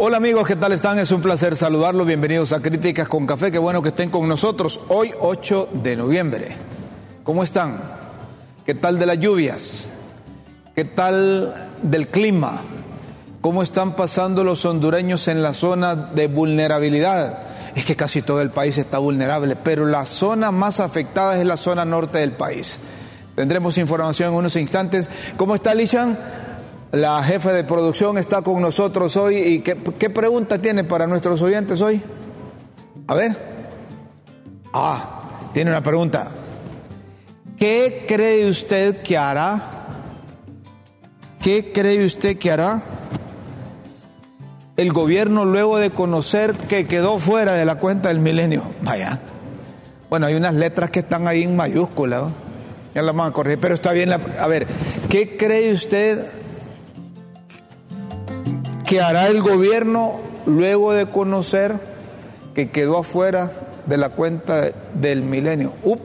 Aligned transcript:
Hola 0.00 0.18
amigos, 0.18 0.46
¿qué 0.46 0.54
tal 0.54 0.70
están? 0.70 1.00
Es 1.00 1.10
un 1.10 1.20
placer 1.20 1.56
saludarlos. 1.56 2.06
Bienvenidos 2.06 2.52
a 2.52 2.60
Críticas 2.62 3.08
con 3.08 3.26
Café. 3.26 3.50
Qué 3.50 3.58
bueno 3.58 3.82
que 3.82 3.88
estén 3.88 4.10
con 4.10 4.28
nosotros 4.28 4.78
hoy 4.86 5.10
8 5.18 5.70
de 5.72 5.96
noviembre. 5.96 6.54
¿Cómo 7.24 7.42
están? 7.42 7.80
¿Qué 8.64 8.76
tal 8.76 9.00
de 9.00 9.06
las 9.06 9.18
lluvias? 9.18 9.90
¿Qué 10.76 10.84
tal 10.84 11.52
del 11.82 12.06
clima? 12.06 12.60
¿Cómo 13.40 13.60
están 13.60 13.96
pasando 13.96 14.44
los 14.44 14.64
hondureños 14.64 15.26
en 15.26 15.42
la 15.42 15.52
zona 15.52 15.96
de 15.96 16.28
vulnerabilidad? 16.28 17.40
Es 17.74 17.84
que 17.84 17.96
casi 17.96 18.22
todo 18.22 18.40
el 18.40 18.50
país 18.50 18.78
está 18.78 18.98
vulnerable, 18.98 19.56
pero 19.56 19.84
la 19.84 20.06
zona 20.06 20.52
más 20.52 20.78
afectada 20.78 21.36
es 21.40 21.44
la 21.44 21.56
zona 21.56 21.84
norte 21.84 22.18
del 22.18 22.30
país. 22.30 22.78
Tendremos 23.34 23.76
información 23.78 24.28
en 24.28 24.36
unos 24.36 24.54
instantes. 24.54 25.08
¿Cómo 25.36 25.56
está 25.56 25.74
Lishan? 25.74 26.16
La 26.92 27.22
jefa 27.22 27.52
de 27.52 27.64
producción 27.64 28.16
está 28.16 28.40
con 28.40 28.62
nosotros 28.62 29.14
hoy. 29.18 29.36
¿Y 29.36 29.60
qué, 29.60 30.10
pregunta 30.10 30.58
tiene 30.58 30.84
para 30.84 31.06
nuestros 31.06 31.42
oyentes 31.42 31.82
hoy? 31.82 32.00
A 33.06 33.14
ver. 33.14 33.36
Ah, 34.72 35.50
tiene 35.52 35.70
una 35.70 35.82
pregunta. 35.82 36.30
¿Qué 37.58 38.06
cree 38.08 38.48
usted 38.48 39.02
que 39.02 39.18
hará? 39.18 39.60
¿Qué 41.42 41.72
cree 41.72 42.06
usted 42.06 42.38
que 42.38 42.50
hará 42.50 42.80
el 44.76 44.92
gobierno 44.92 45.44
luego 45.44 45.78
de 45.78 45.90
conocer 45.90 46.54
que 46.54 46.86
quedó 46.86 47.18
fuera 47.18 47.52
de 47.52 47.66
la 47.66 47.74
cuenta 47.74 48.08
del 48.08 48.20
milenio? 48.20 48.62
Vaya. 48.80 49.20
Bueno, 50.08 50.24
hay 50.24 50.36
unas 50.36 50.54
letras 50.54 50.90
que 50.90 51.00
están 51.00 51.28
ahí 51.28 51.42
en 51.42 51.54
mayúscula. 51.54 52.28
Ya 52.94 53.02
las 53.02 53.14
vamos 53.14 53.30
a 53.30 53.34
corregir, 53.34 53.58
pero 53.60 53.74
está 53.74 53.92
bien. 53.92 54.08
La, 54.08 54.18
a 54.40 54.46
ver, 54.46 54.66
¿qué 55.10 55.36
cree 55.36 55.70
usted 55.70 56.37
que 58.88 59.02
hará 59.02 59.28
el 59.28 59.42
gobierno 59.42 60.18
luego 60.46 60.94
de 60.94 61.04
conocer 61.04 61.74
que 62.54 62.70
quedó 62.70 62.96
afuera 62.96 63.52
de 63.84 63.98
la 63.98 64.08
cuenta 64.08 64.70
del 64.94 65.22
milenio? 65.22 65.74
Up, 65.84 66.00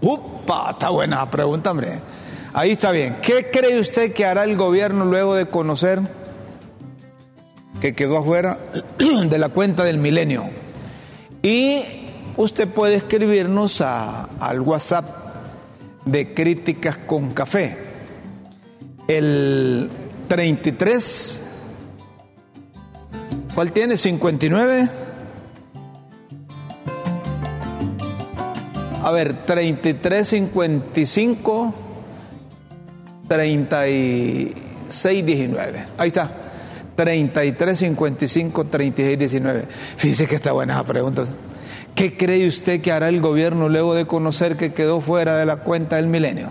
upa, 0.00 0.70
está 0.70 0.90
buena 0.90 1.16
la 1.16 1.30
pregunta, 1.30 1.72
hombre. 1.72 2.00
Ahí 2.52 2.70
está 2.70 2.92
bien. 2.92 3.16
¿Qué 3.22 3.50
cree 3.50 3.80
usted 3.80 4.12
que 4.12 4.24
hará 4.24 4.44
el 4.44 4.56
gobierno 4.56 5.04
luego 5.04 5.34
de 5.34 5.46
conocer 5.46 6.00
que 7.80 7.92
quedó 7.92 8.18
afuera 8.18 8.56
de 9.24 9.38
la 9.38 9.48
cuenta 9.48 9.82
del 9.82 9.98
milenio? 9.98 10.48
Y 11.42 11.82
usted 12.36 12.68
puede 12.68 12.94
escribirnos 12.94 13.80
a, 13.80 14.28
al 14.38 14.60
WhatsApp 14.60 15.06
de 16.04 16.32
Críticas 16.34 16.98
con 16.98 17.30
Café. 17.34 17.78
El 19.08 19.90
33 20.28 21.41
¿Cuál 23.54 23.72
tiene? 23.72 23.94
¿59? 23.94 24.88
A 29.02 29.10
ver, 29.10 29.44
33, 29.44 30.28
55, 30.28 31.74
36, 33.28 35.26
19. 35.26 35.84
Ahí 35.98 36.08
está. 36.08 36.30
33, 36.96 37.78
55, 37.78 38.64
36, 38.66 39.18
19. 39.18 39.64
Fíjese 39.96 40.26
que 40.26 40.36
está 40.36 40.52
buena 40.52 40.74
esa 40.74 40.84
pregunta. 40.84 41.24
¿Qué 41.94 42.16
cree 42.16 42.46
usted 42.46 42.80
que 42.80 42.90
hará 42.92 43.08
el 43.08 43.20
gobierno 43.20 43.68
luego 43.68 43.94
de 43.94 44.06
conocer 44.06 44.56
que 44.56 44.72
quedó 44.72 45.00
fuera 45.00 45.36
de 45.36 45.44
la 45.44 45.56
cuenta 45.56 45.96
del 45.96 46.06
milenio? 46.06 46.50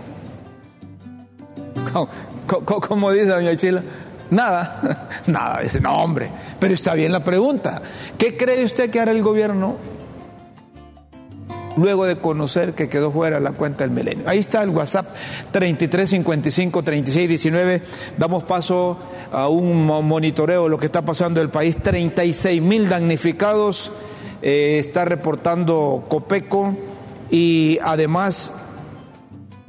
¿Cómo, 2.46 3.10
dice 3.10 3.26
doña 3.26 3.56
Chila? 3.56 3.82
Nada, 4.32 5.08
nada, 5.26 5.60
dice, 5.60 5.78
no 5.78 5.94
hombre, 5.94 6.30
pero 6.58 6.72
está 6.72 6.94
bien 6.94 7.12
la 7.12 7.22
pregunta. 7.22 7.82
¿Qué 8.16 8.34
cree 8.34 8.64
usted 8.64 8.88
que 8.88 8.98
hará 8.98 9.12
el 9.12 9.22
gobierno 9.22 9.76
luego 11.76 12.06
de 12.06 12.16
conocer 12.16 12.74
que 12.74 12.88
quedó 12.88 13.10
fuera 13.10 13.40
la 13.40 13.52
cuenta 13.52 13.84
del 13.84 13.90
milenio? 13.90 14.26
Ahí 14.26 14.38
está 14.38 14.62
el 14.62 14.70
WhatsApp 14.70 15.06
3355 15.50 16.82
3619. 16.82 17.82
Damos 18.16 18.42
paso 18.44 18.96
a 19.30 19.48
un 19.48 19.84
monitoreo 19.84 20.64
de 20.64 20.70
lo 20.70 20.78
que 20.78 20.86
está 20.86 21.04
pasando 21.04 21.38
en 21.40 21.48
el 21.48 21.50
país. 21.50 21.76
36 21.76 22.62
mil 22.62 22.88
damnificados, 22.88 23.92
eh, 24.40 24.78
está 24.78 25.04
reportando 25.04 26.06
Copeco 26.08 26.74
y 27.30 27.78
además 27.82 28.54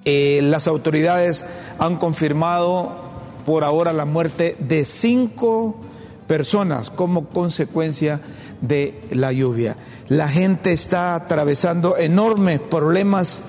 eh, 0.06 0.40
las 0.42 0.68
autoridades 0.68 1.44
han 1.80 1.98
confirmado 1.98 3.03
por 3.46 3.64
ahora 3.64 3.94
la 3.94 4.06
muerte 4.06 4.56
de 4.60 4.86
cinco 4.86 5.76
personas 6.28 6.90
como 6.90 7.28
consecuencia 7.28 8.22
de 8.62 9.02
la 9.12 9.32
lluvia. 9.32 9.76
La 10.08 10.28
gente 10.28 10.72
está 10.72 11.16
atravesando 11.16 11.98
enormes 11.98 12.60
problemas, 12.60 13.44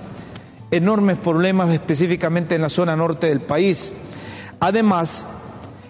enormes 0.70 1.18
problemas 1.18 1.72
específicamente 1.72 2.54
en 2.54 2.62
la 2.62 2.68
zona 2.68 2.96
norte 2.96 3.28
del 3.28 3.40
país. 3.40 3.92
Además, 4.60 5.26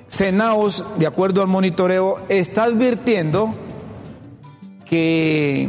Senaos, 0.07 0.85
de 0.97 1.07
acuerdo 1.07 1.43
al 1.43 1.49
monitoreo, 1.49 2.25
está 2.29 2.65
advirtiendo 2.65 3.55
que 4.85 5.69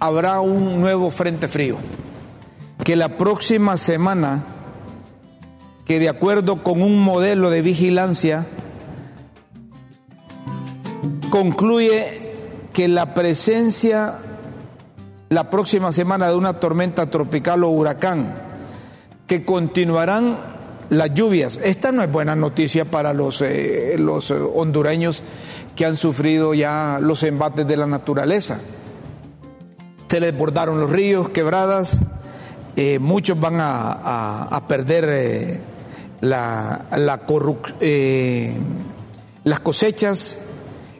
habrá 0.00 0.40
un 0.40 0.80
nuevo 0.80 1.10
frente 1.10 1.46
frío, 1.46 1.76
que 2.82 2.96
la 2.96 3.16
próxima 3.16 3.76
semana 3.76 4.55
que 5.86 5.98
de 6.00 6.08
acuerdo 6.08 6.62
con 6.62 6.82
un 6.82 6.98
modelo 6.98 7.48
de 7.48 7.62
vigilancia 7.62 8.46
concluye 11.30 12.34
que 12.72 12.88
la 12.88 13.14
presencia 13.14 14.18
la 15.28 15.50
próxima 15.50 15.92
semana 15.92 16.28
de 16.28 16.36
una 16.36 16.60
tormenta 16.60 17.10
tropical 17.10 17.64
o 17.64 17.70
huracán, 17.70 18.34
que 19.26 19.44
continuarán 19.44 20.38
las 20.88 21.14
lluvias. 21.14 21.58
Esta 21.62 21.90
no 21.90 22.02
es 22.02 22.12
buena 22.12 22.36
noticia 22.36 22.84
para 22.84 23.12
los, 23.12 23.40
eh, 23.42 23.96
los 23.98 24.30
hondureños 24.30 25.22
que 25.74 25.84
han 25.84 25.96
sufrido 25.96 26.54
ya 26.54 26.98
los 27.00 27.22
embates 27.24 27.66
de 27.66 27.76
la 27.76 27.86
naturaleza. 27.86 28.60
Se 30.06 30.20
les 30.20 30.36
bordaron 30.36 30.80
los 30.80 30.90
ríos, 30.90 31.28
quebradas, 31.28 32.00
eh, 32.76 32.98
muchos 33.00 33.40
van 33.40 33.60
a, 33.60 34.42
a, 34.44 34.66
perder 34.68 35.08
eh, 35.10 35.60
la, 36.20 36.86
la 36.96 37.22
eh, 37.80 38.54
las 39.44 39.60
cosechas 39.60 40.40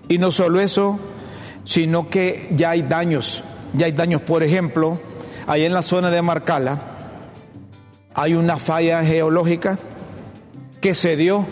y 0.09 0.19
no 0.19 0.31
solo 0.31 0.61
eso, 0.61 0.99
sino 1.65 2.09
que 2.09 2.49
ya 2.53 2.71
hay 2.71 2.83
daños, 2.83 3.43
ya 3.75 3.87
hay 3.87 3.93
daños, 3.93 4.23
por 4.23 4.43
ejemplo, 4.43 4.99
ahí 5.47 5.65
en 5.65 5.75
la 5.75 5.83
zona 5.83 6.11
de 6.11 6.23
Marcala 6.23 6.81
hay 8.15 8.35
una 8.35 8.57
falla 8.57 9.05
geológica 9.05 9.79
que 10.81 10.95
se 10.95 11.17
dio 11.17 11.45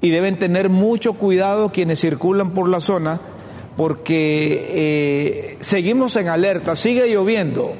y 0.00 0.10
deben 0.10 0.38
tener 0.38 0.68
mucho 0.68 1.14
cuidado 1.14 1.70
quienes 1.70 2.00
circulan 2.00 2.50
por 2.50 2.68
la 2.68 2.80
zona 2.80 3.20
porque 3.76 4.66
eh, 4.70 5.56
seguimos 5.60 6.16
en 6.16 6.28
alerta, 6.28 6.76
sigue 6.76 7.12
lloviendo, 7.12 7.74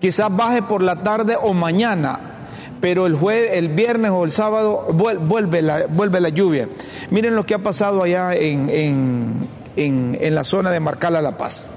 quizás 0.00 0.34
baje 0.34 0.62
por 0.62 0.82
la 0.82 0.96
tarde 1.02 1.36
o 1.40 1.54
mañana, 1.54 2.33
pero 2.80 3.06
el, 3.06 3.14
jueves, 3.14 3.52
el 3.54 3.68
viernes 3.68 4.10
o 4.10 4.24
el 4.24 4.32
sábado 4.32 4.86
vuelve 4.92 5.62
la, 5.62 5.86
vuelve 5.86 6.20
la 6.20 6.28
lluvia. 6.28 6.68
Miren 7.10 7.34
lo 7.34 7.46
que 7.46 7.54
ha 7.54 7.58
pasado 7.58 8.02
allá 8.02 8.34
en, 8.34 8.68
en, 8.70 9.48
en, 9.76 10.34
la 10.34 10.44
zona 10.44 10.70
de 10.70 10.80
Marcala 10.80 11.22
La 11.22 11.36
Paz. 11.36 11.70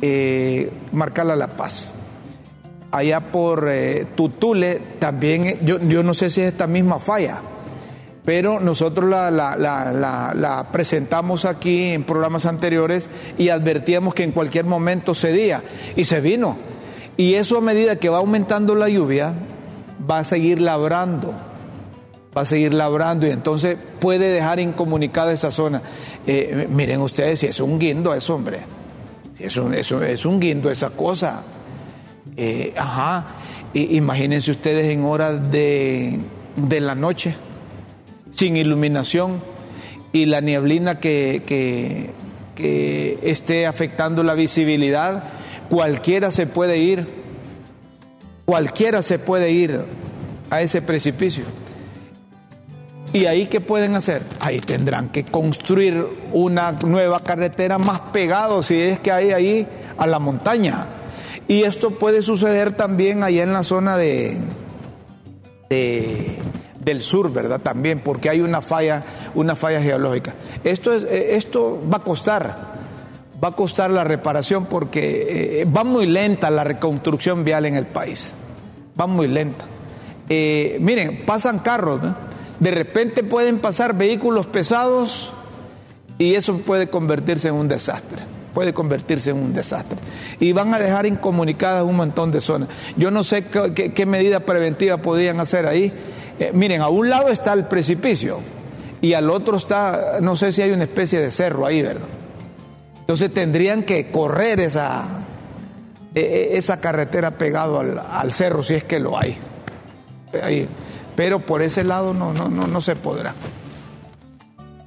Eh, 0.00 0.70
Marcala 0.92 1.36
La 1.36 1.48
Paz. 1.48 1.92
Allá 2.90 3.20
por 3.32 3.68
eh, 3.68 4.06
Tutule 4.14 4.80
también, 4.98 5.58
yo, 5.64 5.80
yo 5.80 6.02
no 6.02 6.14
sé 6.14 6.30
si 6.30 6.40
es 6.40 6.52
esta 6.52 6.66
misma 6.66 6.98
falla, 6.98 7.40
pero 8.26 8.58
nosotros 8.58 9.08
la, 9.08 10.66
presentamos 10.72 11.44
aquí 11.44 11.92
en 11.92 12.02
programas 12.02 12.44
anteriores 12.44 13.08
y 13.38 13.50
advertíamos 13.50 14.14
que 14.14 14.24
en 14.24 14.32
cualquier 14.32 14.64
momento 14.64 15.14
cedía 15.14 15.62
y 15.94 16.06
se 16.06 16.20
vino. 16.20 16.58
Y 17.16 17.34
eso 17.34 17.56
a 17.56 17.60
medida 17.60 17.96
que 17.96 18.08
va 18.08 18.18
aumentando 18.18 18.74
la 18.74 18.88
lluvia, 18.88 19.32
va 19.98 20.20
a 20.20 20.24
seguir 20.24 20.60
labrando, 20.60 21.34
va 22.36 22.42
a 22.42 22.44
seguir 22.44 22.74
labrando 22.74 23.26
y 23.26 23.30
entonces 23.30 23.76
puede 24.00 24.28
dejar 24.32 24.60
incomunicada 24.60 25.32
esa 25.32 25.50
zona. 25.50 25.82
Eh, 26.26 26.68
miren 26.70 27.00
ustedes 27.00 27.40
si 27.40 27.46
es 27.46 27.60
un 27.60 27.78
guindo 27.78 28.14
eso, 28.14 28.34
hombre, 28.34 28.60
si 29.36 29.44
es 29.44 29.56
un, 29.56 29.74
es 29.74 30.24
un 30.24 30.40
guindo 30.40 30.70
esa 30.70 30.90
cosa. 30.90 31.42
Eh, 32.36 32.74
ajá, 32.76 33.26
imagínense 33.74 34.50
ustedes 34.50 34.86
en 34.90 35.04
horas 35.04 35.50
de, 35.50 36.18
de 36.56 36.80
la 36.80 36.94
noche 36.94 37.34
sin 38.36 38.56
iluminación 38.56 39.40
y 40.12 40.26
la 40.26 40.40
nieblina 40.40 41.00
que, 41.00 41.42
que, 41.46 42.14
esté 43.22 43.66
afectando 43.66 44.22
la 44.22 44.32
visibilidad, 44.32 45.24
cualquiera 45.68 46.30
se 46.30 46.46
puede 46.46 46.78
ir, 46.78 47.06
cualquiera 48.46 49.02
se 49.02 49.18
puede 49.18 49.50
ir 49.50 49.84
a 50.48 50.62
ese 50.62 50.80
precipicio. 50.80 51.44
¿Y 53.12 53.26
ahí 53.26 53.46
qué 53.46 53.60
pueden 53.60 53.94
hacer? 53.94 54.22
Ahí 54.40 54.60
tendrán 54.60 55.10
que 55.10 55.24
construir 55.24 56.06
una 56.32 56.72
nueva 56.72 57.20
carretera 57.20 57.76
más 57.76 58.00
pegado, 58.12 58.62
si 58.62 58.80
es 58.80 59.00
que 59.00 59.12
hay 59.12 59.32
ahí, 59.32 59.68
a 59.98 60.06
la 60.06 60.18
montaña. 60.18 60.86
Y 61.48 61.64
esto 61.64 61.98
puede 61.98 62.22
suceder 62.22 62.72
también 62.72 63.22
allá 63.22 63.42
en 63.42 63.52
la 63.52 63.62
zona 63.62 63.98
de, 63.98 64.36
de 65.68 66.38
del 66.86 67.00
sur, 67.00 67.32
¿verdad? 67.32 67.60
También, 67.60 67.98
porque 67.98 68.30
hay 68.30 68.40
una 68.40 68.62
falla, 68.62 69.02
una 69.34 69.56
falla 69.56 69.82
geológica. 69.82 70.34
Esto, 70.62 70.92
es, 70.92 71.02
eh, 71.02 71.34
esto 71.36 71.80
va 71.92 71.98
a 71.98 72.00
costar, 72.00 72.56
va 73.42 73.48
a 73.48 73.52
costar 73.52 73.90
la 73.90 74.04
reparación 74.04 74.66
porque 74.66 75.62
eh, 75.62 75.64
va 75.64 75.82
muy 75.82 76.06
lenta 76.06 76.48
la 76.48 76.62
reconstrucción 76.62 77.44
vial 77.44 77.66
en 77.66 77.74
el 77.74 77.86
país, 77.86 78.32
va 78.98 79.06
muy 79.06 79.28
lenta. 79.28 79.64
Eh, 80.28 80.78
miren, 80.80 81.24
pasan 81.24 81.58
carros, 81.58 82.00
de 82.60 82.70
repente 82.70 83.22
pueden 83.22 83.58
pasar 83.58 83.96
vehículos 83.96 84.46
pesados 84.46 85.32
y 86.18 86.34
eso 86.34 86.56
puede 86.58 86.88
convertirse 86.88 87.48
en 87.48 87.54
un 87.54 87.68
desastre 87.68 88.22
puede 88.56 88.72
convertirse 88.72 89.28
en 89.28 89.36
un 89.36 89.52
desastre. 89.52 89.98
Y 90.40 90.52
van 90.52 90.72
a 90.72 90.78
dejar 90.78 91.04
incomunicadas 91.04 91.84
un 91.84 91.94
montón 91.94 92.32
de 92.32 92.40
zonas. 92.40 92.70
Yo 92.96 93.10
no 93.10 93.22
sé 93.22 93.44
qué, 93.44 93.92
qué 93.92 94.06
medida 94.06 94.40
preventiva 94.40 94.96
podían 94.96 95.40
hacer 95.40 95.66
ahí, 95.66 95.92
eh, 96.38 96.52
miren, 96.52 96.82
a 96.82 96.88
un 96.88 97.08
lado 97.08 97.28
está 97.28 97.52
el 97.52 97.64
precipicio 97.64 98.40
y 99.00 99.14
al 99.14 99.30
otro 99.30 99.56
está, 99.56 100.20
no 100.20 100.36
sé 100.36 100.52
si 100.52 100.62
hay 100.62 100.70
una 100.70 100.84
especie 100.84 101.20
de 101.20 101.30
cerro 101.30 101.66
ahí, 101.66 101.82
¿verdad? 101.82 102.08
Entonces 103.00 103.32
tendrían 103.32 103.82
que 103.84 104.10
correr 104.10 104.60
esa, 104.60 105.04
esa 106.16 106.80
carretera 106.80 107.32
pegado 107.32 107.78
al, 107.78 108.32
cerro 108.32 108.62
si 108.62 108.74
es 108.74 108.84
que 108.84 108.98
lo 108.98 109.18
hay. 109.18 109.36
Ahí. 110.42 110.66
Pero 111.14 111.40
por 111.40 111.62
ese 111.62 111.84
lado 111.84 112.14
no, 112.14 112.32
no, 112.32 112.48
no, 112.48 112.66
no 112.66 112.80
se 112.80 112.96
podrá. 112.96 113.34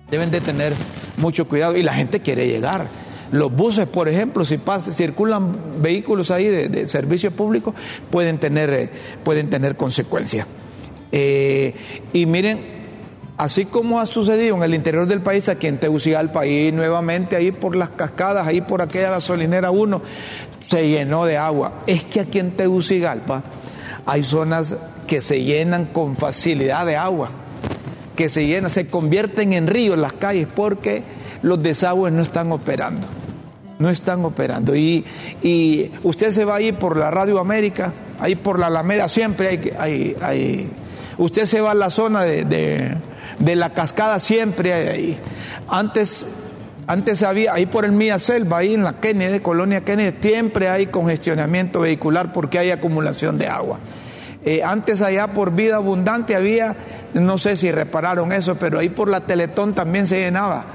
Deben 0.10 0.32
de 0.32 0.42
tener 0.42 0.74
mucho 1.18 1.48
cuidado 1.48 1.78
y 1.78 1.84
la 1.84 1.94
gente 1.94 2.22
quiere 2.22 2.48
llegar. 2.48 2.88
Los 3.32 3.52
buses, 3.56 3.88
por 3.88 4.10
ejemplo, 4.10 4.44
si 4.44 4.60
circulan 4.92 5.82
vehículos 5.82 6.32
ahí 6.32 6.48
de, 6.48 6.88
servicio 6.88 7.32
público, 7.32 7.76
pueden 8.10 8.40
tener, 8.40 8.70
eh, 8.72 8.90
pueden 9.24 9.52
tener 9.52 9.76
consecuencias. 9.76 10.48
Eh, 11.12 11.76
y 12.12 12.26
miren, 12.26 12.60
así 13.38 13.66
como 13.66 14.00
ha 14.00 14.06
sucedido 14.08 14.56
en 14.56 14.64
el 14.64 14.74
interior 14.74 15.06
del 15.06 15.22
país, 15.22 15.48
aquí 15.48 15.68
en 15.68 15.78
Tegucigalpa, 15.78 16.42
ahí 16.42 16.72
nuevamente, 16.72 17.36
ahí 17.36 17.52
por 17.52 17.76
las 17.76 17.90
cascadas, 17.90 18.48
ahí 18.48 18.62
por 18.62 18.82
aquella 18.82 19.12
gasolinera 19.12 19.70
1, 19.70 20.02
se 20.70 20.88
llenó 20.88 21.26
de 21.26 21.38
agua. 21.38 21.74
Es 21.88 22.04
que 22.04 22.22
aquí 22.22 22.40
en 22.40 22.52
Tegucigalpa 22.52 23.44
hay 24.06 24.24
zonas 24.24 24.78
que 25.08 25.22
se 25.22 25.44
llenan 25.44 25.86
con 25.86 26.16
facilidad 26.16 26.86
de 26.86 26.96
agua, 26.96 27.30
que 28.16 28.30
se 28.30 28.46
llenan, 28.46 28.70
se 28.70 28.88
convierten 28.88 29.54
en 29.54 29.68
ríos 29.68 29.98
las 29.98 30.14
calles 30.14 30.48
porque 30.54 31.04
los 31.42 31.62
desagües 31.62 32.14
no 32.14 32.22
están 32.22 32.52
operando. 32.52 33.08
No 33.80 33.90
están 33.90 34.26
operando. 34.26 34.76
Y, 34.76 35.06
y 35.42 35.92
usted 36.04 36.32
se 36.32 36.44
va 36.46 36.56
ahí 36.56 36.74
por 36.74 36.98
la 36.98 37.10
Radio 37.10 37.40
América, 37.40 37.94
ahí 38.20 38.36
por 38.36 38.60
la 38.60 38.68
Alameda, 38.68 39.08
siempre 39.08 39.48
hay, 39.48 39.74
hay, 39.80 40.16
hay 40.22 40.70
Usted 41.20 41.46
se 41.46 41.60
va 41.60 41.72
a 41.72 41.76
la 41.76 41.90
zona 41.90 42.24
de, 42.24 42.96
la 43.40 43.74
cascada, 43.74 44.22
siempre 44.22 44.74
hay 44.74 44.88
ahí. 44.88 45.20
Antes, 45.68 46.26
antes 46.90 47.22
había, 47.22 47.54
ahí 47.54 47.68
por 47.68 47.86
el 47.86 47.92
Mía 47.92 48.18
Selva, 48.18 48.58
ahí 48.58 48.74
en 48.74 48.84
la 48.84 48.94
Kennedy, 48.94 49.42
Colonia 49.42 49.86
Kennedy, 49.86 50.18
siempre 50.22 50.70
hay 50.70 50.88
congestionamiento 50.88 51.82
vehicular 51.82 52.34
porque 52.34 52.58
hay 52.58 52.72
acumulación 52.72 53.38
de 53.38 53.46
agua. 53.48 53.78
Eh, 54.44 54.64
antes 54.64 55.04
allá 55.04 55.28
por 55.28 55.52
Vida 55.52 55.76
Abundante 55.76 56.36
había, 56.36 56.76
no 57.14 57.38
sé 57.38 57.58
si 57.58 57.72
repararon 57.72 58.32
eso, 58.32 58.56
pero 58.56 58.80
ahí 58.80 58.90
por 58.90 59.08
la 59.08 59.22
Teletón 59.22 59.76
también 59.76 60.08
se 60.08 60.20
llenaba. 60.20 60.66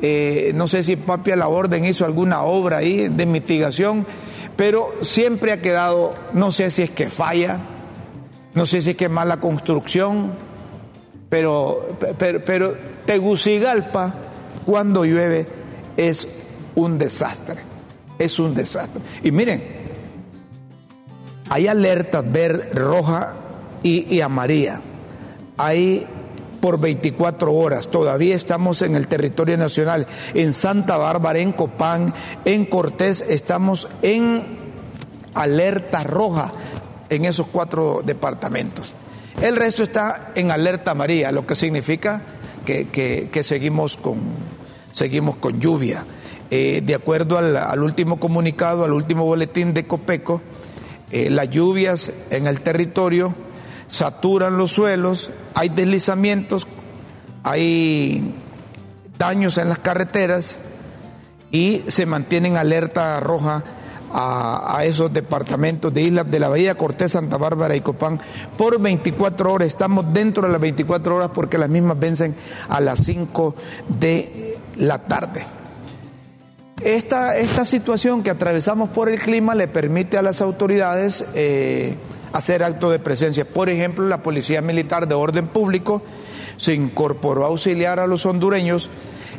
Eh, 0.00 0.52
no 0.54 0.68
sé 0.68 0.84
si 0.84 0.94
Papi 0.94 1.32
a 1.32 1.36
la 1.36 1.48
Orden 1.48 1.84
hizo 1.84 2.04
alguna 2.04 2.42
obra 2.42 2.76
ahí 2.76 3.08
de 3.08 3.26
mitigación, 3.26 4.06
pero 4.54 4.92
siempre 5.00 5.50
ha 5.50 5.60
quedado, 5.60 6.14
no 6.34 6.52
sé 6.52 6.70
si 6.70 6.82
es 6.82 6.90
que 6.90 7.10
falla, 7.10 7.58
no 8.54 8.64
sé 8.64 8.80
si 8.80 8.90
es 8.90 8.96
que 8.96 9.06
es 9.06 9.10
mala 9.10 9.38
construcción, 9.38 10.32
pero, 11.28 11.98
pero, 12.16 12.76
Tegucigalpa, 13.06 14.14
cuando 14.64 15.04
llueve, 15.04 15.63
es 15.96 16.28
un 16.74 16.98
desastre. 16.98 17.56
Es 18.18 18.38
un 18.38 18.54
desastre. 18.54 19.02
Y 19.22 19.32
miren, 19.32 19.62
hay 21.50 21.66
alertas 21.66 22.24
verde, 22.30 22.68
roja 22.70 23.34
y, 23.82 24.20
amarilla. 24.20 24.80
Hay 25.56 26.06
por 26.60 26.80
24 26.80 27.52
horas. 27.52 27.88
Todavía 27.88 28.34
estamos 28.34 28.82
en 28.82 28.96
el 28.96 29.08
territorio 29.08 29.56
nacional. 29.56 30.06
En 30.32 30.52
Santa 30.52 30.96
Bárbara, 30.96 31.38
en 31.38 31.52
Copán, 31.52 32.14
en 32.44 32.64
Cortés, 32.64 33.24
estamos 33.28 33.88
en 34.02 34.56
alerta 35.34 36.02
roja 36.04 36.52
en 37.10 37.24
esos 37.24 37.46
cuatro 37.48 38.02
departamentos. 38.04 38.94
El 39.40 39.56
resto 39.56 39.82
está 39.82 40.32
en 40.34 40.50
alerta 40.50 40.92
amarilla, 40.92 41.32
lo 41.32 41.46
que 41.46 41.56
significa 41.56 42.22
que, 42.64 43.40
seguimos, 43.42 43.96
con, 43.96 44.20
seguimos 44.94 45.36
con 45.36 45.60
lluvia. 45.60 46.04
Eh, 46.50 46.82
de 46.84 46.94
acuerdo 46.94 47.36
al, 47.36 47.82
último 47.82 48.18
comunicado, 48.18 48.84
al 48.84 48.92
último 48.92 49.24
boletín 49.24 49.74
de 49.74 49.86
Copeco, 49.86 50.40
eh, 51.10 51.28
las 51.28 51.50
lluvias 51.50 52.12
en 52.30 52.46
el 52.46 52.60
territorio 52.60 53.34
saturan 53.86 54.56
los 54.56 54.70
suelos, 54.72 55.30
hay 55.54 55.68
deslizamientos, 55.68 56.66
hay 57.42 58.34
daños 59.18 59.58
en 59.58 59.68
las 59.68 59.78
carreteras 59.78 60.58
y 61.50 61.82
se 61.88 62.06
mantiene 62.06 62.48
en 62.48 62.56
alerta 62.56 63.18
roja 63.20 63.64
a, 64.16 64.84
esos 64.84 65.12
departamentos 65.12 65.92
de 65.92 66.02
islas 66.02 66.30
de 66.30 66.38
la 66.38 66.48
Bahía 66.48 66.76
Cortés, 66.76 67.12
Santa 67.12 67.36
Bárbara 67.36 67.74
y 67.74 67.80
Copán 67.80 68.20
por 68.56 68.80
24 68.80 69.52
horas. 69.52 69.66
Estamos 69.66 70.06
dentro 70.12 70.44
de 70.44 70.52
las 70.52 70.60
24 70.60 71.16
horas 71.16 71.30
porque 71.34 71.58
las 71.58 71.68
mismas 71.68 71.98
vencen 71.98 72.36
a 72.68 72.80
las 72.80 73.00
5 73.00 73.56
de 73.88 74.58
la 74.76 74.98
tarde. 74.98 75.44
Esta, 76.82 77.36
esta 77.36 77.64
situación 77.64 78.22
que 78.22 78.30
atravesamos 78.30 78.90
por 78.90 79.08
el 79.08 79.20
clima 79.20 79.54
le 79.54 79.68
permite 79.68 80.18
a 80.18 80.22
las 80.22 80.40
autoridades 80.40 81.24
eh, 81.34 81.94
hacer 82.32 82.62
actos 82.62 82.92
de 82.92 82.98
presencia. 82.98 83.44
Por 83.44 83.70
ejemplo, 83.70 84.06
la 84.06 84.22
Policía 84.22 84.60
Militar 84.60 85.06
de 85.08 85.14
Orden 85.14 85.46
Público 85.46 86.02
se 86.56 86.74
incorporó 86.74 87.44
a 87.44 87.48
auxiliar 87.48 88.00
a 88.00 88.06
los 88.06 88.26
hondureños, 88.26 88.90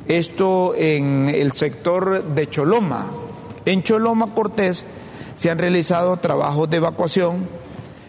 esto 0.08 0.74
en 0.76 1.30
el 1.30 1.52
sector 1.52 2.24
de 2.24 2.50
Choloma, 2.50 3.12
en 3.66 3.82
Choloma 3.82 4.34
Cortés 4.34 4.86
se 5.34 5.50
han 5.50 5.58
realizado 5.58 6.18
trabajos 6.18 6.70
de 6.70 6.78
evacuación, 6.78 7.48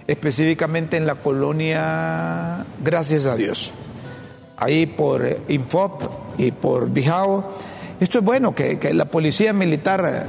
específicamente 0.06 0.96
en 0.96 1.06
la 1.06 1.16
colonia 1.16 2.66
Gracias 2.84 3.26
a 3.26 3.36
Dios. 3.36 3.72
Ahí 4.56 4.86
por 4.86 5.26
Infop 5.48 6.02
y 6.38 6.50
por 6.50 6.90
Bijao. 6.90 7.44
Esto 8.00 8.18
es 8.18 8.24
bueno, 8.24 8.54
que, 8.54 8.78
la 8.92 9.06
policía 9.06 9.52
militar 9.52 10.26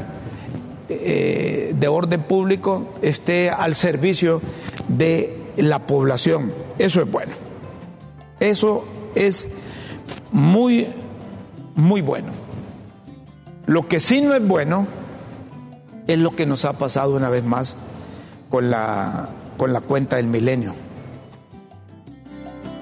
eh, 0.90 1.74
de 1.78 1.88
orden 1.88 2.24
público 2.24 2.94
esté 3.02 3.50
al 3.50 3.76
servicio 3.76 4.42
de 4.88 5.38
la 5.58 5.80
población. 5.80 6.54
Eso 6.78 7.02
es 7.02 7.12
bueno. 7.12 7.34
Eso 8.40 8.86
es 9.16 9.48
muy, 10.32 10.88
muy 11.76 12.02
bueno. 12.02 12.32
Lo 13.66 13.88
que 13.88 14.00
sí 14.00 14.22
no 14.22 14.34
es 14.34 14.46
bueno 14.46 14.88
es 16.08 16.18
lo 16.18 16.36
que 16.36 16.46
nos 16.46 16.64
ha 16.66 16.74
pasado 16.74 17.16
una 17.16 17.30
vez 17.30 17.44
más 17.44 17.76
con 18.50 18.70
la, 18.70 19.30
con 19.58 19.74
la 19.74 19.82
cuenta 19.82 20.16
del 20.16 20.28
milenio. 20.28 20.74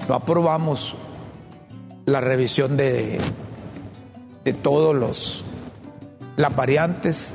Lo 0.08 0.14
aprobamos 0.14 0.94
la 2.06 2.20
revisión 2.20 2.76
de, 2.76 3.18
de 4.44 4.52
todos 4.52 4.94
los 4.94 5.44
las 6.36 6.54
variantes, 6.54 7.32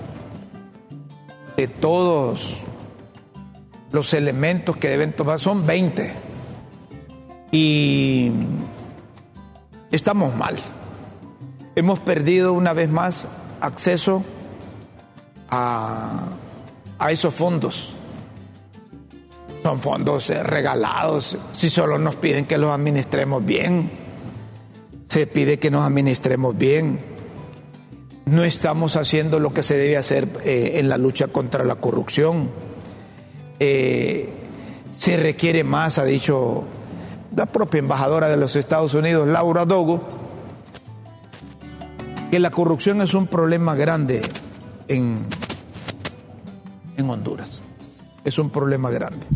de 1.58 1.68
todos 1.68 2.58
los 3.92 4.14
elementos 4.14 4.78
que 4.78 4.90
deben 4.90 5.14
tomar, 5.14 5.40
son 5.40 5.66
20. 5.66 6.14
Y 7.52 8.32
estamos 9.92 10.36
mal. 10.36 10.58
Hemos 11.76 12.00
perdido 12.00 12.54
una 12.54 12.74
vez 12.74 12.90
más 12.90 13.28
acceso 13.60 14.24
a, 15.50 16.28
a 17.00 17.12
esos 17.12 17.34
fondos. 17.34 17.94
Son 19.64 19.80
fondos 19.80 20.30
eh, 20.30 20.42
regalados, 20.42 21.38
si 21.52 21.70
solo 21.70 22.00
nos 22.00 22.16
piden 22.16 22.46
que 22.46 22.58
los 22.58 22.72
administremos 22.72 23.44
bien. 23.46 24.01
Se 25.12 25.28
pide 25.28 25.60
que 25.60 25.70
nos 25.70 25.86
administremos 25.86 26.58
bien. 26.58 27.02
No 28.24 28.46
estamos 28.46 28.96
haciendo 28.96 29.42
lo 29.42 29.54
que 29.54 29.62
se 29.62 29.76
debe 29.76 29.98
hacer 29.98 30.30
eh, 30.46 30.76
en 30.76 30.88
la 30.88 30.98
lucha 30.98 31.28
contra 31.28 31.66
la 31.66 31.76
corrupción. 31.76 32.50
Eh, 33.60 34.30
se 34.96 35.18
requiere 35.18 35.66
más, 35.66 35.98
ha 35.98 36.06
dicho 36.06 36.64
la 37.36 37.46
propia 37.46 37.80
embajadora 37.80 38.30
de 38.30 38.38
los 38.38 38.56
Estados 38.56 38.94
Unidos, 38.94 39.28
Laura 39.28 39.66
Dogo, 39.66 40.00
que 42.32 42.40
la 42.40 42.52
corrupción 42.52 43.02
es 43.02 43.14
un 43.14 43.28
problema 43.28 43.76
grande 43.76 44.22
en, 44.88 45.26
en 46.96 47.10
Honduras. 47.10 47.64
Es 48.24 48.40
un 48.40 48.50
problema 48.50 48.90
grande. 48.90 49.28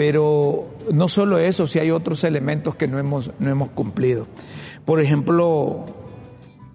Pero 0.00 0.78
no 0.94 1.08
solo 1.08 1.36
eso, 1.36 1.66
si 1.66 1.78
hay 1.78 1.90
otros 1.90 2.24
elementos 2.24 2.74
que 2.74 2.88
no 2.88 2.98
hemos, 2.98 3.32
no 3.38 3.50
hemos 3.50 3.68
cumplido. 3.68 4.26
Por 4.86 4.98
ejemplo, 4.98 5.84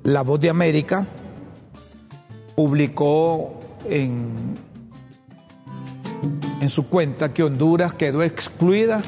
La 0.03 0.21
Voz 0.21 0.39
de 0.41 0.51
América 0.51 1.07
publicó 2.55 3.61
en, 3.89 4.59
en 6.61 6.69
su 6.69 6.87
cuenta 6.87 7.33
que 7.33 7.41
Honduras 7.41 7.93
quedó 7.93 8.21
excluida 8.21 9.01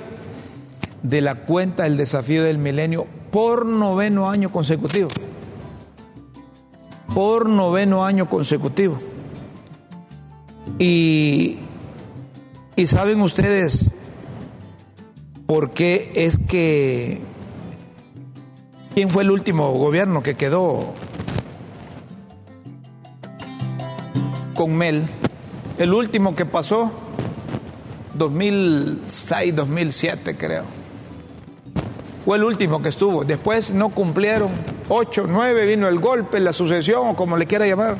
de 1.03 1.21
la 1.21 1.35
cuenta 1.45 1.83
del 1.83 1.95
desafío 1.95 2.43
del 2.43 2.57
milenio 2.57 3.05
por 3.29 3.67
noveno 3.67 4.31
año 4.31 4.51
consecutivo. 4.51 5.09
Por 7.13 7.47
noveno 7.47 8.03
año 8.03 8.27
consecutivo. 8.27 8.97
Y, 10.79 11.57
y 12.75 12.87
saben 12.87 13.21
ustedes 13.21 13.91
por 15.47 15.71
qué 15.71 16.11
es 16.13 16.37
que... 16.37 17.19
¿Quién 18.93 19.09
fue 19.09 19.23
el 19.23 19.31
último 19.31 19.71
gobierno 19.71 20.21
que 20.21 20.35
quedó 20.35 20.93
con 24.53 24.75
Mel? 24.75 25.05
El 25.77 25.93
último 25.93 26.35
que 26.35 26.45
pasó 26.45 26.91
2006, 28.15 29.55
2007 29.55 30.35
creo. 30.35 30.63
Fue 32.25 32.37
el 32.37 32.43
último 32.43 32.81
que 32.81 32.89
estuvo. 32.89 33.23
Después 33.23 33.71
no 33.71 33.89
cumplieron. 33.89 34.49
8, 34.89 35.25
9, 35.29 35.65
vino 35.65 35.87
el 35.87 35.99
golpe, 35.99 36.39
la 36.39 36.51
sucesión 36.51 37.09
o 37.09 37.15
como 37.15 37.37
le 37.37 37.45
quiera 37.45 37.65
llamar. 37.67 37.97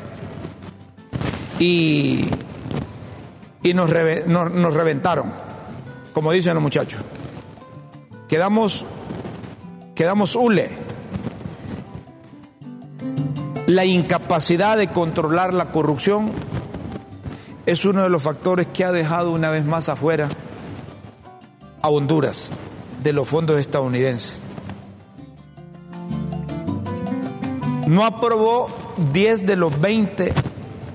Y, 1.58 2.28
y 3.62 3.74
nos, 3.74 3.90
reventaron, 3.90 5.32
como 6.12 6.32
dicen 6.32 6.54
los 6.54 6.62
muchachos. 6.62 7.00
Quedamos, 8.28 8.84
quedamos 9.94 10.36
hule. 10.36 10.70
La 13.66 13.86
incapacidad 13.86 14.76
de 14.76 14.88
controlar 14.88 15.54
la 15.54 15.72
corrupción 15.72 16.30
es 17.64 17.86
uno 17.86 18.02
de 18.02 18.10
los 18.10 18.22
factores 18.22 18.66
que 18.66 18.84
ha 18.84 18.92
dejado 18.92 19.32
una 19.32 19.48
vez 19.48 19.64
más 19.64 19.88
afuera 19.88 20.28
a 21.80 21.88
Honduras 21.88 22.52
de 23.02 23.14
los 23.14 23.26
fondos 23.26 23.58
estadounidenses. 23.58 24.42
No 27.86 28.04
aprobó 28.04 28.68
10 29.14 29.46
de 29.46 29.56
los 29.56 29.80
20 29.80 30.34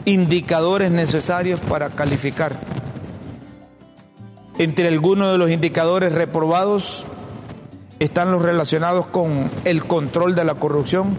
indicadores 0.06 0.92
necesarios 0.92 1.60
para 1.60 1.90
calificar. 1.90 2.56
Entre 4.60 4.88
algunos 4.88 5.32
de 5.32 5.40
los 5.40 5.50
indicadores 5.50 6.13
reprobados 6.13 7.08
están 8.00 8.32
los 8.32 8.42
relacionados 8.42 9.06
con 9.06 9.50
el 9.66 9.86
control 9.86 10.36
de 10.36 10.44
la 10.44 10.56
corrupción, 10.56 11.16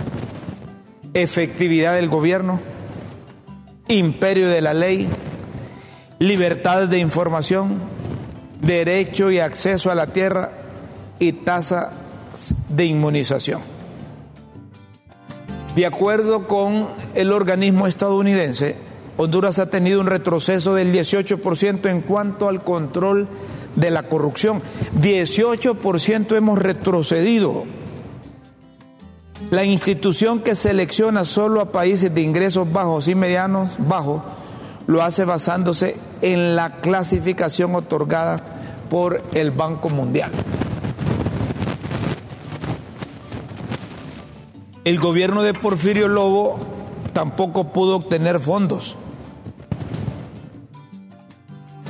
efectividad 1.14 1.94
del 1.94 2.08
gobierno, 2.08 2.60
imperio 3.88 4.48
de 4.48 4.60
la 4.60 4.74
ley, 4.74 5.08
libertad 6.18 6.88
de 6.88 6.98
información, 6.98 7.78
derecho 8.60 9.30
y 9.30 9.38
acceso 9.38 9.90
a 9.90 9.94
la 9.94 10.08
tierra 10.08 10.52
y 11.18 11.32
tasa 11.32 11.92
de 12.68 12.84
inmunización. 12.84 13.62
De 15.76 15.86
acuerdo 15.86 16.46
con 16.46 16.86
el 17.14 17.32
organismo 17.32 17.86
estadounidense, 17.86 18.76
Honduras 19.16 19.58
ha 19.58 19.70
tenido 19.70 20.00
un 20.00 20.06
retroceso 20.06 20.74
del 20.74 20.92
18% 20.92 21.88
en 21.88 22.00
cuanto 22.00 22.48
al 22.48 22.62
control 22.62 23.28
de 23.76 23.90
la 23.90 24.04
corrupción. 24.04 24.62
18% 25.00 26.36
hemos 26.36 26.58
retrocedido. 26.58 27.64
La 29.50 29.64
institución 29.64 30.40
que 30.40 30.54
selecciona 30.54 31.24
solo 31.24 31.60
a 31.60 31.72
países 31.72 32.14
de 32.14 32.22
ingresos 32.22 32.70
bajos 32.72 33.08
y 33.08 33.14
medianos 33.14 33.76
bajos 33.78 34.22
lo 34.86 35.02
hace 35.02 35.24
basándose 35.24 35.96
en 36.22 36.56
la 36.56 36.80
clasificación 36.80 37.74
otorgada 37.74 38.42
por 38.90 39.22
el 39.34 39.50
Banco 39.50 39.90
Mundial. 39.90 40.30
El 44.84 44.98
gobierno 44.98 45.42
de 45.42 45.54
Porfirio 45.54 46.08
Lobo 46.08 46.58
tampoco 47.12 47.72
pudo 47.72 47.96
obtener 47.96 48.38
fondos. 48.40 48.98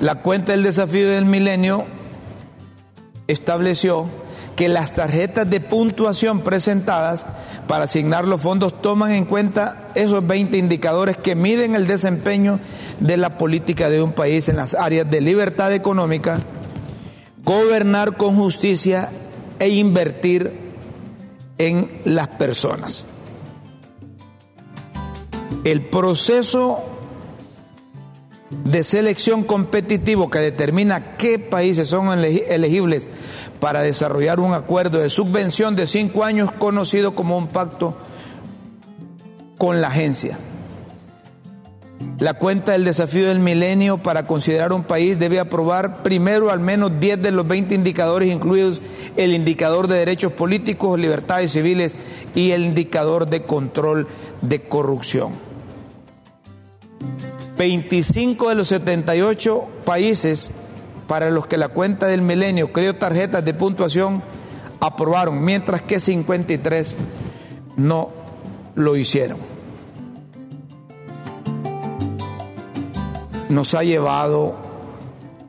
La 0.01 0.17
cuenta 0.17 0.53
del 0.53 0.65
desafío 0.65 1.09
del 1.09 1.25
milenio 1.25 1.87
estableció 3.27 4.09
que 4.57 4.69
las 4.69 4.95
tarjetas 4.95 5.49
de 5.49 5.61
puntuación 5.61 6.41
presentadas 6.41 7.27
para 7.67 7.85
asignar 7.85 8.25
los 8.25 8.41
fondos 8.41 8.81
toman 8.81 9.13
en 9.13 9.25
cuenta 9.25 9.89
esos 9.95 10.27
20 10.27 10.59
indicadores 10.59 11.17
que 11.17 11.35
miden 11.35 11.75
el 11.75 11.87
desempeño 11.87 12.61
de 13.01 13.17
la 13.17 13.39
política 13.39 13.89
de 13.89 14.03
un 14.03 14.13
país 14.13 14.49
en 14.49 14.57
las 14.57 14.75
áreas 14.75 15.11
de 15.11 15.21
libertad 15.21 15.73
económica, 15.73 16.41
gobernar 17.45 18.17
con 18.17 18.37
justicia 18.37 19.11
e 19.59 19.69
invertir 19.69 20.53
en 21.59 22.01
las 22.05 22.29
personas. 22.29 23.07
El 25.65 25.87
proceso 25.87 26.94
de 28.65 28.85
selección 28.85 29.43
competitivo 29.43 30.31
que 30.31 30.39
determina 30.39 31.17
qué 31.17 31.39
países 31.39 31.89
son 31.89 32.19
elegibles 32.19 33.09
para 33.61 33.83
desarrollar 33.83 34.41
un 34.41 34.53
acuerdo 34.53 34.99
de 34.99 35.11
subvención 35.11 35.77
de 35.77 35.87
cinco 35.87 36.25
años 36.25 36.53
conocido 36.53 37.15
como 37.15 37.37
un 37.37 37.49
pacto 37.49 37.97
con 39.59 39.81
la 39.81 39.89
agencia. 39.89 40.39
La 42.19 42.35
cuenta 42.35 42.73
del 42.73 42.85
desafío 42.85 43.27
del 43.27 43.41
milenio 43.41 43.99
para 43.99 44.25
considerar 44.25 44.73
un 44.73 44.85
país 44.85 45.19
debe 45.19 45.41
aprobar 45.41 46.03
primero 46.03 46.51
al 46.51 46.61
menos 46.61 47.01
10 47.01 47.23
de 47.23 47.33
los 47.33 47.47
20 47.47 47.75
indicadores, 47.75 48.31
incluidos 48.31 48.81
el 49.17 49.35
indicador 49.35 49.89
de 49.89 49.97
derechos 49.97 50.33
políticos, 50.33 50.99
libertades 50.99 51.53
civiles 51.53 51.97
y 52.35 52.53
el 52.53 52.65
indicador 52.65 53.29
de 53.29 53.43
control 53.43 54.07
de 54.43 54.61
corrupción. 54.63 55.33
25 57.57 58.49
de 58.49 58.55
los 58.55 58.69
78 58.69 59.69
países 59.85 60.53
para 61.07 61.31
los 61.31 61.47
que 61.47 61.57
la 61.57 61.69
cuenta 61.69 62.07
del 62.07 62.23
milenio 62.23 62.73
creó 62.73 62.95
tarjetas 62.95 63.45
de 63.45 63.55
puntuación 63.55 64.23
aprobaron, 64.81 65.45
mientras 65.45 65.83
que 65.83 66.01
53 66.01 66.97
no 67.77 68.11
lo 68.75 68.97
hicieron. 68.97 69.39
Nos 73.49 73.75
ha 73.75 73.85
llevado, 73.85 74.57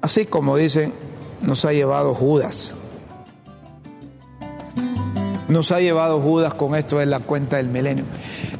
así 0.01 0.25
como 0.25 0.57
dicen, 0.57 0.93
nos 1.41 1.65
ha 1.65 1.74
llevado 1.74 2.13
Judas. 2.13 2.75
Nos 5.47 5.71
ha 5.71 5.79
llevado 5.79 6.19
Judas 6.19 6.53
con 6.53 6.75
esto 6.75 7.00
de 7.00 7.05
la 7.05 7.19
cuenta 7.19 7.57
del 7.57 7.67
milenio. 7.67 8.05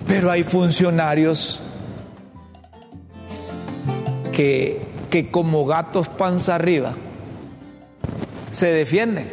Pero 0.08 0.32
hay 0.32 0.44
funcionarios 0.44 1.60
que, 4.36 4.82
que 5.10 5.32
como 5.32 5.66
gatos 5.66 6.10
panza 6.10 6.56
arriba 6.56 6.94
se 8.52 8.68
defienden. 8.68 9.28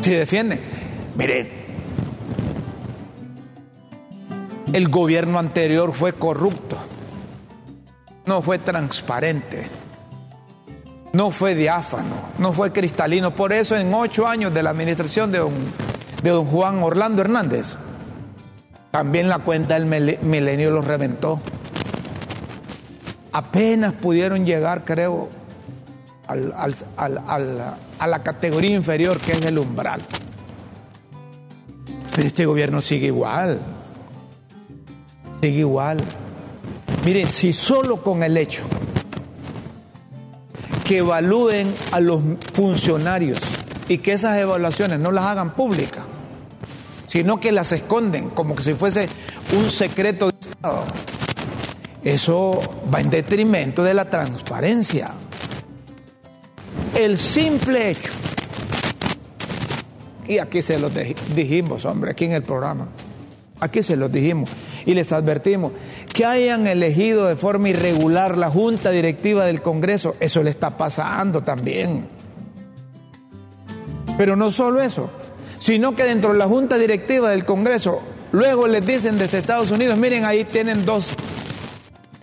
Si 0.00 0.12
defiende. 0.12 0.60
Mire, 1.16 1.50
el 4.72 4.88
gobierno 4.88 5.38
anterior 5.38 5.92
fue 5.92 6.12
corrupto, 6.12 6.76
no 8.26 8.42
fue 8.42 8.58
transparente, 8.58 9.66
no 11.12 11.30
fue 11.30 11.54
diáfano, 11.54 12.14
no 12.38 12.52
fue 12.52 12.72
cristalino. 12.72 13.32
Por 13.32 13.52
eso 13.52 13.76
en 13.76 13.92
ocho 13.92 14.26
años 14.26 14.52
de 14.54 14.62
la 14.62 14.70
administración 14.70 15.32
de 15.32 15.38
don, 15.38 15.54
de 16.22 16.30
don 16.30 16.44
Juan 16.46 16.82
Orlando 16.82 17.22
Hernández, 17.22 17.76
también 18.90 19.28
la 19.28 19.38
cuenta 19.38 19.78
del 19.78 19.86
milenio 20.22 20.70
los 20.70 20.84
reventó. 20.84 21.40
Apenas 23.32 23.92
pudieron 23.92 24.44
llegar, 24.44 24.84
creo, 24.84 25.28
a 26.26 28.06
la 28.06 28.22
categoría 28.22 28.76
inferior 28.76 29.18
que 29.18 29.32
es 29.32 29.44
el 29.44 29.58
umbral. 29.58 30.00
Pero 32.14 32.26
este 32.26 32.46
gobierno 32.46 32.80
sigue 32.80 33.06
igual. 33.06 33.60
Sigue 35.40 35.60
igual. 35.60 35.98
Miren, 37.04 37.28
si 37.28 37.52
solo 37.52 38.02
con 38.02 38.22
el 38.22 38.36
hecho 38.36 38.62
que 40.84 40.98
evalúen 40.98 41.72
a 41.92 42.00
los 42.00 42.20
funcionarios 42.52 43.38
y 43.88 43.98
que 43.98 44.12
esas 44.12 44.36
evaluaciones 44.38 44.98
no 44.98 45.12
las 45.12 45.24
hagan 45.24 45.52
públicas, 45.52 46.04
sino 47.06 47.40
que 47.40 47.52
las 47.52 47.72
esconden 47.72 48.30
como 48.30 48.54
que 48.54 48.62
si 48.62 48.74
fuese 48.74 49.08
un 49.56 49.70
secreto 49.70 50.30
de 50.30 50.36
Estado. 50.40 50.84
Eso 52.02 52.60
va 52.92 53.00
en 53.00 53.10
detrimento 53.10 53.84
de 53.84 53.94
la 53.94 54.06
transparencia. 54.06 55.10
El 56.96 57.18
simple 57.18 57.90
hecho, 57.90 58.10
y 60.26 60.38
aquí 60.38 60.62
se 60.62 60.78
lo 60.78 60.90
dijimos, 60.90 61.84
hombre, 61.84 62.12
aquí 62.12 62.24
en 62.24 62.32
el 62.32 62.42
programa, 62.42 62.88
aquí 63.60 63.82
se 63.82 63.96
lo 63.96 64.08
dijimos 64.08 64.50
y 64.86 64.94
les 64.94 65.12
advertimos, 65.12 65.72
que 66.12 66.24
hayan 66.24 66.66
elegido 66.66 67.26
de 67.26 67.36
forma 67.36 67.68
irregular 67.68 68.38
la 68.38 68.50
junta 68.50 68.90
directiva 68.90 69.44
del 69.44 69.60
Congreso, 69.60 70.16
eso 70.20 70.42
le 70.42 70.50
está 70.50 70.76
pasando 70.76 71.42
también. 71.42 72.06
Pero 74.16 74.36
no 74.36 74.50
solo 74.50 74.80
eso, 74.80 75.10
sino 75.58 75.94
que 75.94 76.04
dentro 76.04 76.32
de 76.32 76.38
la 76.38 76.46
junta 76.46 76.78
directiva 76.78 77.30
del 77.30 77.44
Congreso, 77.44 78.00
luego 78.32 78.66
les 78.66 78.86
dicen 78.86 79.18
desde 79.18 79.38
Estados 79.38 79.70
Unidos, 79.70 79.98
miren, 79.98 80.24
ahí 80.24 80.44
tienen 80.44 80.84
dos 80.84 81.14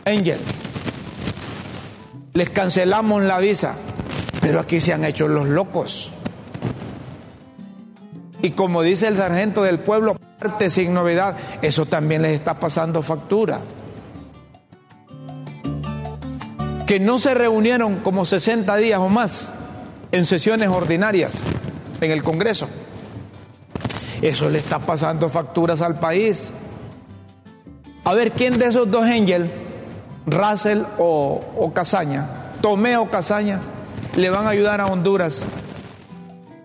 Angel, 0.07 0.39
les 2.33 2.49
cancelamos 2.49 3.23
la 3.23 3.39
visa, 3.39 3.75
pero 4.41 4.59
aquí 4.61 4.79
se 4.79 4.93
han 4.93 5.03
hecho 5.03 5.27
los 5.27 5.47
locos. 5.47 6.11
Y 8.41 8.51
como 8.51 8.83
dice 8.83 9.07
el 9.07 9.17
sargento 9.17 9.63
del 9.63 9.79
pueblo, 9.79 10.15
parte 10.39 10.69
sin 10.69 10.93
novedad, 10.93 11.35
eso 11.61 11.85
también 11.85 12.21
les 12.21 12.35
está 12.35 12.59
pasando 12.59 13.01
factura. 13.01 13.59
Que 16.85 17.01
no 17.01 17.19
se 17.19 17.33
reunieron 17.33 17.97
como 17.97 18.23
60 18.23 18.77
días 18.77 18.99
o 18.99 19.09
más 19.09 19.51
en 20.13 20.25
sesiones 20.25 20.69
ordinarias 20.69 21.39
en 21.99 22.11
el 22.11 22.23
Congreso. 22.23 22.69
Eso 24.21 24.49
le 24.49 24.59
está 24.59 24.79
pasando 24.79 25.27
facturas 25.27 25.81
al 25.81 25.99
país. 25.99 26.49
A 28.05 28.13
ver, 28.13 28.31
¿quién 28.31 28.57
de 28.57 28.67
esos 28.67 28.89
dos 28.89 29.03
Angel, 29.03 29.66
Russell 30.27 30.83
o, 30.99 31.41
o 31.57 31.73
Casaña, 31.73 32.51
Tomé 32.61 32.97
o 32.97 33.09
Casaña, 33.09 33.59
le 34.15 34.29
van 34.29 34.45
a 34.45 34.49
ayudar 34.49 34.81
a 34.81 34.87
Honduras 34.87 35.45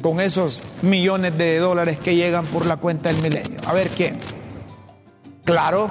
con 0.02 0.20
esos 0.20 0.60
millones 0.82 1.38
de 1.38 1.58
dólares 1.58 1.98
que 1.98 2.16
llegan 2.16 2.44
por 2.46 2.66
la 2.66 2.76
cuenta 2.76 3.10
del 3.10 3.22
milenio? 3.22 3.60
A 3.66 3.72
ver, 3.72 3.88
¿quién? 3.88 4.18
Claro, 5.44 5.88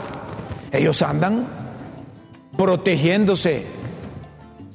ellos 0.72 1.02
andan 1.02 1.48
protegiéndose, 2.58 3.66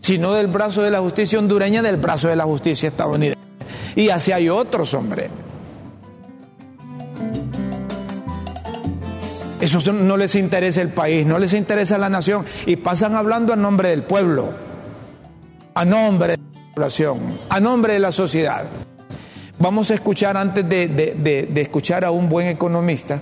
si 0.00 0.18
no 0.18 0.32
del 0.32 0.46
brazo 0.46 0.82
de 0.82 0.90
la 0.90 1.00
justicia 1.00 1.38
hondureña, 1.38 1.82
del 1.82 1.96
brazo 1.96 2.28
de 2.28 2.36
la 2.36 2.44
justicia 2.44 2.88
estadounidense. 2.88 3.38
Y 3.94 4.08
así 4.08 4.32
hay 4.32 4.48
otros, 4.48 4.94
hombre. 4.94 5.30
Eso 9.66 9.92
no 9.92 10.16
les 10.16 10.36
interesa 10.36 10.80
el 10.80 10.90
país, 10.90 11.26
no 11.26 11.40
les 11.40 11.52
interesa 11.52 11.98
la 11.98 12.08
nación 12.08 12.46
y 12.66 12.76
pasan 12.76 13.16
hablando 13.16 13.52
a 13.52 13.56
nombre 13.56 13.88
del 13.88 14.04
pueblo, 14.04 14.50
a 15.74 15.84
nombre 15.84 16.36
de 16.36 16.38
la 16.38 16.72
población, 16.72 17.18
a 17.48 17.58
nombre 17.58 17.94
de 17.94 17.98
la 17.98 18.12
sociedad. 18.12 18.62
Vamos 19.58 19.90
a 19.90 19.94
escuchar 19.94 20.36
antes 20.36 20.68
de, 20.68 21.50
escuchar 21.56 22.04
a 22.04 22.12
un 22.12 22.28
buen 22.28 22.46
economista 22.46 23.20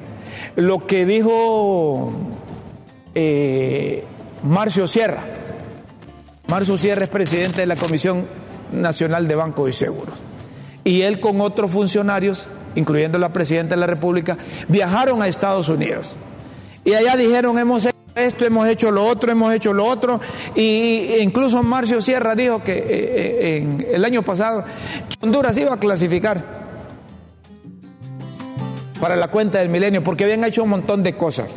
lo 0.57 0.87
que 0.87 1.07
dijo 1.07 2.13
eh, 3.15 4.05
Marcio 4.43 4.87
Sierra. 4.87 5.23
Marcio 6.49 6.77
Sierra 6.77 7.05
es 7.05 7.09
presidente 7.09 7.63
de 7.63 7.67
la 7.67 7.77
Comisión 7.77 8.27
Nacional 8.71 9.27
de 9.29 9.35
Bancos 9.35 9.71
y 9.71 9.73
Seguros. 9.73 10.15
Y 10.85 11.01
él 11.01 11.21
con 11.21 11.41
otros 11.41 11.71
funcionarios, 11.71 12.49
incluyendo 12.75 13.19
la 13.19 13.33
presidenta 13.33 13.77
de 13.77 13.81
la 13.81 13.87
República, 13.87 14.37
viajaron 14.69 15.23
a 15.23 15.29
Estados 15.29 15.71
Unidos. 15.71 16.19
Y 16.85 16.93
allá 16.95 17.17
dijeron, 17.17 17.59
hemos 17.59 17.85
hecho 17.85 17.97
esto, 18.15 18.45
hemos 18.45 18.69
hecho 18.69 18.91
lo 18.91 19.05
otro, 19.05 19.33
hemos 19.33 19.53
hecho 19.53 19.73
lo 19.73 19.87
otro. 19.87 20.21
Y 20.55 21.17
incluso 21.21 21.63
Marcio 21.63 22.01
Sierra 22.01 22.35
dijo 22.35 22.63
que 22.63 22.73
eh, 22.73 22.85
eh, 22.89 23.57
en 23.59 23.87
el 23.91 24.05
año 24.05 24.23
pasado 24.23 24.65
Honduras 25.21 25.57
iba 25.57 25.73
a 25.73 25.79
clasificar 25.79 26.65
para 29.01 29.17
la 29.17 29.29
cuenta 29.29 29.59
del 29.59 29.69
milenio, 29.69 30.03
porque 30.03 30.25
habían 30.25 30.45
hecho 30.45 30.63
un 30.63 30.71
montón 30.71 31.03
de 31.03 31.17
cosas. 31.17 31.49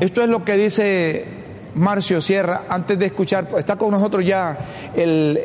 Esto 0.00 0.22
es 0.22 0.28
lo 0.28 0.44
que 0.44 0.56
dice 0.56 1.41
Marcio 1.74 2.20
Sierra, 2.20 2.64
antes 2.68 2.98
de 2.98 3.06
escuchar, 3.06 3.48
está 3.56 3.76
con 3.76 3.90
nosotros 3.90 4.24
ya 4.24 4.58
el, 4.94 5.38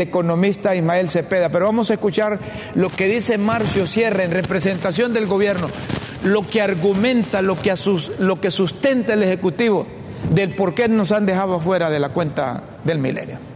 economista 0.00 0.74
Ismael 0.74 1.08
Cepeda, 1.10 1.48
pero 1.48 1.66
vamos 1.66 1.90
a 1.90 1.94
escuchar 1.94 2.38
lo 2.74 2.88
que 2.90 3.06
dice 3.06 3.38
Marcio 3.38 3.86
Sierra 3.86 4.24
en 4.24 4.30
representación 4.30 5.12
del 5.12 5.26
gobierno, 5.26 5.68
lo 6.24 6.46
que 6.46 6.62
argumenta, 6.62 7.42
lo 7.42 7.56
que, 7.56 7.74
lo 8.18 8.40
que 8.40 8.50
sustenta 8.50 9.14
el 9.14 9.22
Ejecutivo 9.22 9.86
del 10.32 10.54
por 10.54 10.74
qué 10.74 10.88
nos 10.88 11.12
han 11.12 11.26
dejado 11.26 11.58
fuera 11.60 11.90
de 11.90 11.98
la 11.98 12.10
cuenta 12.10 12.62
del 12.84 12.98
milenio. 12.98 13.49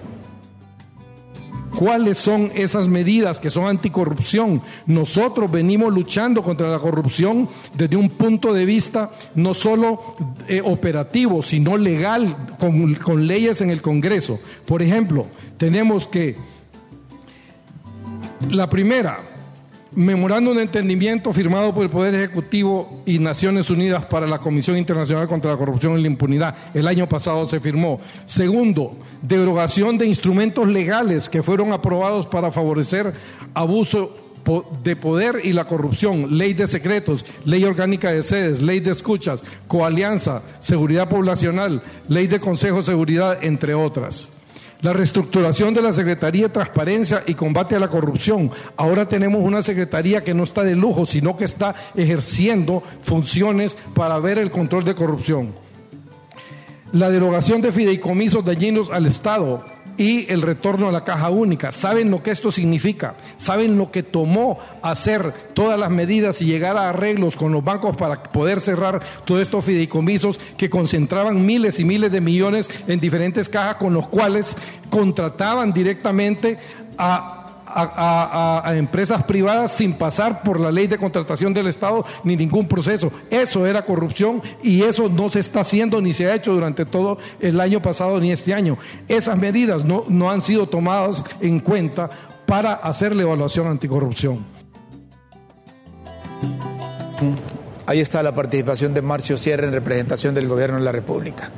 ¿Cuáles 1.78 2.18
son 2.18 2.52
esas 2.54 2.88
medidas 2.88 3.40
que 3.40 3.50
son 3.50 3.66
anticorrupción? 3.66 4.62
Nosotros 4.86 5.50
venimos 5.50 5.92
luchando 5.92 6.42
contra 6.42 6.68
la 6.68 6.78
corrupción 6.78 7.48
desde 7.76 7.96
un 7.96 8.10
punto 8.10 8.52
de 8.54 8.64
vista 8.64 9.10
no 9.34 9.54
solo 9.54 10.00
eh, 10.46 10.62
operativo, 10.64 11.42
sino 11.42 11.76
legal, 11.76 12.56
con, 12.58 12.94
con 12.94 13.26
leyes 13.26 13.60
en 13.60 13.70
el 13.70 13.82
Congreso. 13.82 14.38
Por 14.66 14.82
ejemplo, 14.82 15.26
tenemos 15.58 16.06
que, 16.06 16.36
la 18.50 18.70
primera, 18.70 19.33
Memorándum 19.96 20.56
de 20.56 20.62
entendimiento 20.62 21.32
firmado 21.32 21.72
por 21.72 21.84
el 21.84 21.90
Poder 21.90 22.14
Ejecutivo 22.16 23.02
y 23.06 23.20
Naciones 23.20 23.70
Unidas 23.70 24.04
para 24.06 24.26
la 24.26 24.38
Comisión 24.38 24.76
Internacional 24.76 25.28
contra 25.28 25.52
la 25.52 25.56
Corrupción 25.56 25.96
y 25.96 26.02
la 26.02 26.08
Impunidad. 26.08 26.56
El 26.74 26.88
año 26.88 27.08
pasado 27.08 27.46
se 27.46 27.60
firmó. 27.60 28.00
Segundo, 28.26 28.96
derogación 29.22 29.96
de 29.96 30.06
instrumentos 30.06 30.66
legales 30.66 31.28
que 31.28 31.44
fueron 31.44 31.72
aprobados 31.72 32.26
para 32.26 32.50
favorecer 32.50 33.14
abuso 33.54 34.12
de 34.82 34.96
poder 34.96 35.40
y 35.44 35.52
la 35.52 35.64
corrupción, 35.64 36.36
ley 36.36 36.54
de 36.54 36.66
secretos, 36.66 37.24
ley 37.44 37.64
orgánica 37.64 38.10
de 38.10 38.22
sedes, 38.22 38.60
ley 38.60 38.80
de 38.80 38.90
escuchas, 38.90 39.44
coalianza, 39.68 40.42
seguridad 40.58 41.08
poblacional, 41.08 41.82
ley 42.08 42.26
de 42.26 42.40
consejo 42.40 42.78
de 42.78 42.82
seguridad, 42.82 43.38
entre 43.42 43.74
otras 43.74 44.28
la 44.80 44.92
reestructuración 44.92 45.74
de 45.74 45.82
la 45.82 45.92
Secretaría 45.92 46.44
de 46.44 46.52
Transparencia 46.52 47.22
y 47.26 47.34
Combate 47.34 47.76
a 47.76 47.80
la 47.80 47.88
Corrupción. 47.88 48.50
Ahora 48.76 49.08
tenemos 49.08 49.42
una 49.42 49.62
Secretaría 49.62 50.22
que 50.22 50.34
no 50.34 50.44
está 50.44 50.62
de 50.62 50.74
lujo, 50.74 51.06
sino 51.06 51.36
que 51.36 51.44
está 51.44 51.74
ejerciendo 51.94 52.82
funciones 53.02 53.76
para 53.94 54.18
ver 54.18 54.38
el 54.38 54.50
control 54.50 54.84
de 54.84 54.94
corrupción. 54.94 55.54
La 56.92 57.10
derogación 57.10 57.60
de 57.60 57.72
fideicomisos 57.72 58.44
dañinos 58.44 58.90
al 58.90 59.06
Estado, 59.06 59.64
y 59.96 60.30
el 60.30 60.42
retorno 60.42 60.88
a 60.88 60.92
la 60.92 61.04
caja 61.04 61.30
única. 61.30 61.72
¿Saben 61.72 62.10
lo 62.10 62.22
que 62.22 62.30
esto 62.30 62.50
significa? 62.50 63.14
¿Saben 63.36 63.78
lo 63.78 63.90
que 63.90 64.02
tomó 64.02 64.58
hacer 64.82 65.32
todas 65.54 65.78
las 65.78 65.90
medidas 65.90 66.40
y 66.42 66.46
llegar 66.46 66.76
a 66.76 66.88
arreglos 66.90 67.36
con 67.36 67.52
los 67.52 67.62
bancos 67.62 67.96
para 67.96 68.22
poder 68.22 68.60
cerrar 68.60 69.00
todos 69.24 69.42
estos 69.42 69.64
fideicomisos 69.64 70.38
que 70.56 70.70
concentraban 70.70 71.44
miles 71.44 71.78
y 71.80 71.84
miles 71.84 72.10
de 72.10 72.20
millones 72.20 72.68
en 72.86 73.00
diferentes 73.00 73.48
cajas 73.48 73.76
con 73.76 73.94
los 73.94 74.08
cuales 74.08 74.56
contrataban 74.90 75.72
directamente 75.72 76.58
a 76.98 77.43
a, 77.74 78.74
empresas 78.76 79.24
privadas 79.24 79.72
sin 79.72 79.94
pasar 79.94 80.42
por 80.42 80.60
la 80.60 80.70
ley 80.70 80.86
de 80.86 80.98
contratación 80.98 81.52
del 81.52 81.66
Estado 81.66 82.04
ni 82.22 82.36
ningún 82.36 82.68
proceso. 82.68 83.10
Eso 83.30 83.66
era 83.66 83.84
corrupción 83.84 84.42
y 84.62 84.82
eso 84.82 85.08
no 85.08 85.28
se 85.28 85.40
está 85.40 85.60
haciendo 85.60 86.00
ni 86.00 86.12
se 86.12 86.26
ha 86.26 86.34
hecho 86.34 86.52
durante 86.52 86.84
todo 86.84 87.18
el 87.40 87.60
año 87.60 87.80
pasado 87.80 88.20
ni 88.20 88.32
este 88.32 88.54
año. 88.54 88.78
Esas 89.08 89.36
medidas 89.38 89.84
no, 89.84 90.04
no 90.08 90.30
han 90.30 90.42
sido 90.42 90.68
tomadas 90.68 91.24
en 91.40 91.60
cuenta 91.60 92.10
para 92.46 92.74
hacer 92.74 93.14
la 93.14 93.22
evaluación 93.22 93.66
anticorrupción. 93.66 94.44
Ahí 97.86 98.00
está 98.00 98.22
la 98.22 98.34
participación 98.34 98.94
de 98.94 99.02
Marcio 99.02 99.36
Sierra 99.36 99.66
en 99.66 99.72
representación 99.72 100.34
del 100.34 100.48
Gobierno 100.48 100.78
de 100.78 100.84
la 100.84 100.92
República. 100.92 101.50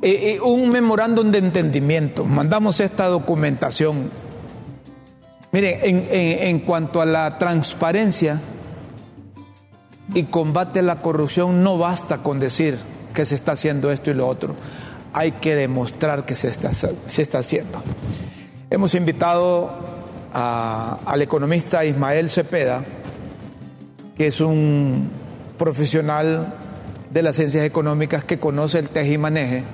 Eh, 0.00 0.34
eh, 0.34 0.40
un 0.40 0.70
memorándum 0.70 1.32
de 1.32 1.38
entendimiento. 1.38 2.24
Mandamos 2.24 2.78
esta 2.78 3.06
documentación. 3.06 4.10
Miren, 5.50 6.06
en 6.10 6.58
cuanto 6.60 7.00
a 7.00 7.06
la 7.06 7.38
transparencia 7.38 8.38
y 10.14 10.24
combate 10.24 10.80
a 10.80 10.82
la 10.82 11.00
corrupción, 11.00 11.62
no 11.62 11.78
basta 11.78 12.18
con 12.18 12.38
decir 12.38 12.78
que 13.14 13.24
se 13.24 13.34
está 13.34 13.52
haciendo 13.52 13.90
esto 13.90 14.10
y 14.10 14.14
lo 14.14 14.28
otro. 14.28 14.54
Hay 15.12 15.32
que 15.32 15.56
demostrar 15.56 16.26
que 16.26 16.34
se 16.34 16.48
está, 16.48 16.70
se 16.72 17.22
está 17.22 17.38
haciendo. 17.38 17.82
Hemos 18.70 18.94
invitado 18.94 19.70
al 20.32 21.22
economista 21.22 21.84
Ismael 21.84 22.28
Cepeda, 22.28 22.84
que 24.16 24.26
es 24.26 24.40
un 24.40 25.10
profesional 25.56 26.54
de 27.10 27.22
las 27.22 27.36
ciencias 27.36 27.64
económicas 27.64 28.24
que 28.24 28.38
conoce 28.38 28.78
el 28.78 28.90
tejimaneje, 28.90 29.64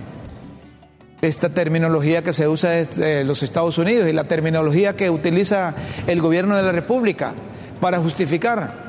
esta 1.28 1.48
terminología 1.48 2.22
que 2.22 2.32
se 2.32 2.48
usa 2.48 2.80
en 2.80 3.26
los 3.26 3.42
Estados 3.42 3.78
Unidos 3.78 4.08
y 4.08 4.12
la 4.12 4.24
terminología 4.24 4.96
que 4.96 5.10
utiliza 5.10 5.74
el 6.06 6.20
gobierno 6.20 6.56
de 6.56 6.62
la 6.62 6.72
República 6.72 7.32
para 7.80 7.98
justificar. 7.98 8.84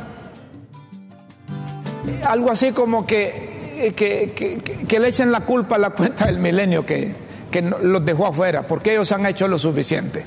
Algo 2.26 2.52
así 2.52 2.72
como 2.72 3.06
que, 3.06 3.94
que, 3.96 5.00
le 5.00 5.08
echen 5.08 5.32
la 5.32 5.42
culpa 5.42 5.76
a 5.76 5.80
la 5.80 5.90
cuenta 5.92 6.26
del 6.26 6.40
milenio 6.40 6.86
que, 6.86 7.12
que 7.52 7.62
los 7.62 8.06
dejó 8.06 8.28
afuera, 8.28 8.64
porque 8.64 8.94
ellos 8.94 9.12
han 9.12 9.26
hecho 9.26 9.48
lo 9.48 9.58
suficiente. 9.58 10.24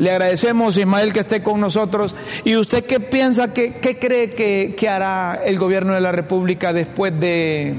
Le 0.00 0.10
agradecemos, 0.10 0.78
Ismael, 0.78 1.12
que 1.12 1.20
esté 1.20 1.42
con 1.42 1.60
nosotros. 1.60 2.14
¿Y 2.44 2.56
usted 2.56 2.86
qué 2.86 3.00
piensa, 3.00 3.52
qué, 3.52 3.98
cree 4.00 4.32
que, 4.32 4.88
hará 4.88 5.40
el 5.44 5.58
gobierno 5.58 5.92
de 5.92 6.00
la 6.00 6.10
República 6.10 6.72
después 6.72 7.18
de, 7.20 7.74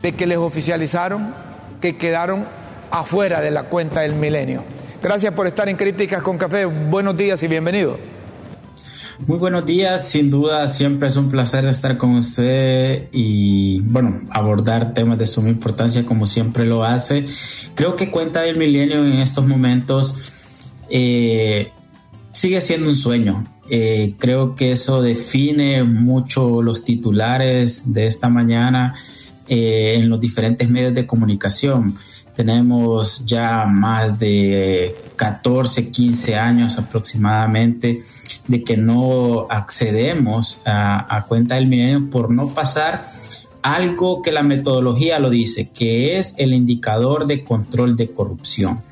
de 0.00 0.12
que 0.12 0.26
les 0.26 0.38
oficializaron, 0.38 1.34
que 1.82 1.96
quedaron 1.96 2.44
afuera 2.90 3.40
de 3.42 3.50
la 3.50 3.64
cuenta 3.64 4.00
del 4.02 4.14
milenio? 4.14 4.62
Gracias 5.02 5.34
por 5.34 5.48
estar 5.48 5.68
en 5.68 5.76
Críticas 5.76 6.22
con 6.22 6.38
Café. 6.38 6.64
Buenos 6.64 7.16
días 7.16 7.42
y 7.42 7.48
bienvenido. 7.48 7.98
Muy 9.26 9.38
buenos 9.38 9.66
días, 9.66 10.08
sin 10.08 10.30
duda 10.30 10.66
siempre 10.68 11.08
es 11.08 11.16
un 11.16 11.28
placer 11.28 11.64
estar 11.66 11.98
con 11.98 12.14
usted 12.14 13.08
y 13.12 13.80
bueno, 13.80 14.20
abordar 14.30 14.94
temas 14.94 15.18
de 15.18 15.26
suma 15.26 15.48
importancia 15.48 16.06
como 16.06 16.26
siempre 16.26 16.66
lo 16.66 16.84
hace. 16.84 17.26
Creo 17.74 17.96
que 17.96 18.10
Cuenta 18.10 18.42
del 18.42 18.56
Milenio 18.56 19.04
en 19.04 19.14
estos 19.14 19.46
momentos 19.46 20.14
eh, 20.88 21.70
sigue 22.32 22.60
siendo 22.60 22.90
un 22.90 22.96
sueño. 22.96 23.44
Eh, 23.70 24.14
creo 24.18 24.54
que 24.54 24.72
eso 24.72 25.02
define 25.02 25.82
mucho 25.82 26.62
los 26.62 26.84
titulares 26.84 27.92
de 27.92 28.06
esta 28.06 28.28
mañana 28.28 28.94
eh, 29.54 29.96
en 29.96 30.08
los 30.08 30.18
diferentes 30.18 30.66
medios 30.70 30.94
de 30.94 31.06
comunicación. 31.06 31.94
Tenemos 32.34 33.26
ya 33.26 33.66
más 33.66 34.18
de 34.18 34.96
14, 35.16 35.90
15 35.90 36.36
años 36.36 36.78
aproximadamente 36.78 38.00
de 38.48 38.64
que 38.64 38.78
no 38.78 39.46
accedemos 39.50 40.62
a, 40.64 41.14
a 41.14 41.26
cuenta 41.26 41.56
del 41.56 41.66
milenio 41.66 42.08
por 42.08 42.30
no 42.30 42.48
pasar 42.54 43.04
algo 43.62 44.22
que 44.22 44.32
la 44.32 44.42
metodología 44.42 45.18
lo 45.18 45.28
dice, 45.28 45.68
que 45.68 46.16
es 46.16 46.34
el 46.38 46.54
indicador 46.54 47.26
de 47.26 47.44
control 47.44 47.94
de 47.94 48.10
corrupción. 48.10 48.82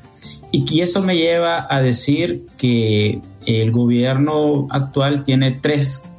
Y 0.51 0.63
que 0.65 0.83
eso 0.83 1.01
me 1.01 1.17
lleva 1.17 1.65
a 1.71 1.81
decir 1.81 2.45
que 2.55 3.19
el 3.47 3.71
gobierno 3.71 4.67
actual 4.69 5.23
tiene 5.23 5.53
tres 5.53 6.10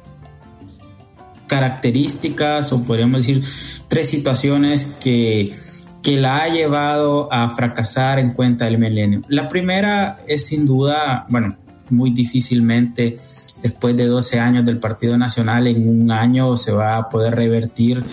características 1.47 2.71
o 2.73 2.83
podríamos 2.83 3.19
decir 3.19 3.43
tres 3.87 4.09
situaciones 4.09 4.97
que, 5.01 5.53
que 6.01 6.17
la 6.17 6.43
ha 6.43 6.49
llevado 6.49 7.31
a 7.31 7.49
fracasar 7.49 8.19
en 8.19 8.31
cuenta 8.31 8.65
del 8.65 8.77
milenio. 8.77 9.21
La 9.27 9.49
primera 9.49 10.19
es 10.27 10.45
sin 10.45 10.65
duda, 10.65 11.25
bueno, 11.29 11.57
muy 11.89 12.11
difícilmente 12.11 13.17
después 13.63 13.95
de 13.95 14.05
12 14.07 14.39
años 14.39 14.65
del 14.65 14.77
Partido 14.77 15.17
Nacional, 15.17 15.67
en 15.67 15.87
un 15.87 16.11
año 16.11 16.57
se 16.57 16.73
va 16.73 16.97
a 16.97 17.09
poder 17.09 17.33
revertir 17.33 18.03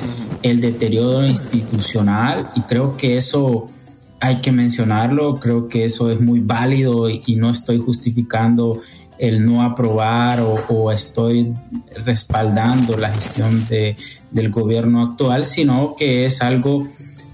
el 0.43 0.61
deterioro 0.61 1.27
institucional 1.27 2.53
y 2.55 2.63
creo 2.63 2.97
que 2.97 3.17
eso 3.17 3.67
hay 4.21 4.37
que 4.37 4.53
mencionarlo, 4.53 5.41
creo 5.41 5.67
que 5.67 5.85
eso 5.85 6.11
es 6.11 6.21
muy 6.21 6.41
válido 6.41 7.11
y, 7.11 7.37
no 7.37 7.51
estoy 7.51 7.79
justificando 7.79 8.81
el 9.21 9.45
no 9.45 9.63
aprobar 9.63 10.41
o, 10.41 10.91
estoy 10.91 11.55
respaldando 12.05 12.97
la 12.97 13.11
gestión 13.11 13.69
de, 13.69 13.95
del 14.31 14.51
gobierno 14.51 15.03
actual, 15.03 15.45
sino 15.45 15.95
que 15.95 16.25
es 16.25 16.41
algo 16.41 16.87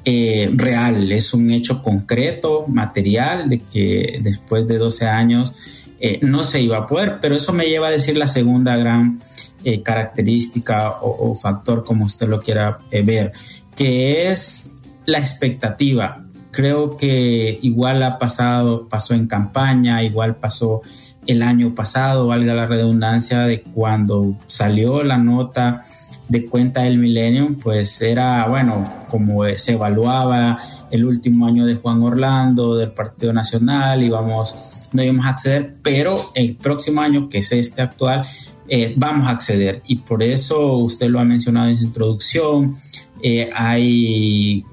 eh, 0.04 0.50
real, 0.52 1.12
es 1.12 1.32
un 1.32 1.48
hecho 1.52 1.82
concreto, 1.84 2.64
material, 2.66 3.48
de 3.48 3.60
que 3.60 4.18
después 4.20 4.66
de 4.66 4.78
12 4.78 5.06
años 5.06 5.54
eh, 6.00 6.18
no 6.22 6.42
se 6.42 6.60
iba 6.60 6.78
a 6.78 6.86
poder, 6.88 7.18
pero 7.20 7.36
eso 7.36 7.52
me 7.52 7.66
lleva 7.66 7.86
a 7.86 7.92
decir 7.92 8.16
la 8.16 8.26
segunda 8.26 8.76
gran 8.76 9.20
eh, 9.62 9.80
característica 9.80 10.90
o, 10.90 11.30
o, 11.30 11.36
factor, 11.36 11.84
como 11.84 12.04
usted 12.04 12.28
lo 12.28 12.40
quiera 12.40 12.78
ver, 12.90 13.32
que 13.76 14.28
es 14.28 14.78
la 15.04 15.18
expectativa. 15.18 16.24
Creo 16.50 16.96
que 16.96 17.60
igual 17.62 18.02
ha 18.02 18.18
pasado, 18.18 18.88
pasó 18.88 19.14
en 19.14 19.28
campaña, 19.28 20.02
igual 20.02 20.34
pasó 20.36 20.82
el 21.26 21.42
año 21.42 21.74
pasado, 21.74 22.26
valga 22.26 22.54
la 22.54 22.66
redundancia, 22.66 23.40
de 23.42 23.62
cuando 23.62 24.36
salió 24.46 25.02
la 25.02 25.18
nota 25.18 25.84
de 26.28 26.46
cuenta 26.46 26.82
del 26.82 26.98
Millennium, 26.98 27.56
pues 27.56 28.00
era, 28.02 28.46
bueno, 28.48 28.84
como 29.08 29.44
se 29.56 29.72
evaluaba 29.72 30.58
el 30.90 31.04
último 31.04 31.46
año 31.46 31.66
de 31.66 31.76
Juan 31.76 32.02
Orlando, 32.02 32.76
del 32.76 32.90
Partido 32.90 33.32
Nacional, 33.32 34.02
íbamos, 34.02 34.88
no 34.92 35.02
íbamos 35.02 35.26
a 35.26 35.30
acceder, 35.30 35.76
pero 35.82 36.32
el 36.34 36.56
próximo 36.56 37.00
año, 37.00 37.28
que 37.28 37.38
es 37.38 37.52
este 37.52 37.82
actual, 37.82 38.22
eh, 38.68 38.94
vamos 38.96 39.28
a 39.28 39.30
acceder. 39.30 39.82
Y 39.86 39.96
por 39.96 40.22
eso 40.22 40.78
usted 40.78 41.08
lo 41.08 41.20
ha 41.20 41.24
mencionado 41.24 41.68
en 41.68 41.76
su 41.76 41.84
introducción, 41.84 42.76
eh, 43.22 43.48
hay 43.54 44.64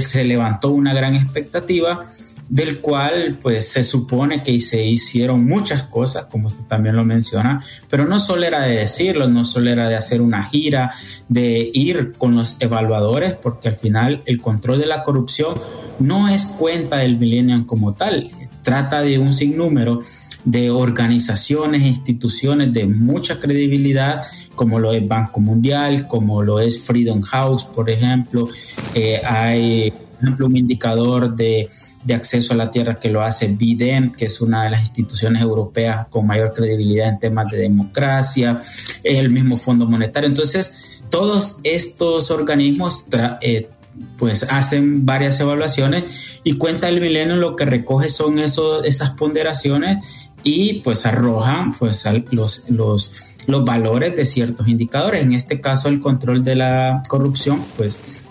se 0.00 0.24
levantó 0.24 0.70
una 0.70 0.92
gran 0.92 1.14
expectativa 1.14 2.00
del 2.48 2.80
cual 2.80 3.38
pues 3.40 3.68
se 3.68 3.82
supone 3.82 4.42
que 4.42 4.58
se 4.60 4.84
hicieron 4.84 5.44
muchas 5.44 5.84
cosas, 5.84 6.26
como 6.26 6.46
usted 6.46 6.64
también 6.64 6.96
lo 6.96 7.04
menciona, 7.04 7.62
pero 7.90 8.06
no 8.06 8.20
solo 8.20 8.44
era 8.46 8.60
de 8.62 8.76
decirlo, 8.76 9.28
no 9.28 9.44
solo 9.44 9.70
era 9.70 9.88
de 9.88 9.96
hacer 9.96 10.22
una 10.22 10.44
gira, 10.44 10.92
de 11.28 11.70
ir 11.72 12.14
con 12.16 12.34
los 12.34 12.56
evaluadores, 12.60 13.34
porque 13.34 13.68
al 13.68 13.74
final 13.74 14.22
el 14.26 14.40
control 14.40 14.80
de 14.80 14.86
la 14.86 15.02
corrupción 15.02 15.54
no 15.98 16.28
es 16.28 16.46
cuenta 16.46 16.98
del 16.98 17.18
millennium 17.18 17.64
como 17.64 17.94
tal, 17.94 18.30
trata 18.62 19.02
de 19.02 19.18
un 19.18 19.34
sinnúmero 19.34 20.00
de 20.44 20.70
organizaciones 20.70 21.82
instituciones 21.82 22.72
de 22.72 22.86
mucha 22.86 23.38
credibilidad, 23.38 24.22
como 24.54 24.78
lo 24.78 24.92
es 24.92 25.06
Banco 25.06 25.40
Mundial, 25.40 26.06
como 26.06 26.42
lo 26.42 26.60
es 26.60 26.80
Freedom 26.80 27.20
House, 27.20 27.64
por 27.64 27.90
ejemplo. 27.90 28.48
Eh, 28.94 29.20
hay, 29.24 29.90
por 29.90 30.22
ejemplo, 30.22 30.46
un 30.46 30.56
indicador 30.56 31.36
de, 31.36 31.68
de, 32.04 32.14
acceso 32.14 32.52
a 32.52 32.56
la 32.56 32.70
tierra 32.70 32.96
que 32.96 33.08
lo 33.08 33.22
hace 33.22 33.46
BIDEM, 33.48 34.12
que 34.12 34.26
es 34.26 34.40
una 34.40 34.64
de 34.64 34.70
las 34.70 34.80
instituciones 34.80 35.42
europeas 35.42 36.06
con 36.08 36.26
mayor 36.26 36.52
credibilidad 36.52 37.08
en 37.08 37.18
temas 37.18 37.50
de 37.50 37.58
democracia, 37.58 38.60
el 39.02 39.30
mismo 39.30 39.56
Fondo 39.56 39.86
Monetario. 39.86 40.28
Entonces, 40.28 41.02
todos 41.10 41.58
estos 41.64 42.30
organismos 42.30 43.06
eh, 43.40 43.68
pues 44.16 44.44
hacen 44.44 45.06
varias 45.06 45.40
evaluaciones 45.40 46.40
y 46.44 46.54
cuenta 46.54 46.88
el 46.88 47.00
milenio 47.00 47.36
lo 47.36 47.56
que 47.56 47.64
recoge 47.64 48.08
son 48.08 48.38
esas 48.38 49.10
ponderaciones 49.10 50.30
y 50.42 50.74
pues 50.80 51.04
arrojan 51.06 51.72
pues 51.72 52.04
los, 52.30 52.70
los, 52.70 53.12
los 53.46 53.64
valores 53.64 54.14
de 54.14 54.26
ciertos 54.26 54.68
indicadores. 54.68 55.22
En 55.22 55.32
este 55.32 55.60
caso 55.60 55.88
el 55.88 56.00
control 56.00 56.44
de 56.44 56.56
la 56.56 57.02
corrupción 57.08 57.64
pues 57.76 58.27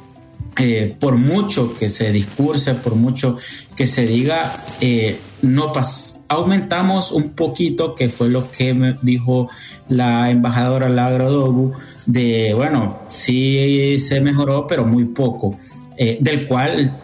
eh, 0.60 0.96
por 1.00 1.17
mucho 1.17 1.78
que 1.78 1.88
se 1.88 2.12
discurse, 2.12 2.74
por 2.74 2.96
mucho 2.96 3.38
que 3.76 3.86
se 3.86 4.08
diga, 4.08 4.63
eh, 4.82 5.20
no 5.43 5.72
pas 5.72 6.22
aumentamos 6.30 7.12
un 7.12 7.30
poquito, 7.30 7.93
que 7.93 8.10
fue 8.10 8.28
lo 8.30 8.50
que 8.50 8.74
me 8.74 8.96
dijo 9.04 9.50
la 9.88 10.32
embajadora 10.32 10.89
Lagra 10.89 11.26
Dogu, 11.26 11.74
de, 12.08 12.54
bueno, 12.56 13.02
sí 13.08 14.00
se 14.00 14.20
mejoró, 14.20 14.65
pero 14.65 14.84
muy 14.84 15.06
poco, 15.06 15.56
eh, 15.96 16.17
del 16.20 16.48
cual 16.48 17.02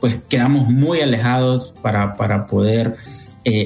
pues 0.00 0.16
quedamos 0.28 0.68
muy 0.68 1.00
alejados 1.00 1.74
para, 1.82 2.14
para 2.14 2.46
poder 2.46 2.96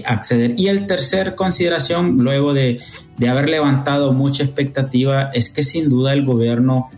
acceder. 0.04 0.54
Y 0.58 0.66
el 0.66 0.86
tercer 0.86 1.34
consideración, 1.34 2.18
luego 2.18 2.52
de, 2.54 2.80
haber 3.28 3.48
levantado 3.48 4.12
mucha 4.12 4.42
expectativa, 4.42 5.30
es 5.32 5.48
que 5.48 5.62
sin 5.62 5.88
duda 5.88 6.12
el 6.12 6.24
gobierno 6.24 6.90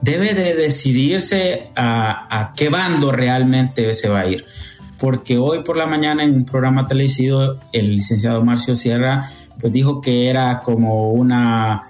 debe 0.00 0.34
de 0.34 0.54
decidirse 0.54 1.70
a, 1.76 2.52
qué 2.56 2.68
bando 2.68 3.12
realmente 3.12 3.92
se 3.94 4.08
va 4.08 4.20
a 4.20 4.26
ir. 4.26 4.44
porque 4.98 5.36
hoy 5.36 5.62
por 5.62 5.76
la 5.76 5.86
mañana 5.86 6.24
en 6.24 6.34
un 6.34 6.44
programa 6.44 6.86
televisivo 6.86 7.56
el 7.72 7.96
licenciado 7.96 8.42
Marcio 8.42 8.74
Sierra 8.74 9.30
pues 9.60 9.72
dijo 9.72 10.00
que 10.00 10.28
era 10.30 10.60
como 10.60 11.12
una 11.12 11.82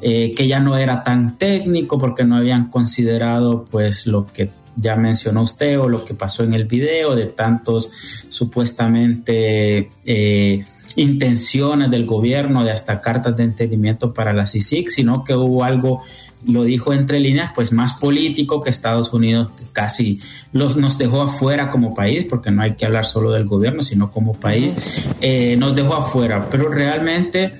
eh, 0.00 0.30
que 0.36 0.46
ya 0.48 0.60
no 0.60 0.76
era 0.76 1.02
tan 1.02 1.38
técnico 1.38 1.98
porque 1.98 2.24
no 2.24 2.36
habían 2.36 2.68
considerado 2.68 3.64
pues 3.64 4.06
lo 4.06 4.26
que 4.26 4.50
ya 4.76 4.96
mencionó 4.96 5.42
usted 5.42 5.78
o 5.78 5.88
lo 5.88 6.04
que 6.04 6.14
pasó 6.14 6.44
en 6.44 6.54
el 6.54 6.64
video 6.64 7.14
de 7.14 7.26
tantos 7.26 7.90
supuestamente 8.28 9.90
eh, 10.04 10.64
intenciones 10.96 11.90
del 11.90 12.06
gobierno 12.06 12.64
de 12.64 12.70
hasta 12.70 13.00
cartas 13.00 13.36
de 13.36 13.44
entendimiento 13.44 14.12
para 14.12 14.32
la 14.32 14.46
CICIC, 14.46 14.88
sino 14.88 15.24
que 15.24 15.34
hubo 15.34 15.64
algo, 15.64 16.02
lo 16.46 16.64
dijo 16.64 16.92
entre 16.92 17.20
líneas, 17.20 17.52
pues 17.54 17.72
más 17.72 17.94
político 17.94 18.62
que 18.62 18.70
Estados 18.70 19.12
Unidos 19.12 19.50
que 19.56 19.64
casi 19.72 20.20
los, 20.52 20.76
nos 20.76 20.98
dejó 20.98 21.22
afuera 21.22 21.70
como 21.70 21.94
país, 21.94 22.24
porque 22.24 22.50
no 22.50 22.62
hay 22.62 22.74
que 22.74 22.84
hablar 22.84 23.06
solo 23.06 23.32
del 23.32 23.44
gobierno, 23.44 23.82
sino 23.82 24.10
como 24.10 24.34
país, 24.34 24.74
eh, 25.20 25.56
nos 25.56 25.74
dejó 25.74 25.94
afuera. 25.94 26.48
Pero 26.50 26.68
realmente 26.68 27.52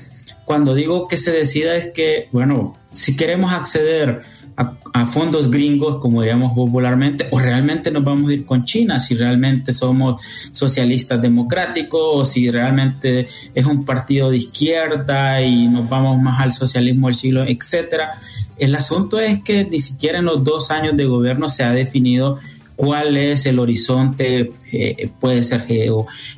cuando 0.45 0.75
digo 0.75 1.09
que 1.09 1.17
se 1.17 1.33
decida 1.33 1.77
es 1.77 1.87
que, 1.87 2.29
bueno, 2.33 2.77
si 2.93 3.17
queremos 3.17 3.53
acceder 3.53 4.23
a, 4.57 5.07
fondos 5.07 5.51
gringos, 5.51 5.97
como 5.97 6.21
diríamos 6.21 6.53
popularmente, 6.53 7.27
o 7.31 7.39
realmente 7.39 7.91
nos 7.91 8.05
vamos 8.05 8.31
a 8.31 8.35
ir 8.35 8.45
con 8.45 8.65
China, 8.65 8.99
si 8.99 9.15
realmente 9.15 9.73
somos 9.73 10.21
socialistas 10.53 11.21
democráticos, 11.23 12.01
o 12.03 12.25
si 12.25 12.51
realmente 12.51 13.27
es 13.55 13.65
un 13.65 13.85
partido 13.85 14.31
de 14.31 14.37
izquierda 14.37 15.41
y 15.43 15.69
nos 15.69 15.89
vamos 15.89 16.21
más 16.21 16.41
al 16.41 16.53
socialismo 16.53 17.09
del 17.09 17.15
siglo, 17.15 17.45
etcétera. 17.45 18.19
El 18.63 18.77
asunto 18.77 19.19
es 19.19 19.43
que 19.43 19.65
ni 19.65 19.81
siquiera 19.81 20.21
en 20.21 20.27
los 20.27 20.45
dos 20.45 20.71
años 20.71 20.97
de 20.97 21.05
gobierno 21.05 21.49
se 21.49 21.65
ha 21.65 21.73
definido 21.73 22.39
cuál 22.77 23.17
es 23.17 23.45
el 23.47 23.59
horizonte, 23.59 24.53
eh, 24.71 25.11
puede 25.19 25.43
ser 25.43 25.67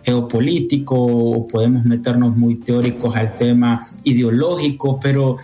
geopolítico, 0.02 1.46
podemos 1.46 1.84
meternos 1.84 2.34
muy 2.34 2.54
teóricos 2.54 3.14
al 3.14 3.37
tema 3.37 3.87
ideológico, 4.04 4.98
pero 4.98 5.37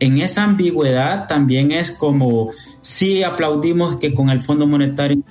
en 0.00 0.20
esa 0.20 0.44
ambigüedad 0.44 1.26
también 1.26 1.72
es 1.72 1.92
como 1.92 2.50
si 2.82 3.22
aplaudimos 3.22 3.96
que 3.96 4.12
con 4.12 4.28
el 4.28 4.42
Fondo 4.42 4.66
Monetario 4.66 5.22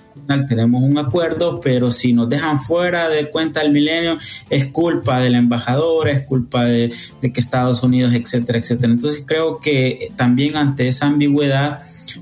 Tenemos 0.48 0.84
un 0.84 0.98
acuerdo, 0.98 1.60
pero 1.62 1.92
si 1.92 2.14
nos 2.14 2.30
dejan 2.30 2.60
fuera 2.60 3.10
de 3.10 3.30
cuenta 3.30 3.62
del 3.62 3.72
milenio 3.72 4.18
es 4.50 4.68
culpa 4.68 5.20
del 5.20 5.36
embajador, 5.36 6.10
es 6.10 6.26
culpa 6.26 6.66
de, 6.66 6.92
de 7.22 7.34
que 7.34 7.40
Estados 7.40 7.82
Unidos, 7.84 8.14
etcétera, 8.14 8.60
etcétera. 8.60 8.92
Entonces 8.92 9.24
creo 9.26 9.60
que 9.60 10.12
también 10.16 10.58
ante 10.58 10.88
esa 10.88 11.08
ambigüedad 11.08 11.80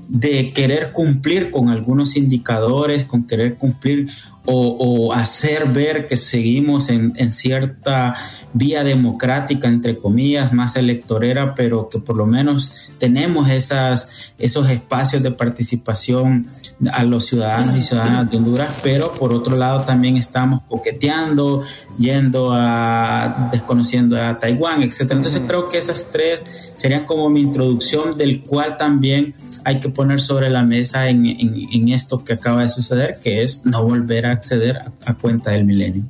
de 0.08 0.52
querer 0.52 0.92
cumplir 0.92 1.50
con 1.50 1.68
algunos 1.68 2.16
indicadores, 2.16 3.04
con 3.04 3.26
querer 3.26 3.56
cumplir 3.56 4.08
o, 4.46 5.12
hacer 5.12 5.66
ver 5.66 6.06
que 6.06 6.16
seguimos 6.16 6.88
en, 6.88 7.32
cierta 7.32 8.14
vía 8.52 8.84
democrática, 8.84 9.68
entre 9.68 9.98
comillas, 9.98 10.52
más 10.52 10.76
electorera, 10.76 11.54
pero 11.54 11.88
que 11.88 11.98
por 11.98 12.16
lo 12.16 12.26
menos 12.26 12.90
tenemos 12.98 13.50
esas, 13.50 14.32
esos 14.38 14.70
espacios 14.70 15.22
de 15.22 15.30
participación 15.30 16.46
a 16.92 17.04
los 17.04 17.26
ciudadanos 17.26 17.76
y 17.76 17.82
ciudadanas 17.82 18.30
de 18.30 18.36
Honduras, 18.36 18.70
pero 18.82 19.12
por 19.12 19.32
otro 19.32 19.56
lado 19.56 19.82
también 19.82 20.16
estamos 20.16 20.62
coqueteando, 20.68 21.62
yendo 21.98 22.52
a, 22.54 23.48
desconociendo 23.50 24.20
a 24.20 24.38
Taiwán, 24.38 24.82
etc. 24.82 25.00
Entonces 25.10 25.42
creo 25.46 25.68
que 25.68 25.78
esas 25.78 26.10
tres 26.10 26.72
serían 26.76 27.04
como 27.04 27.28
mi 27.28 27.40
introducción, 27.40 28.16
del 28.16 28.42
cual 28.42 28.76
también 28.76 29.34
hay 29.64 29.80
que 29.80 29.88
poner 29.88 30.20
sobre 30.20 30.48
la 30.48 30.62
mesa 30.62 31.08
en, 31.08 31.26
en 31.26 31.88
esto 31.88 32.24
que 32.24 32.34
acaba 32.34 32.62
de 32.62 32.68
suceder, 32.68 33.18
que 33.22 33.42
es 33.42 33.62
no 33.64 33.82
volver 33.82 34.26
a 34.26 34.35
acceder 34.36 34.78
a, 35.06 35.14
cuenta 35.14 35.50
del 35.50 35.64
milenio. 35.64 36.04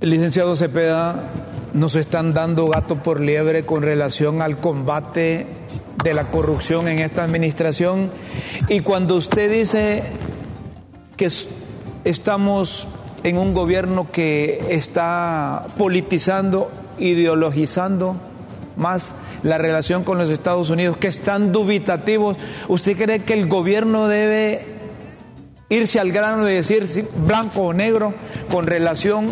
Licenciado 0.00 0.54
Cepeda, 0.56 1.24
nos 1.74 1.96
están 1.96 2.32
dando 2.32 2.68
gato 2.68 2.96
por 3.02 3.20
liebre 3.20 3.64
con 3.64 3.82
relación 3.82 4.42
al 4.42 4.58
combate 4.58 5.46
de 6.04 6.14
la 6.14 6.24
corrupción 6.24 6.88
en 6.88 7.00
esta 7.00 7.24
administración. 7.24 8.10
Y 8.68 8.80
cuando 8.80 9.16
usted 9.16 9.50
dice 9.50 10.04
que 11.16 11.28
estamos 12.04 12.86
en 13.24 13.36
un 13.36 13.52
gobierno 13.52 14.08
que 14.10 14.66
está 14.70 15.66
politizando, 15.76 16.70
ideologizando 16.98 18.16
más 18.76 19.12
la 19.42 19.58
relación 19.58 20.04
con 20.04 20.18
los 20.18 20.30
Estados 20.30 20.70
Unidos, 20.70 20.96
que 20.96 21.08
están 21.08 21.52
dubitativos, 21.52 22.36
¿usted 22.68 22.96
cree 22.96 23.24
que 23.24 23.34
el 23.34 23.48
gobierno 23.48 24.06
debe 24.06 24.77
irse 25.70 26.00
al 26.00 26.12
grano 26.12 26.48
y 26.48 26.54
decir 26.54 26.86
blanco 27.26 27.62
o 27.62 27.72
negro 27.72 28.14
con 28.50 28.66
relación 28.66 29.30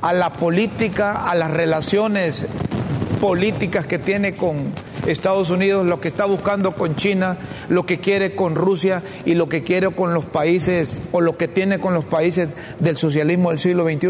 a 0.00 0.12
la 0.12 0.32
política, 0.32 1.28
a 1.28 1.34
las 1.34 1.50
relaciones 1.50 2.46
políticas 3.20 3.86
que 3.86 3.98
tiene 3.98 4.34
con 4.34 4.72
Estados 5.06 5.50
Unidos, 5.50 5.86
lo 5.86 6.00
que 6.00 6.08
está 6.08 6.24
buscando 6.24 6.72
con 6.72 6.94
China, 6.94 7.36
lo 7.68 7.84
que 7.86 7.98
quiere 7.98 8.34
con 8.34 8.54
Rusia 8.54 9.02
y 9.24 9.34
lo 9.34 9.48
que 9.48 9.62
quiere 9.62 9.90
con 9.90 10.14
los 10.14 10.24
países 10.24 11.00
o 11.12 11.20
lo 11.20 11.36
que 11.36 11.48
tiene 11.48 11.78
con 11.78 11.94
los 11.94 12.04
países 12.04 12.48
del 12.78 12.96
socialismo 12.96 13.50
del 13.50 13.58
siglo 13.58 13.84
XXI? 13.84 14.08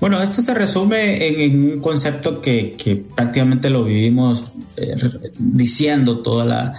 Bueno, 0.00 0.22
esto 0.22 0.42
se 0.42 0.52
resume 0.52 1.26
en, 1.26 1.72
un 1.72 1.80
concepto 1.80 2.40
que, 2.40 3.04
prácticamente 3.14 3.70
lo 3.70 3.84
vivimos 3.84 4.52
eh, 4.76 4.94
diciendo 5.38 6.18
toda 6.18 6.44
la, 6.44 6.74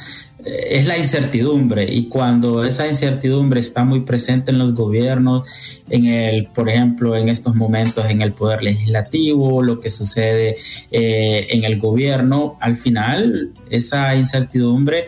es 0.48 0.88
la 0.88 0.98
incertidumbre 0.98 1.86
y 1.92 2.06
cuando 2.06 2.64
esa 2.64 2.88
incertidumbre 2.88 3.60
está 3.60 3.84
muy 3.84 4.02
presente 4.02 4.52
en 4.52 4.58
los 4.58 4.74
gobiernos, 4.74 5.48
en 5.90 6.06
el, 6.06 6.48
por 6.48 6.70
ejemplo, 6.70 7.16
en 7.16 7.30
estos 7.30 7.56
momentos 7.56 8.06
en 8.10 8.22
el 8.22 8.34
poder 8.34 8.64
legislativo, 8.64 9.62
lo 9.62 9.80
que 9.80 9.90
sucede 9.90 10.58
eh, 10.92 11.48
en 11.50 11.64
el 11.64 11.80
gobierno, 11.80 12.58
al 12.62 12.76
final 12.76 13.52
esa 13.70 14.16
incertidumbre, 14.16 15.06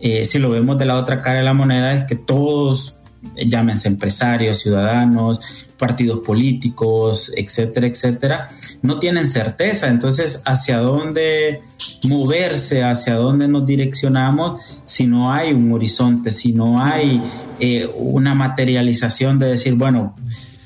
eh, 0.00 0.24
si 0.24 0.38
lo 0.38 0.50
vemos 0.50 0.78
de 0.78 0.86
la 0.86 0.96
otra 0.96 1.20
cara 1.20 1.38
de 1.38 1.44
la 1.44 1.54
moneda, 1.54 1.92
es 1.92 2.04
que 2.06 2.16
todos, 2.16 2.96
llámense 3.36 3.88
empresarios, 3.88 4.58
ciudadanos, 4.58 5.68
partidos 5.78 6.20
políticos, 6.20 7.32
etcétera, 7.36 7.86
etcétera, 7.86 8.48
no 8.82 8.98
tienen 8.98 9.26
certeza. 9.26 9.88
Entonces, 9.88 10.42
¿hacia 10.46 10.78
dónde 10.78 11.62
moverse, 12.08 12.82
hacia 12.82 13.14
dónde 13.14 13.48
nos 13.48 13.66
direccionamos 13.66 14.60
si 14.84 15.06
no 15.06 15.32
hay 15.32 15.52
un 15.52 15.72
horizonte, 15.72 16.32
si 16.32 16.52
no 16.52 16.82
hay 16.82 17.22
eh, 17.58 17.88
una 17.96 18.34
materialización 18.34 19.38
de 19.38 19.52
decir, 19.52 19.74
bueno, 19.74 20.14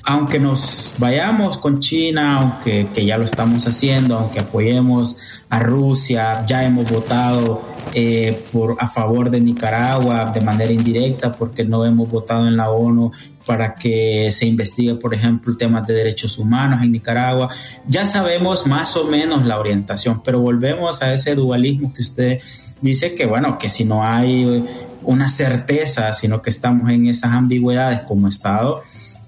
aunque 0.07 0.39
nos 0.39 0.93
vayamos 0.99 1.57
con 1.57 1.79
China, 1.79 2.39
aunque 2.39 2.87
que 2.93 3.05
ya 3.05 3.17
lo 3.17 3.23
estamos 3.25 3.65
haciendo, 3.67 4.17
aunque 4.17 4.39
apoyemos 4.39 5.17
a 5.49 5.59
Rusia, 5.59 6.45
ya 6.45 6.63
hemos 6.63 6.89
votado 6.89 7.63
eh, 7.93 8.39
por, 8.51 8.77
a 8.79 8.87
favor 8.87 9.31
de 9.31 9.39
Nicaragua 9.39 10.31
de 10.31 10.41
manera 10.41 10.71
indirecta 10.71 11.31
porque 11.31 11.63
no 11.63 11.85
hemos 11.85 12.09
votado 12.09 12.47
en 12.47 12.55
la 12.55 12.69
ONU 12.69 13.11
para 13.45 13.75
que 13.75 14.31
se 14.31 14.45
investigue, 14.45 14.95
por 14.95 15.13
ejemplo, 15.13 15.55
temas 15.55 15.85
de 15.85 15.93
derechos 15.93 16.37
humanos 16.37 16.81
en 16.83 16.91
Nicaragua. 16.91 17.49
Ya 17.87 18.05
sabemos 18.05 18.65
más 18.65 18.95
o 18.97 19.05
menos 19.05 19.45
la 19.45 19.59
orientación, 19.59 20.21
pero 20.23 20.39
volvemos 20.39 21.01
a 21.01 21.13
ese 21.13 21.35
dualismo 21.35 21.93
que 21.93 22.01
usted 22.01 22.39
dice 22.81 23.15
que, 23.15 23.25
bueno, 23.25 23.57
que 23.57 23.69
si 23.69 23.85
no 23.85 24.03
hay 24.03 24.65
una 25.03 25.29
certeza, 25.29 26.11
sino 26.13 26.41
que 26.41 26.49
estamos 26.49 26.91
en 26.91 27.07
esas 27.07 27.31
ambigüedades 27.31 28.01
como 28.01 28.27
Estado, 28.27 28.81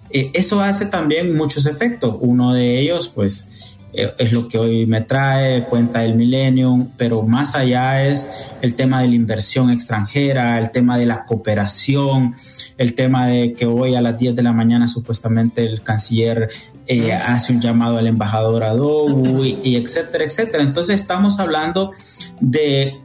eh, 0.10 0.32
eso 0.34 0.62
hace 0.62 0.86
también 0.86 1.36
muchos 1.36 1.66
efectos. 1.66 2.18
Uno 2.20 2.54
de 2.54 2.80
ellos, 2.80 3.12
pues, 3.14 3.57
es 3.94 4.32
lo 4.32 4.48
que 4.48 4.58
hoy 4.58 4.86
me 4.86 5.02
trae, 5.02 5.64
cuenta 5.64 6.02
del 6.02 6.16
Millennium, 6.16 6.90
pero 6.98 7.24
más 7.24 7.56
allá 7.56 8.06
es 8.06 8.30
el 8.62 8.76
tema 8.76 9.02
de 9.02 9.08
la 9.08 9.16
inversión 9.16 9.72
extranjera, 9.72 10.60
el 10.60 10.72
tema 10.72 10.98
de 10.98 11.06
la 11.06 11.26
cooperación, 11.26 12.36
el 12.78 12.94
tema 12.94 13.28
de 13.28 13.54
que 13.54 13.66
hoy 13.66 13.96
a 13.96 14.02
las 14.02 14.18
10 14.18 14.36
de 14.36 14.44
la 14.44 14.54
mañana 14.54 14.88
supuestamente 14.88 15.66
el 15.66 15.82
canciller 15.82 16.50
eh, 16.86 17.12
hace 17.12 17.54
un 17.54 17.62
llamado 17.62 17.98
al 17.98 18.08
embajador 18.08 18.64
Adobe 18.64 19.60
y 19.64 19.76
etcétera, 19.76 20.26
etcétera. 20.26 20.64
Entonces 20.64 21.02
estamos 21.02 21.40
hablando 21.40 21.92
de 22.40 23.02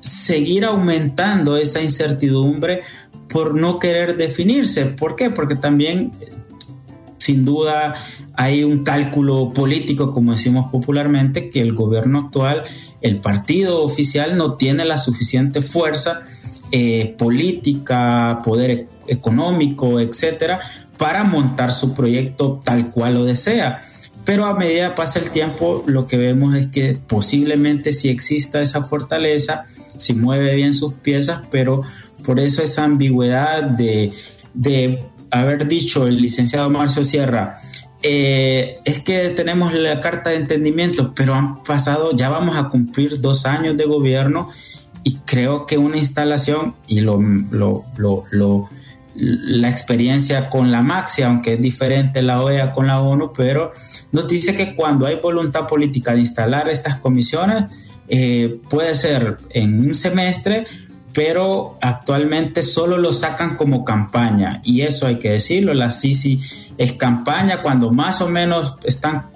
seguir 0.00 0.64
aumentando 0.64 1.56
esa 1.56 1.80
incertidumbre 1.80 2.82
por 3.28 3.58
no 3.58 3.78
querer 3.78 4.16
definirse. 4.16 4.84
¿Por 4.86 5.16
qué? 5.16 5.30
Porque 5.30 5.54
también 5.54 6.10
sin 7.22 7.44
duda 7.44 7.94
hay 8.34 8.64
un 8.64 8.82
cálculo 8.82 9.52
político, 9.52 10.12
como 10.12 10.32
decimos 10.32 10.72
popularmente, 10.72 11.50
que 11.50 11.60
el 11.60 11.72
gobierno 11.72 12.18
actual, 12.18 12.64
el 13.00 13.18
partido 13.18 13.84
oficial 13.84 14.36
no 14.36 14.54
tiene 14.54 14.84
la 14.84 14.98
suficiente 14.98 15.62
fuerza 15.62 16.22
eh, 16.72 17.14
política, 17.16 18.40
poder 18.44 18.70
e-, 18.70 18.86
económico, 19.06 20.00
etcétera, 20.00 20.60
para 20.98 21.22
montar 21.22 21.72
su 21.72 21.94
proyecto 21.94 22.60
tal 22.64 22.90
cual 22.90 23.14
lo 23.14 23.24
desea. 23.24 23.84
Pero 24.24 24.46
a 24.46 24.54
medida 24.54 24.88
que 24.88 24.96
pasa 24.96 25.20
el 25.20 25.30
tiempo, 25.30 25.84
lo 25.86 26.08
que 26.08 26.16
vemos 26.16 26.56
es 26.56 26.66
que 26.68 26.98
posiblemente 27.06 27.92
si 27.92 28.08
exista 28.08 28.60
esa 28.62 28.82
fortaleza, 28.82 29.66
si 29.96 30.14
mueve 30.14 30.56
bien 30.56 30.74
sus 30.74 30.94
piezas, 30.94 31.42
pero 31.52 31.82
por 32.24 32.40
eso 32.40 32.62
esa 32.62 32.82
ambigüedad 32.82 33.62
de 33.62 34.12
haber 35.32 35.66
dicho 35.66 36.06
el 36.06 36.20
licenciado 36.20 36.70
Marcio 36.70 37.02
Sierra, 37.02 37.58
eh, 38.02 38.80
es 38.84 39.00
que 39.00 39.30
tenemos 39.30 39.72
la 39.72 40.00
carta 40.00 40.30
de 40.30 40.36
entendimiento, 40.36 41.14
pero 41.14 41.34
han 41.34 41.62
pasado, 41.62 42.14
ya 42.14 42.28
vamos 42.28 42.56
a 42.56 42.68
cumplir 42.68 43.20
dos 43.20 43.46
años 43.46 43.76
de 43.76 43.84
gobierno 43.84 44.50
y 45.04 45.16
creo 45.24 45.66
que 45.66 45.78
una 45.78 45.96
instalación 45.96 46.74
y 46.86 47.00
lo, 47.00 47.20
lo, 47.20 47.84
lo, 47.96 48.68
la 49.14 49.68
experiencia 49.68 50.50
con 50.50 50.70
la 50.70 50.82
Maxi, 50.82 51.22
aunque 51.22 51.54
es 51.54 51.60
diferente 51.60 52.22
la 52.22 52.42
OEA 52.42 52.72
con 52.72 52.86
la 52.86 53.00
ONU, 53.00 53.32
pero 53.32 53.72
nos 54.10 54.26
dice 54.26 54.54
que 54.54 54.74
cuando 54.74 55.06
hay 55.06 55.16
voluntad 55.16 55.66
política 55.66 56.14
de 56.14 56.20
instalar 56.20 56.68
estas 56.68 56.96
comisiones, 56.96 57.64
eh, 58.08 58.60
puede 58.68 58.94
ser 58.94 59.38
en 59.50 59.80
un 59.80 59.94
semestre, 59.94 60.66
pero 61.12 61.78
actualmente 61.80 62.62
solo 62.62 62.96
lo 62.96 63.12
sacan 63.12 63.56
como 63.56 63.84
campaña 63.84 64.60
y 64.64 64.82
eso 64.82 65.06
hay 65.06 65.16
que 65.16 65.30
decirlo, 65.30 65.74
la 65.74 65.90
CICI 65.90 66.40
es 66.78 66.92
campaña 66.94 67.62
cuando 67.62 67.90
más 67.90 68.20
o 68.20 68.28
menos 68.28 68.76
están 68.84 69.32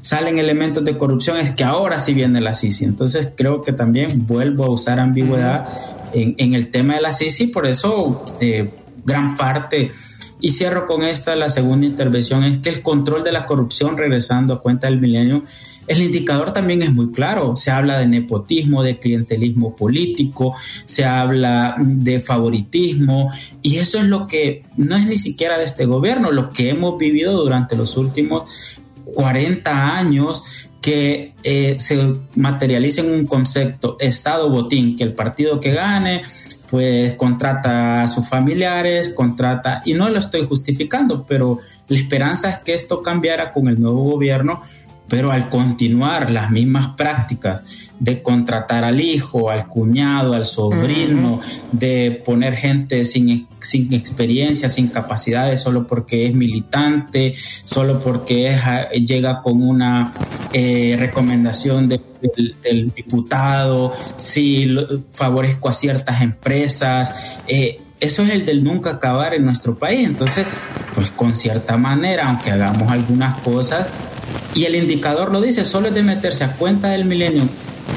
salen 0.00 0.38
elementos 0.38 0.84
de 0.84 0.96
corrupción 0.96 1.36
es 1.38 1.50
que 1.50 1.64
ahora 1.64 1.98
sí 1.98 2.14
viene 2.14 2.40
la 2.40 2.54
CICI. 2.54 2.84
Entonces 2.84 3.30
creo 3.36 3.62
que 3.62 3.72
también 3.72 4.26
vuelvo 4.26 4.64
a 4.64 4.70
usar 4.70 4.98
ambigüedad 4.98 5.68
en, 6.12 6.54
el 6.54 6.70
tema 6.70 6.94
de 6.94 7.00
la 7.00 7.12
CICI, 7.12 7.48
por 7.48 7.66
eso 7.66 8.24
eh, 8.40 8.70
gran 9.04 9.36
parte, 9.36 9.92
y 10.40 10.52
cierro 10.52 10.86
con 10.86 11.02
esta, 11.02 11.36
la 11.36 11.50
segunda 11.50 11.86
intervención, 11.86 12.44
es 12.44 12.58
que 12.58 12.70
el 12.70 12.82
control 12.82 13.22
de 13.22 13.32
la 13.32 13.46
corrupción, 13.46 13.96
regresando 13.96 14.54
a 14.54 14.62
cuenta 14.62 14.86
del 14.86 15.00
milenio, 15.00 15.44
el 15.90 16.02
indicador 16.02 16.52
también 16.52 16.82
es 16.82 16.92
muy 16.92 17.10
claro. 17.10 17.56
Se 17.56 17.72
habla 17.72 17.98
de 17.98 18.06
nepotismo, 18.06 18.84
de 18.84 19.00
clientelismo 19.00 19.74
político, 19.74 20.54
se 20.84 21.04
habla 21.04 21.74
de 21.80 22.20
favoritismo 22.20 23.28
y 23.60 23.78
eso 23.78 23.98
es 23.98 24.04
lo 24.04 24.28
que 24.28 24.62
no 24.76 24.96
es 24.96 25.04
ni 25.06 25.18
siquiera 25.18 25.58
de 25.58 25.64
este 25.64 25.86
gobierno, 25.86 26.30
lo 26.30 26.50
que 26.50 26.70
hemos 26.70 26.96
vivido 26.96 27.42
durante 27.42 27.74
los 27.74 27.96
últimos 27.96 28.48
40 29.16 29.96
años 29.96 30.44
que 30.80 31.34
eh, 31.42 31.74
se 31.80 32.14
materializa 32.36 33.00
en 33.00 33.12
un 33.12 33.26
concepto 33.26 33.96
Estado 33.98 34.48
botín, 34.48 34.96
que 34.96 35.02
el 35.02 35.12
partido 35.12 35.58
que 35.58 35.72
gane 35.72 36.22
pues 36.70 37.14
contrata 37.14 38.04
a 38.04 38.08
sus 38.08 38.28
familiares, 38.28 39.08
contrata, 39.08 39.82
y 39.84 39.94
no 39.94 40.08
lo 40.08 40.20
estoy 40.20 40.46
justificando, 40.46 41.24
pero 41.26 41.58
la 41.88 41.98
esperanza 41.98 42.48
es 42.48 42.58
que 42.58 42.74
esto 42.74 43.02
cambiara 43.02 43.52
con 43.52 43.66
el 43.66 43.80
nuevo 43.80 44.04
gobierno 44.04 44.62
pero 45.10 45.32
al 45.32 45.48
continuar 45.48 46.30
las 46.30 46.50
mismas 46.52 46.94
prácticas 46.96 47.62
de 47.98 48.22
contratar 48.22 48.84
al 48.84 49.00
hijo, 49.00 49.50
al 49.50 49.66
cuñado, 49.66 50.32
al 50.32 50.46
sobrino, 50.46 51.40
de 51.72 52.22
poner 52.24 52.54
gente 52.54 53.04
sin, 53.04 53.48
sin, 53.60 53.92
experiencia, 53.92 54.68
sin 54.68 54.88
capacidades, 54.88 55.60
solo 55.60 55.86
porque 55.86 56.26
es 56.26 56.34
militante, 56.34 57.34
solo 57.64 57.98
porque 57.98 58.56
llega 59.04 59.42
con 59.42 59.62
una 59.62 60.12
eh, 60.52 60.96
recomendación 60.98 61.88
del, 61.88 62.92
diputado, 62.94 63.92
si 64.16 64.74
favorezco 65.12 65.68
a 65.68 65.74
ciertas 65.74 66.22
empresas. 66.22 67.12
Eh, 67.48 67.80
eso 67.98 68.22
es 68.22 68.30
el 68.30 68.46
del 68.46 68.64
nunca 68.64 68.92
acabar 68.92 69.34
en 69.34 69.44
nuestro 69.44 69.78
país. 69.78 70.06
Entonces, 70.06 70.46
pues 70.94 71.10
con 71.10 71.36
cierta 71.36 71.76
manera, 71.76 72.28
aunque 72.28 72.50
hagamos 72.50 72.90
algunas 72.90 73.38
cosas, 73.40 73.86
y 74.54 74.64
el 74.64 74.74
indicador 74.74 75.30
lo 75.30 75.40
dice, 75.40 75.64
solo 75.64 75.88
es 75.88 75.94
de 75.94 76.02
meterse 76.02 76.44
a 76.44 76.52
cuenta 76.52 76.88
del 76.88 77.04
milenio, 77.04 77.44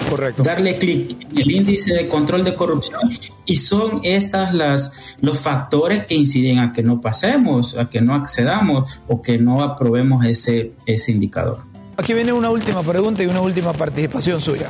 Correcto. 0.09 0.43
darle 0.43 0.77
clic 0.77 1.17
en 1.31 1.37
el 1.39 1.51
índice 1.51 1.93
de 1.93 2.07
control 2.07 2.43
de 2.43 2.53
corrupción 2.53 3.01
y 3.45 3.55
son 3.55 4.01
estas 4.03 4.53
las 4.53 5.15
los 5.21 5.39
factores 5.39 6.05
que 6.05 6.15
inciden 6.15 6.59
a 6.59 6.73
que 6.73 6.83
no 6.83 7.01
pasemos, 7.01 7.77
a 7.77 7.89
que 7.89 8.01
no 8.01 8.13
accedamos 8.13 9.01
o 9.07 9.21
que 9.21 9.37
no 9.37 9.63
aprobemos 9.63 10.25
ese, 10.25 10.73
ese 10.85 11.11
indicador. 11.11 11.61
Aquí 11.97 12.13
viene 12.13 12.33
una 12.33 12.49
última 12.49 12.81
pregunta 12.81 13.23
y 13.23 13.27
una 13.27 13.41
última 13.41 13.73
participación 13.73 14.39
suya. 14.41 14.69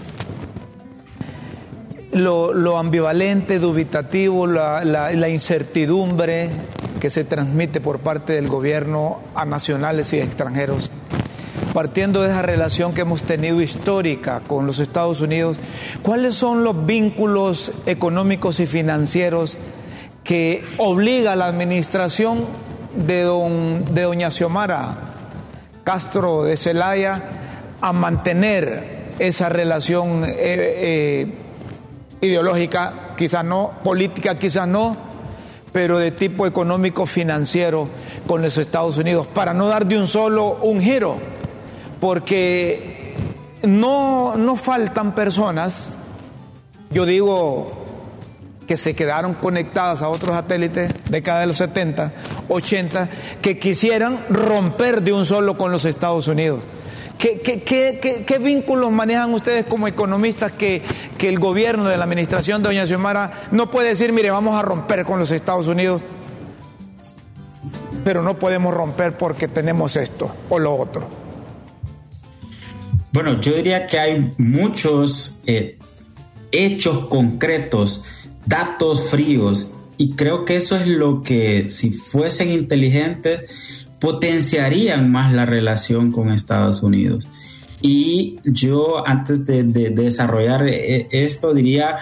Lo, 2.14 2.78
ambivalente, 2.78 3.58
dubitativo, 3.58 4.46
la, 4.46 4.86
la 4.86 5.30
incertidumbre 5.30 6.50
que 7.00 7.10
se 7.10 7.24
transmite 7.24 7.82
por 7.82 8.00
parte 8.00 8.34
del 8.34 8.48
gobierno 8.48 9.20
a 9.34 9.46
nacionales 9.46 10.14
y 10.14 10.20
extranjeros 10.20 10.92
partiendo 11.74 12.22
de 12.22 12.30
esa 12.30 12.44
relación 12.44 12.94
que 12.94 13.02
hemos 13.02 13.24
tenido 13.24 13.60
histórica 13.60 14.42
con 14.42 14.68
los 14.68 14.80
Estados 14.80 15.20
Unidos, 15.20 15.58
¿cuáles 16.04 16.36
son 16.36 16.64
los 16.64 16.86
vínculos 16.86 17.72
económicos 17.88 18.60
y 18.60 18.68
financieros 18.68 19.58
que 20.24 20.64
obliga 20.78 21.34
a 21.34 21.36
la 21.36 21.48
administración 21.48 22.46
de, 22.96 23.24
doña 23.24 24.30
Xiomara 24.30 24.96
Castro 25.84 26.44
de 26.44 26.56
Celaya 26.56 27.22
a 27.82 27.92
mantener 27.92 29.12
esa 29.20 29.50
relación 29.50 30.24
eh, 30.24 30.36
eh, 30.38 31.34
ideológica, 32.22 33.14
quizás 33.18 33.44
no, 33.44 33.72
política 33.84 34.38
quizás 34.38 34.68
no, 34.68 34.96
pero 35.74 35.98
de 35.98 36.12
tipo 36.12 36.46
económico 36.46 37.06
financiero 37.06 37.90
con 38.28 38.42
los 38.44 38.58
Estados 38.58 38.98
Unidos, 38.98 39.28
para 39.28 39.54
no 39.54 39.68
dar 39.68 39.88
de 39.88 39.98
un 39.98 40.08
solo 40.08 40.60
un 40.62 40.80
giro 40.80 41.18
porque 42.04 43.14
no, 43.62 44.36
no 44.36 44.58
faltan 44.58 45.16
personas, 45.16 45.94
yo 46.92 47.06
digo 47.06 47.72
que 48.68 48.76
se 48.76 48.94
quedaron 48.94 49.36
conectadas 49.36 50.02
a 50.02 50.10
otros 50.10 50.36
satélites 50.36 50.94
década 51.10 51.40
de 51.40 51.48
los 51.48 51.60
70, 51.60 52.12
80, 52.50 53.10
que 53.42 53.58
quisieran 53.58 54.20
romper 54.30 55.02
de 55.02 55.14
un 55.14 55.24
solo 55.24 55.58
con 55.58 55.72
los 55.72 55.86
Estados 55.86 56.28
Unidos. 56.28 56.60
¿Qué, 57.18 57.40
qué, 57.40 58.38
vínculos 58.38 58.92
manejan 58.92 59.34
ustedes 59.34 59.66
como 59.66 59.88
economistas 59.88 60.52
que, 60.52 60.82
que, 61.18 61.30
el 61.30 61.40
gobierno 61.40 61.86
de 61.86 61.96
la 61.96 62.04
administración 62.04 62.62
de 62.62 62.68
Doña 62.68 62.86
Xiomara 62.86 63.32
no 63.52 63.72
puede 63.72 63.88
decir, 63.88 64.12
mire, 64.12 64.30
vamos 64.30 64.56
a 64.56 64.62
romper 64.62 65.06
con 65.06 65.20
los 65.20 65.32
Estados 65.32 65.68
Unidos, 65.68 66.02
pero 68.04 68.22
no 68.22 68.38
podemos 68.38 68.74
romper 68.74 69.18
porque 69.18 69.48
tenemos 69.48 69.96
esto 69.96 70.36
o 70.50 70.60
lo 70.60 70.76
otro? 70.76 71.23
Bueno, 73.14 73.40
yo 73.40 73.56
diría 73.56 73.86
que 73.86 74.00
hay 74.00 74.32
muchos 74.40 75.40
eh, 75.46 75.78
hechos 76.52 77.06
concretos, 77.06 78.06
datos 78.48 79.04
fríos, 79.10 79.72
y 79.98 80.14
creo 80.14 80.46
que 80.46 80.58
eso 80.58 80.76
es 80.76 80.88
lo 80.88 81.22
que, 81.22 81.70
si 81.70 81.92
fuesen 81.92 82.52
inteligentes, 82.52 83.42
potenciarían 84.00 85.12
más 85.12 85.32
la 85.32 85.46
relación 85.46 86.12
con 86.12 86.32
Estados 86.32 86.82
Unidos. 86.82 87.28
Y 87.82 88.40
yo, 88.44 89.08
antes 89.08 89.46
de, 89.46 89.64
desarrollar 89.64 90.68
eh, 90.68 91.08
esto, 91.12 91.54
diría, 91.54 91.98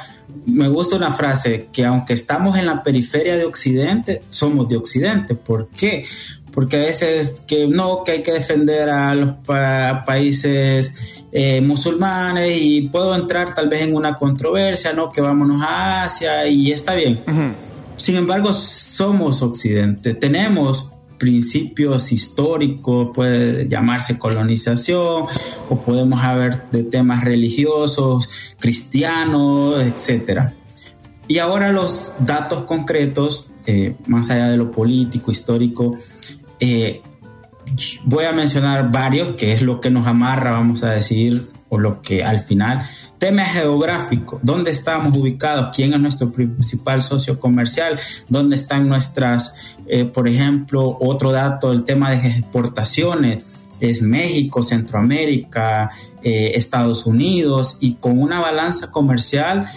me 0.45 0.69
gusta 0.69 0.95
una 0.95 1.11
frase, 1.11 1.67
que 1.73 1.85
aunque 1.85 2.13
estamos 2.13 2.57
en 2.57 2.67
la 2.67 2.83
periferia 2.83 3.35
de 3.35 3.45
Occidente, 3.45 4.21
somos 4.29 4.69
de 4.69 4.77
Occidente. 4.77 5.35
¿Por 5.35 5.67
qué? 5.69 6.05
Porque 6.51 6.77
a 6.77 6.79
veces 6.79 7.43
que 7.47 7.67
no, 7.67 8.03
que 8.03 8.11
hay 8.13 8.23
que 8.23 8.33
defender 8.33 8.89
a 8.89 9.15
los 9.15 9.35
países 10.05 11.21
eh, 11.31 11.61
musulmanes 11.61 12.57
y 12.61 12.89
puedo 12.89 13.15
entrar 13.15 13.53
tal 13.53 13.69
vez 13.69 13.83
en 13.83 13.95
una 13.95 14.15
controversia, 14.15 14.93
¿no? 14.93 15.11
Que 15.11 15.21
vámonos 15.21 15.61
a 15.61 16.03
Asia 16.03 16.45
y 16.47 16.71
está 16.71 16.93
bien. 16.95 17.23
Sin 17.95 18.15
embargo, 18.15 18.51
somos 18.51 19.41
Occidente, 19.41 20.13
tenemos 20.13 20.91
principios 21.21 22.11
históricos, 22.11 23.11
puede 23.13 23.69
llamarse 23.69 24.17
colonización, 24.17 25.25
o 25.69 25.81
podemos 25.85 26.19
hablar 26.23 26.71
de 26.71 26.83
temas 26.83 27.23
religiosos, 27.23 28.27
cristianos, 28.57 29.83
etcétera. 29.83 30.55
Y 31.27 31.37
ahora 31.37 31.71
los 31.71 32.11
datos 32.17 32.63
concretos, 32.65 33.47
eh, 33.67 33.95
más 34.07 34.31
allá 34.31 34.49
de 34.49 34.57
lo 34.57 34.71
político, 34.71 35.29
histórico, 35.29 35.95
eh, 36.61 37.01
voy 38.05 38.25
a 38.25 38.31
mencionar 38.31 38.91
varios, 38.91 39.35
que 39.35 39.53
es 39.53 39.61
lo 39.61 39.81
que 39.81 39.89
nos 39.89 40.05
amarra, 40.07 40.51
vamos 40.51 40.83
a 40.83 40.91
decir, 40.91 41.49
o 41.69 41.77
lo 41.77 42.01
que 42.01 42.23
al 42.23 42.39
final, 42.41 42.85
tema 43.17 43.45
geográfico, 43.45 44.39
dónde 44.43 44.71
estamos 44.71 45.17
ubicados, 45.17 45.75
quién 45.75 45.93
es 45.93 45.99
nuestro 45.99 46.31
principal 46.31 47.01
socio 47.01 47.39
comercial, 47.39 47.99
dónde 48.29 48.55
están 48.55 48.87
nuestras, 48.87 49.75
eh, 49.87 50.05
por 50.05 50.27
ejemplo, 50.27 50.97
otro 50.99 51.31
dato, 51.31 51.71
el 51.71 51.83
tema 51.83 52.11
de 52.11 52.27
exportaciones, 52.27 53.45
es 53.79 54.03
México, 54.03 54.61
Centroamérica, 54.61 55.89
eh, 56.21 56.51
Estados 56.53 57.07
Unidos, 57.07 57.77
y 57.79 57.95
con 57.95 58.21
una 58.21 58.39
balanza 58.39 58.91
comercial, 58.91 59.67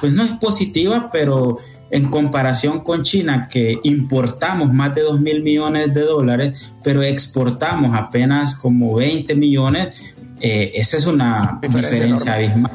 pues 0.00 0.12
no 0.12 0.22
es 0.22 0.30
positiva, 0.32 1.10
pero 1.12 1.58
en 1.90 2.08
comparación 2.08 2.80
con 2.80 3.02
China, 3.02 3.48
que 3.50 3.78
importamos 3.82 4.72
más 4.72 4.94
de 4.94 5.02
2 5.02 5.20
mil 5.20 5.42
millones 5.42 5.92
de 5.92 6.02
dólares, 6.02 6.72
pero 6.82 7.02
exportamos 7.02 7.96
apenas 7.96 8.54
como 8.54 8.94
20 8.94 9.34
millones, 9.34 10.14
eh, 10.40 10.72
esa 10.74 10.96
es 10.96 11.06
una 11.06 11.58
diferencia, 11.60 12.34
abismal. 12.34 12.72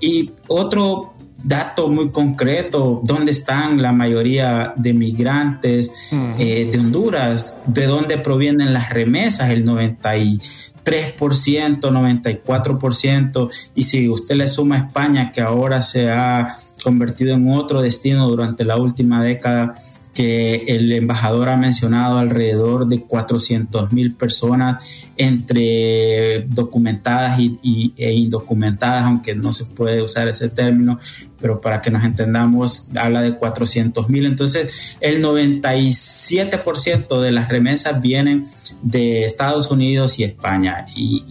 Y 0.00 0.32
otro 0.48 1.14
dato 1.44 1.88
muy 1.88 2.10
concreto, 2.10 3.00
¿dónde 3.04 3.30
están 3.32 3.80
la 3.80 3.92
mayoría 3.92 4.74
de 4.76 4.92
migrantes 4.92 5.90
eh, 6.38 6.68
de 6.70 6.78
Honduras? 6.78 7.56
¿De 7.66 7.86
dónde 7.86 8.18
provienen 8.18 8.74
las 8.74 8.90
remesas? 8.90 9.50
El 9.50 9.64
93%, 9.64 10.40
94%. 10.84 13.50
Y 13.74 13.84
si 13.84 14.08
usted 14.08 14.34
le 14.34 14.48
suma 14.48 14.74
a 14.76 14.78
España, 14.78 15.32
que 15.32 15.40
ahora 15.40 15.82
se 15.82 16.10
ha 16.10 16.56
convertido 16.82 17.34
en 17.34 17.50
otro 17.50 17.82
destino 17.82 18.28
durante 18.28 18.64
la 18.64 18.76
última 18.76 19.22
década, 19.22 19.76
que 20.14 20.64
el 20.68 20.92
embajador 20.92 21.48
ha 21.48 21.56
mencionado 21.56 22.18
alrededor 22.18 22.86
de 22.86 23.00
400 23.02 23.92
mil 23.92 24.14
personas 24.14 24.84
entre 25.16 26.44
documentadas 26.48 27.40
y, 27.40 27.94
e 27.96 28.12
indocumentadas, 28.12 29.04
aunque 29.04 29.34
no 29.34 29.52
se 29.52 29.64
puede 29.64 30.02
usar 30.02 30.28
ese 30.28 30.50
término, 30.50 30.98
pero 31.40 31.62
para 31.62 31.80
que 31.80 31.90
nos 31.90 32.04
entendamos, 32.04 32.90
habla 32.94 33.22
de 33.22 33.32
400 33.36 34.10
mil. 34.10 34.26
Entonces, 34.26 34.94
el 35.00 35.24
97% 35.24 37.18
de 37.20 37.32
las 37.32 37.48
remesas 37.48 38.02
vienen 38.02 38.46
de 38.82 39.24
Estados 39.24 39.70
Unidos 39.70 40.18
y 40.18 40.24
España. 40.24 40.84
Y, 40.94 41.24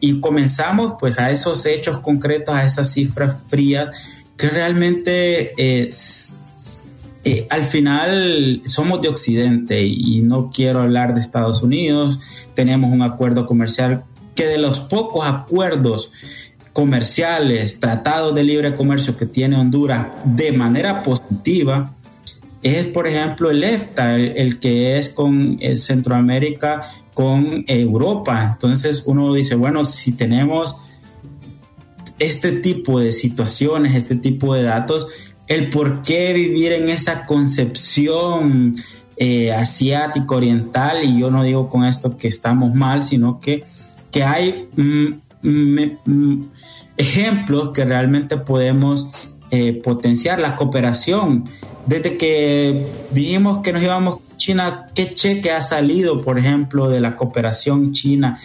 y 0.00 0.20
comenzamos 0.20 0.94
pues 0.98 1.18
a 1.18 1.30
esos 1.30 1.66
hechos 1.66 2.00
concretos, 2.00 2.54
a 2.54 2.64
esas 2.64 2.90
cifras 2.92 3.44
frías 3.48 3.88
que 4.36 4.48
realmente... 4.50 5.52
es 5.56 6.32
eh, 7.28 7.44
al 7.50 7.64
final 7.64 8.62
somos 8.66 9.02
de 9.02 9.08
Occidente 9.08 9.84
y 9.84 10.22
no 10.22 10.52
quiero 10.54 10.82
hablar 10.82 11.12
de 11.12 11.20
Estados 11.20 11.60
Unidos. 11.60 12.20
Tenemos 12.54 12.92
un 12.92 13.02
acuerdo 13.02 13.46
comercial 13.46 14.04
que 14.36 14.46
de 14.46 14.58
los 14.58 14.78
pocos 14.78 15.26
acuerdos 15.26 16.12
comerciales, 16.72 17.80
tratados 17.80 18.32
de 18.32 18.44
libre 18.44 18.76
comercio 18.76 19.16
que 19.16 19.26
tiene 19.26 19.56
Honduras 19.56 20.06
de 20.24 20.52
manera 20.52 21.02
positiva, 21.02 21.96
es 22.62 22.86
por 22.86 23.08
ejemplo 23.08 23.50
el 23.50 23.64
EFTA, 23.64 24.14
el, 24.14 24.60
que 24.60 24.96
es 24.96 25.08
con 25.08 25.58
eh, 25.60 25.78
Centroamérica, 25.78 26.92
con 27.12 27.64
Europa. 27.66 28.52
Entonces 28.52 29.02
uno 29.06 29.34
dice, 29.34 29.56
bueno, 29.56 29.82
si 29.82 30.16
tenemos 30.16 30.76
este 32.18 32.52
tipo 32.52 33.00
de 33.00 33.12
situaciones, 33.12 33.94
este 33.94 34.16
tipo 34.16 34.54
de 34.54 34.62
datos, 34.62 35.08
el 35.46 35.70
por 35.70 36.02
qué 36.02 36.32
vivir 36.32 36.72
en 36.72 36.88
esa 36.88 37.26
concepción 37.26 38.74
eh, 39.16 39.52
asiático 39.52 40.36
oriental 40.36 41.04
y 41.04 41.20
yo 41.20 41.30
no 41.30 41.42
digo 41.42 41.68
con 41.68 41.84
esto 41.84 42.16
que 42.16 42.28
estamos 42.28 42.74
mal, 42.74 43.04
sino 43.04 43.40
que, 43.40 43.64
que 44.10 44.24
hay 44.24 44.68
mm, 44.76 45.48
mm, 45.48 45.80
mm, 46.04 46.44
ejemplos 46.96 47.70
que 47.72 47.84
realmente 47.84 48.36
podemos 48.36 49.36
eh, 49.50 49.80
potenciar 49.82 50.40
la 50.40 50.56
cooperación. 50.56 51.44
Desde 51.86 52.16
que 52.16 52.86
dijimos 53.12 53.62
que 53.62 53.72
nos 53.72 53.82
íbamos 53.82 54.18
China, 54.36 54.86
¿qué 54.94 55.14
cheque 55.14 55.50
ha 55.50 55.60
salido, 55.60 56.20
por 56.20 56.38
ejemplo, 56.38 56.88
de 56.88 57.00
la 57.00 57.16
cooperación 57.16 57.92
china? 57.92 58.38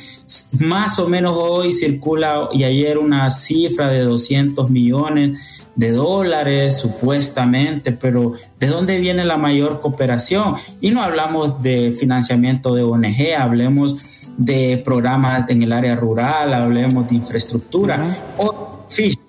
Más 0.59 0.99
o 0.99 1.07
menos 1.07 1.35
hoy 1.35 1.71
circula 1.71 2.49
y 2.53 2.63
ayer 2.63 2.97
una 2.97 3.29
cifra 3.29 3.87
de 3.89 4.01
200 4.01 4.69
millones 4.69 5.39
de 5.75 5.91
dólares 5.91 6.77
supuestamente, 6.77 7.91
pero 7.91 8.33
¿de 8.59 8.67
dónde 8.67 8.99
viene 8.99 9.25
la 9.25 9.37
mayor 9.37 9.81
cooperación? 9.81 10.55
Y 10.79 10.91
no 10.91 11.01
hablamos 11.01 11.61
de 11.61 11.91
financiamiento 11.91 12.73
de 12.75 12.83
ONG, 12.83 13.35
hablemos 13.37 14.29
de 14.37 14.81
programas 14.83 15.49
en 15.49 15.63
el 15.63 15.71
área 15.71 15.95
rural, 15.95 16.53
hablemos 16.53 17.09
de 17.09 17.15
infraestructura. 17.15 18.03
o 18.37 18.71
FISH, 18.89 19.20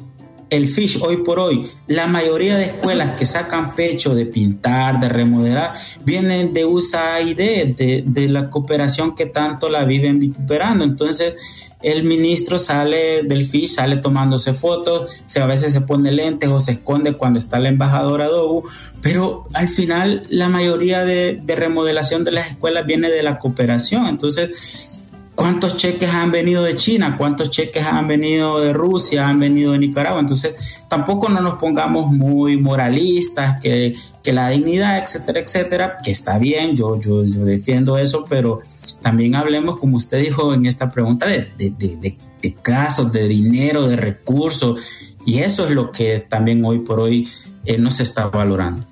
el 0.52 0.68
FISH 0.68 0.98
hoy 1.00 1.16
por 1.16 1.40
hoy, 1.40 1.66
la 1.86 2.06
mayoría 2.06 2.58
de 2.58 2.66
escuelas 2.66 3.16
que 3.16 3.24
sacan 3.24 3.74
pecho 3.74 4.14
de 4.14 4.26
pintar, 4.26 5.00
de 5.00 5.08
remodelar, 5.08 5.72
vienen 6.04 6.52
de 6.52 6.66
USAID, 6.66 7.36
de, 7.36 8.04
de 8.06 8.28
la 8.28 8.50
cooperación 8.50 9.14
que 9.14 9.24
tanto 9.24 9.70
la 9.70 9.84
viven 9.86 10.18
vituperando. 10.18 10.84
Entonces, 10.84 11.36
el 11.80 12.04
ministro 12.04 12.58
sale 12.58 13.22
del 13.22 13.46
FISH, 13.46 13.76
sale 13.76 13.96
tomándose 13.96 14.52
fotos, 14.52 15.10
se, 15.24 15.40
a 15.40 15.46
veces 15.46 15.72
se 15.72 15.80
pone 15.80 16.12
lentes 16.12 16.50
o 16.50 16.60
se 16.60 16.72
esconde 16.72 17.14
cuando 17.14 17.38
está 17.38 17.58
la 17.58 17.70
embajadora 17.70 18.28
Dobu, 18.28 18.64
pero 19.00 19.48
al 19.54 19.68
final 19.68 20.26
la 20.28 20.50
mayoría 20.50 21.06
de, 21.06 21.40
de 21.42 21.56
remodelación 21.56 22.24
de 22.24 22.32
las 22.32 22.50
escuelas 22.50 22.84
viene 22.84 23.10
de 23.10 23.22
la 23.22 23.38
cooperación. 23.38 24.06
Entonces, 24.06 24.91
¿Cuántos 25.34 25.78
cheques 25.78 26.10
han 26.10 26.30
venido 26.30 26.62
de 26.62 26.76
China? 26.76 27.16
¿Cuántos 27.16 27.50
cheques 27.50 27.84
han 27.86 28.06
venido 28.06 28.60
de 28.60 28.74
Rusia? 28.74 29.26
¿Han 29.26 29.40
venido 29.40 29.72
de 29.72 29.78
Nicaragua? 29.78 30.20
Entonces, 30.20 30.84
tampoco 30.88 31.30
no 31.30 31.40
nos 31.40 31.54
pongamos 31.54 32.12
muy 32.12 32.58
moralistas, 32.58 33.58
que, 33.60 33.94
que 34.22 34.32
la 34.34 34.50
dignidad, 34.50 34.98
etcétera, 34.98 35.40
etcétera, 35.40 35.98
que 36.04 36.10
está 36.10 36.38
bien, 36.38 36.76
yo, 36.76 37.00
yo, 37.00 37.22
defiendo 37.22 37.96
eso, 37.96 38.26
pero 38.28 38.60
también 39.00 39.34
hablemos, 39.34 39.78
como 39.78 39.96
usted 39.96 40.20
dijo 40.20 40.52
en 40.52 40.66
esta 40.66 40.90
pregunta, 40.90 41.26
de, 41.26 41.50
de, 41.56 42.54
casos, 42.60 43.10
de 43.10 43.26
dinero, 43.26 43.88
de 43.88 43.96
recursos, 43.96 44.80
y 45.24 45.38
eso 45.38 45.66
es 45.66 45.70
lo 45.70 45.92
que 45.92 46.18
también 46.18 46.62
hoy 46.62 46.80
por 46.80 47.00
hoy 47.00 47.26
eh, 47.64 47.78
no 47.78 47.90
se 47.90 48.02
está 48.02 48.26
valorando. 48.26 48.86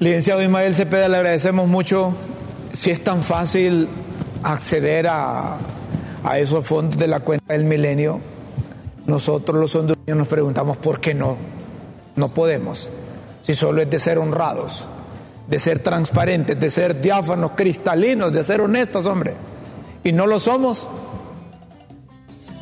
Licenciado 0.00 0.42
Ismael 0.42 0.74
Cepeda, 0.74 1.08
le 1.08 1.18
agradecemos 1.18 1.68
mucho. 1.68 2.12
Si 2.72 2.90
es 2.90 3.04
tan 3.04 3.22
fácil 3.22 3.86
acceder 4.42 5.08
a, 5.08 5.56
a 6.24 6.38
esos 6.38 6.66
fondos 6.66 6.98
de 6.98 7.08
la 7.08 7.20
cuenta 7.20 7.52
del 7.52 7.64
milenio, 7.64 8.20
nosotros 9.06 9.58
los 9.58 9.74
hondureños 9.74 10.16
nos 10.16 10.28
preguntamos 10.28 10.76
por 10.76 11.00
qué 11.00 11.14
no, 11.14 11.36
no 12.16 12.28
podemos, 12.28 12.90
si 13.42 13.54
solo 13.54 13.82
es 13.82 13.90
de 13.90 13.98
ser 13.98 14.18
honrados 14.18 14.86
de 15.52 15.58
ser 15.58 15.80
transparentes, 15.80 16.58
de 16.58 16.70
ser 16.70 17.00
diáfanos, 17.00 17.52
cristalinos, 17.54 18.32
de 18.32 18.44
ser 18.44 18.60
honestos, 18.60 19.06
hombre. 19.06 19.34
Y 20.04 20.12
no 20.12 20.26
lo 20.26 20.40
somos. 20.40 20.86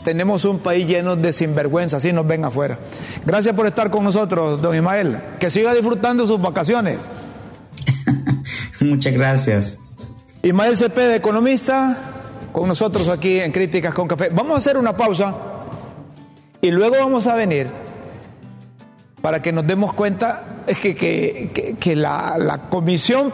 Tenemos 0.04 0.44
un 0.44 0.58
país 0.58 0.86
lleno 0.86 1.14
de 1.14 1.32
sinvergüenza, 1.32 1.98
así 1.98 2.12
nos 2.12 2.26
ven 2.26 2.44
afuera. 2.44 2.78
Gracias 3.24 3.54
por 3.54 3.66
estar 3.66 3.90
con 3.90 4.02
nosotros, 4.02 4.62
don 4.62 4.74
Ismael. 4.74 5.18
Que 5.38 5.50
siga 5.50 5.74
disfrutando 5.74 6.26
sus 6.26 6.40
vacaciones. 6.40 6.98
Muchas 8.80 9.12
gracias. 9.12 9.80
Ismael 10.42 10.74
Cepeda, 10.74 11.14
economista, 11.14 11.96
con 12.50 12.66
nosotros 12.66 13.08
aquí 13.08 13.38
en 13.40 13.52
Críticas 13.52 13.92
con 13.92 14.08
Café. 14.08 14.30
Vamos 14.32 14.54
a 14.54 14.58
hacer 14.58 14.78
una 14.78 14.96
pausa 14.96 15.34
y 16.62 16.70
luego 16.70 16.96
vamos 16.98 17.26
a 17.26 17.34
venir 17.34 17.66
para 19.20 19.42
que 19.42 19.52
nos 19.52 19.66
demos 19.66 19.92
cuenta 19.92 20.62
es 20.66 20.78
que, 20.78 20.94
que, 21.78 21.96
la, 21.96 22.68
comisión 22.70 23.30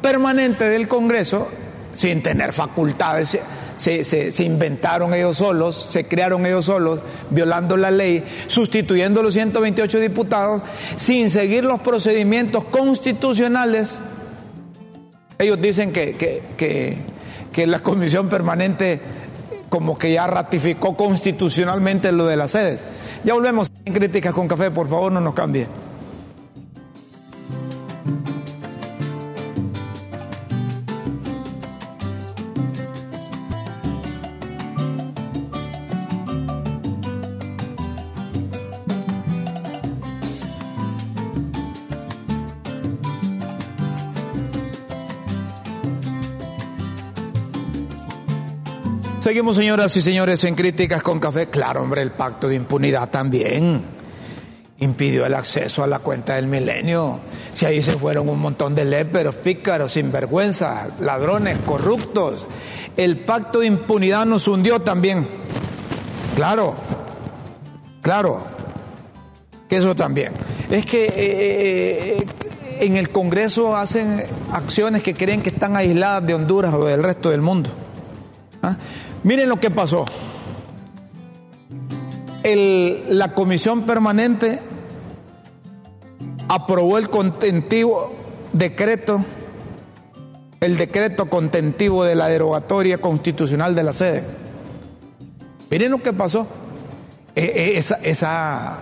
permanente 0.00 0.64
del 0.70 0.88
Congreso, 0.88 1.48
sin 1.92 2.22
tener 2.22 2.54
facultades, 2.54 3.38
se, 3.76 4.04
se, 4.04 4.42
inventaron 4.42 5.12
ellos 5.12 5.36
solos, 5.36 5.76
se 5.76 6.06
crearon 6.06 6.46
ellos 6.46 6.64
solos, 6.64 7.00
violando 7.28 7.76
la 7.76 7.90
ley, 7.90 8.24
sustituyendo 8.46 9.22
los 9.22 9.34
128 9.34 10.00
diputados, 10.00 10.62
sin 10.96 11.28
seguir 11.28 11.64
los 11.64 11.80
procedimientos 11.80 12.64
constitucionales. 12.64 13.98
Ellos 15.38 15.60
dicen 15.60 15.92
que, 15.92 16.42
que 17.52 17.66
la 17.66 17.80
comisión 17.80 18.28
permanente 18.28 19.00
como 19.68 19.98
que 19.98 20.12
ya 20.12 20.26
ratificó 20.26 20.96
constitucionalmente 20.96 22.12
lo 22.12 22.26
de 22.26 22.36
las 22.36 22.52
sedes. 22.52 22.80
Ya 23.24 23.34
volvemos 23.34 23.70
en 23.84 23.92
Críticas 23.92 24.34
con 24.34 24.48
Café, 24.48 24.70
por 24.70 24.88
favor 24.88 25.12
no 25.12 25.20
nos 25.20 25.34
cambie. 25.34 25.66
Seguimos, 49.28 49.56
señoras 49.56 49.94
y 49.94 50.00
señores, 50.00 50.42
en 50.44 50.54
críticas 50.54 51.02
con 51.02 51.20
café. 51.20 51.48
Claro, 51.50 51.82
hombre, 51.82 52.00
el 52.00 52.12
pacto 52.12 52.48
de 52.48 52.54
impunidad 52.54 53.10
también 53.10 53.82
impidió 54.78 55.26
el 55.26 55.34
acceso 55.34 55.84
a 55.84 55.86
la 55.86 55.98
cuenta 55.98 56.36
del 56.36 56.46
milenio. 56.46 57.20
Si 57.52 57.66
ahí 57.66 57.82
se 57.82 57.92
fueron 57.92 58.30
un 58.30 58.38
montón 58.38 58.74
de 58.74 58.86
léperos, 58.86 59.34
pícaros, 59.34 59.92
sinvergüenza, 59.92 60.88
ladrones, 61.00 61.58
corruptos. 61.66 62.46
El 62.96 63.18
pacto 63.18 63.60
de 63.60 63.66
impunidad 63.66 64.24
nos 64.24 64.48
hundió 64.48 64.80
también. 64.80 65.26
Claro, 66.34 66.74
claro, 68.00 68.46
que 69.68 69.76
eso 69.76 69.94
también. 69.94 70.32
Es 70.70 70.86
que 70.86 71.04
eh, 71.04 71.12
eh, 72.16 72.26
en 72.80 72.96
el 72.96 73.10
Congreso 73.10 73.76
hacen 73.76 74.24
acciones 74.54 75.02
que 75.02 75.12
creen 75.12 75.42
que 75.42 75.50
están 75.50 75.76
aisladas 75.76 76.26
de 76.26 76.32
Honduras 76.32 76.72
o 76.72 76.86
del 76.86 77.02
resto 77.02 77.28
del 77.28 77.42
mundo. 77.42 77.68
¿Ah? 78.62 78.76
Miren 79.24 79.48
lo 79.48 79.58
que 79.58 79.70
pasó. 79.70 80.04
la 82.44 83.34
comisión 83.34 83.82
permanente 83.82 84.60
aprobó 86.48 86.96
el 86.98 87.10
contentivo 87.10 88.14
decreto, 88.52 89.22
el 90.60 90.76
decreto 90.76 91.28
contentivo 91.28 92.04
de 92.04 92.14
la 92.14 92.28
derogatoria 92.28 92.98
constitucional 92.98 93.74
de 93.74 93.82
la 93.82 93.92
sede. 93.92 94.24
Miren 95.70 95.90
lo 95.90 96.02
que 96.02 96.12
pasó. 96.12 96.46
E, 97.34 97.44
e, 97.44 97.78
esa, 97.78 97.96
esa, 98.02 98.78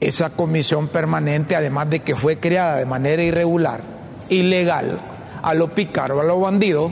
esa 0.00 0.30
comisión 0.30 0.88
permanente, 0.88 1.54
además 1.56 1.88
de 1.88 2.00
que 2.00 2.16
fue 2.16 2.38
creada 2.38 2.76
de 2.76 2.86
manera 2.86 3.22
irregular, 3.22 3.82
ilegal, 4.28 5.00
a 5.42 5.54
lo 5.54 5.68
pícaro, 5.68 6.20
a 6.20 6.24
lo 6.24 6.40
bandido, 6.40 6.90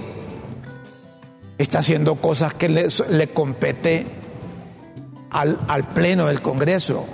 está 1.58 1.80
haciendo 1.80 2.16
cosas 2.16 2.54
que 2.54 2.68
le, 2.68 2.88
le 3.10 3.28
compete 3.30 4.06
al, 5.30 5.58
al 5.68 5.84
Pleno 5.88 6.26
del 6.26 6.42
Congreso. 6.42 7.06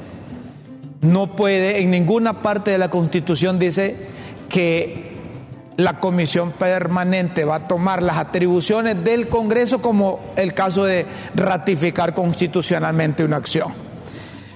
No 1.01 1.35
puede, 1.35 1.81
en 1.81 1.91
ninguna 1.91 2.43
parte 2.43 2.71
de 2.71 2.79
la 2.79 2.91
Constitución 2.91 3.59
dice 3.59 3.97
que 4.49 5.11
la 5.77 5.99
comisión 5.99 6.53
permanente 6.53 7.45
va 7.45 7.55
a 7.57 7.69
tomar 7.69 8.03
las 8.03 8.19
atribuciones 8.19 9.03
del 9.03 9.29
Congreso 9.29 9.81
como 9.81 10.21
el 10.37 10.53
caso 10.53 10.85
de 10.85 11.07
ratificar 11.35 12.13
constitucionalmente 12.13 13.25
una 13.25 13.37
acción. 13.37 13.73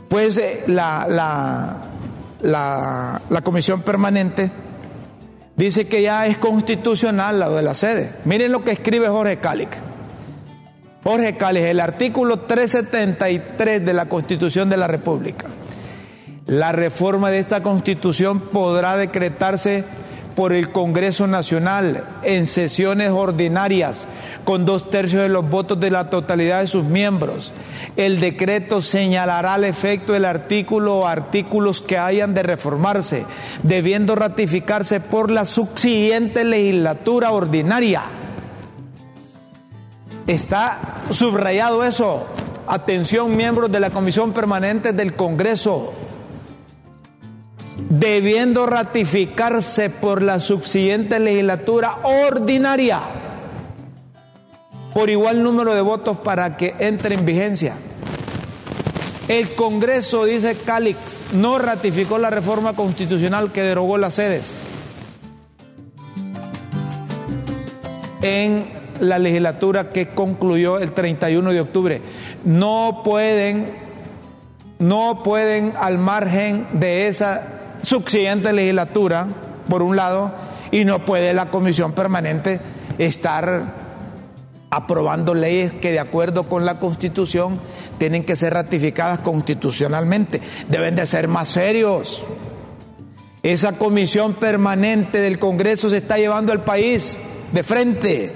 Pues 0.09 0.37
eh, 0.37 0.65
la, 0.67 1.07
la, 1.09 1.83
la, 2.43 3.23
la 3.31 3.41
comisión 3.41 3.81
permanente 3.81 4.51
dice 5.57 5.87
que 5.87 6.03
ya 6.03 6.27
es 6.27 6.39
constitucional 6.39 7.41
la 7.41 7.49
de 7.49 7.63
la 7.63 7.75
sede. 7.75 8.13
Miren 8.25 8.53
lo 8.53 8.65
que 8.65 8.73
escribe 8.73 9.09
Jorge 9.09 9.39
Cáliz. 9.39 9.69
Jorge 11.03 11.37
Cáliz, 11.37 11.65
el 11.65 11.81
artículo 11.81 12.41
373 12.41 13.85
de 13.85 13.93
la 13.93 14.07
Constitución 14.07 14.71
de 14.71 14.77
la 14.77 14.87
República. 14.87 15.47
La 16.47 16.73
reforma 16.73 17.31
de 17.31 17.39
esta 17.39 17.63
Constitución 17.63 18.41
podrá 18.41 18.97
decretarse 18.97 19.85
por 20.35 20.53
el 20.53 20.73
Congreso 20.73 21.27
Nacional 21.27 22.05
en 22.23 22.47
sesiones 22.47 23.11
ordinarias 23.11 24.07
con 24.45 24.65
dos 24.65 24.91
tercios 24.91 25.23
de 25.23 25.29
los 25.29 25.49
votos 25.49 25.79
de 25.81 25.91
la 25.91 26.11
totalidad 26.11 26.61
de 26.61 26.67
sus 26.67 26.85
miembros. 26.85 27.53
El 27.97 28.21
decreto 28.21 28.83
señalará 28.83 29.55
el 29.55 29.65
efecto 29.65 30.13
del 30.13 30.25
artículo 30.25 30.99
o 30.99 31.07
artículos 31.07 31.81
que 31.81 31.99
hayan 31.99 32.35
de 32.35 32.43
reformarse, 32.43 33.25
debiendo 33.63 34.15
ratificarse 34.15 35.01
por 35.01 35.31
la 35.31 35.45
subsiguiente 35.45 36.45
legislatura 36.45 37.31
ordinaria. 37.31 38.03
Está 40.27 41.03
subrayado 41.11 41.85
eso. 41.85 42.27
Atención, 42.67 43.37
miembros 43.37 43.71
de 43.71 43.81
la 43.81 43.91
Comisión 43.91 44.33
Permanente 44.33 44.93
del 44.93 45.15
Congreso 45.15 45.93
debiendo 47.99 48.67
ratificarse 48.67 49.89
por 49.89 50.23
la 50.23 50.41
subsiguiente 50.41 51.21
legislatura 51.21 51.99
ordinaria 52.03 53.01
por 54.93 55.11
igual 55.11 55.43
número 55.43 55.75
de 55.75 55.81
votos 55.81 56.17
para 56.19 56.57
que 56.57 56.75
entre 56.79 57.17
en 57.17 57.27
vigencia. 57.27 57.75
El 59.27 59.55
Congreso, 59.55 60.25
dice 60.25 60.57
Calix, 60.65 61.27
no 61.33 61.59
ratificó 61.59 62.19
la 62.19 62.31
reforma 62.31 62.75
constitucional 62.75 63.51
que 63.51 63.63
derogó 63.63 63.99
las 63.99 64.15
sedes 64.15 64.55
en 68.23 68.67
la 69.01 69.19
legislatura 69.19 69.91
que 69.91 70.09
concluyó 70.09 70.79
el 70.79 70.93
31 70.93 71.53
de 71.53 71.61
octubre. 71.61 72.01
No 72.45 73.03
pueden, 73.05 73.75
no 74.79 75.23
pueden 75.25 75.73
al 75.79 75.99
margen 75.99 76.67
de 76.73 77.09
esa 77.09 77.64
subsiguiente 77.85 78.53
legislatura, 78.53 79.29
por 79.69 79.83
un 79.83 79.97
lado, 79.97 80.33
y 80.71 80.85
no 80.85 81.05
puede 81.05 81.35
la 81.35 81.51
comisión 81.51 81.93
permanente 81.93 82.61
estar 82.99 83.85
aprobando 84.71 85.35
leyes 85.35 85.73
que 85.73 85.93
de 85.93 86.01
acuerdo 86.01 86.49
con 86.49 86.65
la 86.65 86.79
constitución 86.79 87.61
tienen 87.99 88.25
que 88.25 88.35
ser 88.35 88.55
ratificadas 88.55 89.21
constitucionalmente. 89.21 90.41
Deben 90.69 90.97
de 90.97 91.07
ser 91.07 91.29
más 91.29 91.49
serios. 91.49 92.25
Esa 93.43 93.73
comisión 93.73 94.35
permanente 94.35 95.21
del 95.21 95.39
Congreso 95.39 95.91
se 95.91 95.99
está 95.99 96.17
llevando 96.17 96.51
al 96.51 96.65
país 96.65 97.19
de 97.53 97.63
frente. 97.63 98.33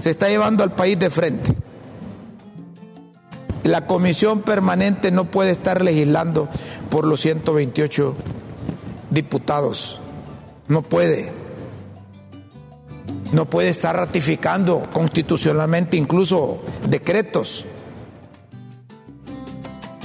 Se 0.00 0.10
está 0.10 0.28
llevando 0.28 0.62
al 0.62 0.72
país 0.72 0.98
de 0.98 1.10
frente. 1.10 1.52
La 3.64 3.86
comisión 3.86 4.42
permanente 4.42 5.10
no 5.10 5.24
puede 5.24 5.50
estar 5.50 5.82
legislando 5.82 6.50
por 6.94 7.08
los 7.08 7.18
128 7.22 8.14
diputados. 9.10 9.98
No 10.68 10.82
puede. 10.82 11.32
No 13.32 13.46
puede 13.46 13.70
estar 13.70 13.96
ratificando 13.96 14.88
constitucionalmente 14.92 15.96
incluso 15.96 16.60
decretos. 16.88 17.66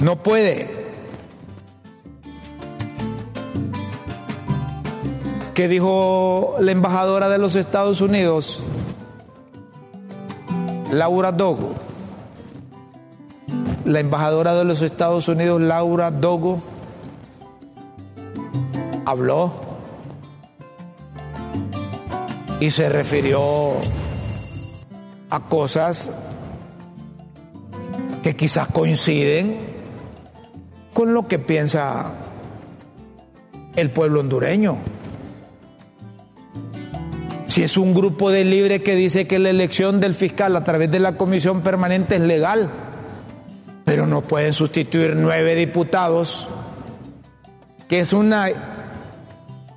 No 0.00 0.20
puede. 0.20 0.68
¿Qué 5.54 5.68
dijo 5.68 6.56
la 6.58 6.72
embajadora 6.72 7.28
de 7.28 7.38
los 7.38 7.54
Estados 7.54 8.00
Unidos? 8.00 8.64
Laura 10.90 11.30
Dogo. 11.30 11.72
La 13.84 14.00
embajadora 14.00 14.56
de 14.56 14.64
los 14.64 14.82
Estados 14.82 15.28
Unidos, 15.28 15.60
Laura 15.60 16.10
Dogo, 16.10 16.60
habló 19.04 19.52
y 22.60 22.70
se 22.70 22.88
refirió 22.88 23.72
a 25.30 25.40
cosas 25.40 26.10
que 28.22 28.36
quizás 28.36 28.68
coinciden 28.68 29.58
con 30.92 31.14
lo 31.14 31.26
que 31.26 31.38
piensa 31.38 32.12
el 33.76 33.90
pueblo 33.90 34.20
hondureño. 34.20 34.78
Si 37.46 37.62
es 37.62 37.76
un 37.76 37.94
grupo 37.94 38.30
de 38.30 38.44
libre 38.44 38.82
que 38.82 38.94
dice 38.94 39.26
que 39.26 39.38
la 39.38 39.50
elección 39.50 40.00
del 40.00 40.14
fiscal 40.14 40.54
a 40.54 40.64
través 40.64 40.90
de 40.90 41.00
la 41.00 41.16
comisión 41.16 41.62
permanente 41.62 42.16
es 42.16 42.20
legal, 42.20 42.70
pero 43.84 44.06
no 44.06 44.22
pueden 44.22 44.52
sustituir 44.52 45.16
nueve 45.16 45.54
diputados, 45.54 46.46
que 47.88 48.00
es 48.00 48.12
una 48.12 48.50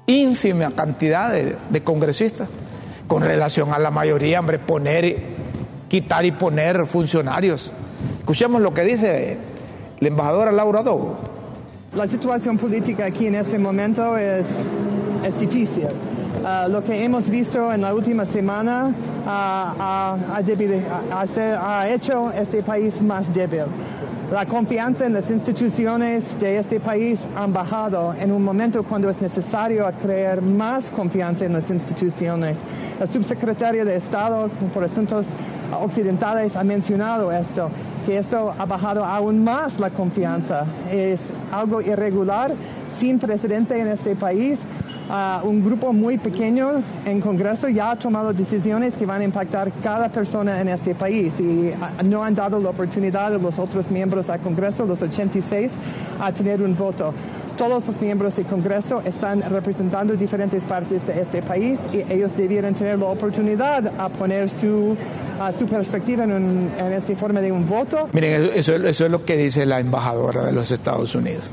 ínfima 0.07 0.71
cantidad 0.71 1.31
de, 1.31 1.83
congresistas 1.83 2.49
con 3.07 3.23
relación 3.23 3.73
a 3.73 3.79
la 3.79 3.91
mayoría, 3.91 4.39
hombre, 4.39 4.59
poner, 4.59 5.17
quitar 5.87 6.25
y 6.25 6.31
poner 6.31 6.85
funcionarios. 6.85 7.71
Escuchemos 8.19 8.61
lo 8.61 8.73
que 8.73 8.83
dice 8.83 9.37
la 9.99 10.07
embajadora 10.07 10.51
Laura 10.51 10.81
Dogo. 10.81 11.17
La 11.95 12.07
situación 12.07 12.57
política 12.57 13.05
aquí 13.05 13.27
en 13.27 13.35
este 13.35 13.59
momento 13.59 14.17
es, 14.17 14.45
es 15.25 15.39
difícil. 15.39 15.87
Uh, 16.43 16.67
lo 16.69 16.83
que 16.83 17.03
hemos 17.03 17.29
visto 17.29 17.71
en 17.71 17.81
la 17.81 17.93
última 17.93 18.25
semana 18.25 18.87
uh, 18.87 19.29
ha, 19.29 20.17
ha, 21.11 21.81
ha 21.81 21.89
hecho 21.89 22.31
este 22.31 22.63
país 22.63 23.01
más 23.01 23.33
débil. 23.33 23.65
La 24.33 24.47
confianza 24.47 25.05
en 25.05 25.13
las 25.13 25.29
instituciones 25.29 26.39
de 26.39 26.57
este 26.57 26.79
país 26.79 27.19
han 27.35 27.53
bajado 27.53 28.15
en 28.19 28.31
un 28.31 28.43
momento 28.43 28.81
cuando 28.81 29.11
es 29.11 29.21
necesario 29.21 29.87
crear 30.01 30.41
más 30.41 30.85
confianza 30.85 31.45
en 31.45 31.53
las 31.53 31.69
instituciones. 31.69 32.57
El 32.99 33.07
subsecretario 33.09 33.85
de 33.85 33.95
Estado 33.95 34.49
por 34.73 34.85
Asuntos 34.85 35.27
Occidentales 35.79 36.55
ha 36.55 36.63
mencionado 36.63 37.31
esto, 37.31 37.69
que 38.07 38.17
esto 38.17 38.51
ha 38.57 38.65
bajado 38.65 39.05
aún 39.05 39.43
más 39.43 39.79
la 39.79 39.91
confianza. 39.91 40.65
Es 40.91 41.19
algo 41.51 41.81
irregular, 41.81 42.55
sin 42.97 43.19
precedente 43.19 43.79
en 43.79 43.89
este 43.89 44.15
país 44.15 44.57
un 45.43 45.63
grupo 45.63 45.93
muy 45.93 46.17
pequeño 46.17 46.81
en 47.05 47.21
Congreso 47.21 47.67
ya 47.69 47.91
ha 47.91 47.95
tomado 47.95 48.33
decisiones 48.33 48.95
que 48.95 49.05
van 49.05 49.21
a 49.21 49.23
impactar 49.25 49.71
cada 49.83 50.09
persona 50.09 50.59
en 50.61 50.69
este 50.69 50.95
país 50.95 51.33
y 51.39 51.71
no 52.05 52.23
han 52.23 52.35
dado 52.35 52.59
la 52.59 52.69
oportunidad 52.69 53.35
a 53.35 53.37
los 53.37 53.59
otros 53.59 53.91
miembros 53.91 54.27
del 54.27 54.39
Congreso, 54.39 54.85
los 54.85 55.01
86, 55.01 55.71
a 56.19 56.31
tener 56.31 56.61
un 56.61 56.75
voto. 56.75 57.13
Todos 57.57 57.85
los 57.85 58.01
miembros 58.01 58.35
del 58.35 58.47
Congreso 58.47 59.01
están 59.05 59.41
representando 59.41 60.15
diferentes 60.15 60.63
partes 60.63 61.05
de 61.05 61.21
este 61.21 61.43
país 61.43 61.79
y 61.91 62.11
ellos 62.11 62.35
debieran 62.35 62.73
tener 62.73 62.97
la 62.97 63.05
oportunidad 63.05 63.93
a 63.99 64.09
poner 64.09 64.49
su, 64.49 64.95
su 65.59 65.65
perspectiva 65.67 66.23
en, 66.23 66.71
en 66.79 66.93
esta 66.93 67.15
forma 67.15 67.41
de 67.41 67.51
un 67.51 67.67
voto. 67.67 68.09
Miren, 68.11 68.49
eso, 68.55 68.75
eso 68.75 69.05
es 69.05 69.11
lo 69.11 69.23
que 69.23 69.37
dice 69.37 69.67
la 69.67 69.79
embajadora 69.79 70.45
de 70.45 70.51
los 70.51 70.71
Estados 70.71 71.13
Unidos. 71.13 71.51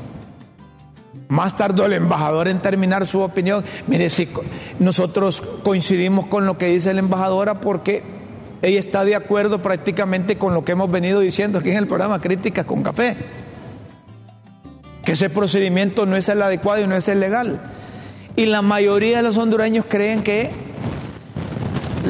Más 1.31 1.55
tardó 1.55 1.85
el 1.85 1.93
embajador 1.93 2.49
en 2.49 2.59
terminar 2.59 3.07
su 3.07 3.21
opinión. 3.21 3.63
Mire, 3.87 4.09
si 4.09 4.27
nosotros 4.79 5.41
coincidimos 5.63 6.27
con 6.27 6.45
lo 6.45 6.57
que 6.57 6.65
dice 6.65 6.93
la 6.93 6.99
embajadora 6.99 7.61
porque 7.61 8.03
ella 8.61 8.77
está 8.77 9.05
de 9.05 9.15
acuerdo 9.15 9.59
prácticamente 9.59 10.37
con 10.37 10.53
lo 10.53 10.65
que 10.65 10.73
hemos 10.73 10.91
venido 10.91 11.21
diciendo 11.21 11.59
aquí 11.59 11.69
en 11.69 11.77
el 11.77 11.87
programa 11.87 12.19
Críticas 12.19 12.65
con 12.65 12.83
Café. 12.83 13.15
Que 15.05 15.13
ese 15.13 15.29
procedimiento 15.29 16.05
no 16.05 16.17
es 16.17 16.27
el 16.27 16.41
adecuado 16.41 16.83
y 16.83 16.87
no 16.87 16.97
es 16.97 17.07
el 17.07 17.21
legal. 17.21 17.61
Y 18.35 18.47
la 18.47 18.61
mayoría 18.61 19.15
de 19.15 19.23
los 19.23 19.37
hondureños 19.37 19.85
creen 19.87 20.23
que 20.23 20.49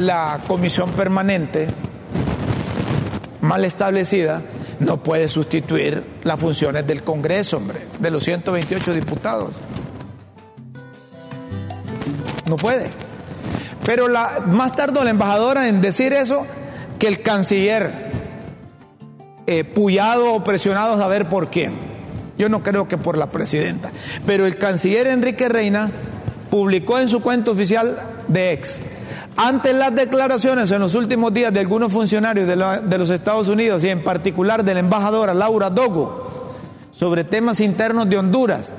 la 0.00 0.40
comisión 0.48 0.90
permanente 0.90 1.68
mal 3.40 3.64
establecida 3.64 4.42
no 4.82 5.02
puede 5.02 5.28
sustituir 5.28 6.02
las 6.24 6.38
funciones 6.38 6.86
del 6.86 7.02
Congreso, 7.02 7.56
hombre, 7.56 7.80
de 7.98 8.10
los 8.10 8.24
128 8.24 8.94
diputados. 8.94 9.50
No 12.48 12.56
puede. 12.56 12.88
Pero 13.84 14.08
la, 14.08 14.42
más 14.46 14.74
tardó 14.74 15.04
la 15.04 15.10
embajadora 15.10 15.68
en 15.68 15.80
decir 15.80 16.12
eso 16.12 16.46
que 16.98 17.08
el 17.08 17.22
canciller, 17.22 18.12
eh, 19.46 19.64
puyado 19.64 20.34
o 20.34 20.44
presionado 20.44 20.96
saber 20.98 21.28
por 21.28 21.50
quién. 21.50 21.74
Yo 22.38 22.48
no 22.48 22.62
creo 22.62 22.88
que 22.88 22.96
por 22.96 23.18
la 23.18 23.30
presidenta. 23.30 23.90
Pero 24.26 24.46
el 24.46 24.58
canciller 24.58 25.06
Enrique 25.06 25.48
Reina 25.48 25.90
publicó 26.50 26.98
en 26.98 27.08
su 27.08 27.20
cuenta 27.20 27.50
oficial 27.50 27.98
de 28.28 28.52
ex, 28.52 28.78
ante 29.36 29.72
las 29.72 29.94
declaraciones 29.94 30.70
en 30.70 30.80
los 30.80 30.94
últimos 30.94 31.32
días 31.32 31.52
de 31.52 31.60
algunos 31.60 31.92
funcionarios 31.92 32.46
de, 32.46 32.98
los 32.98 33.10
Estados 33.10 33.48
Unidos 33.48 33.82
y 33.84 33.88
en 33.88 34.02
particular 34.02 34.64
de 34.64 34.74
la 34.74 34.80
embajadora 34.80 35.34
Laura 35.34 35.70
Dogo 35.70 36.52
sobre 36.92 37.24
temas 37.24 37.60
internos 37.60 38.08
de 38.08 38.18
Honduras, 38.18 38.72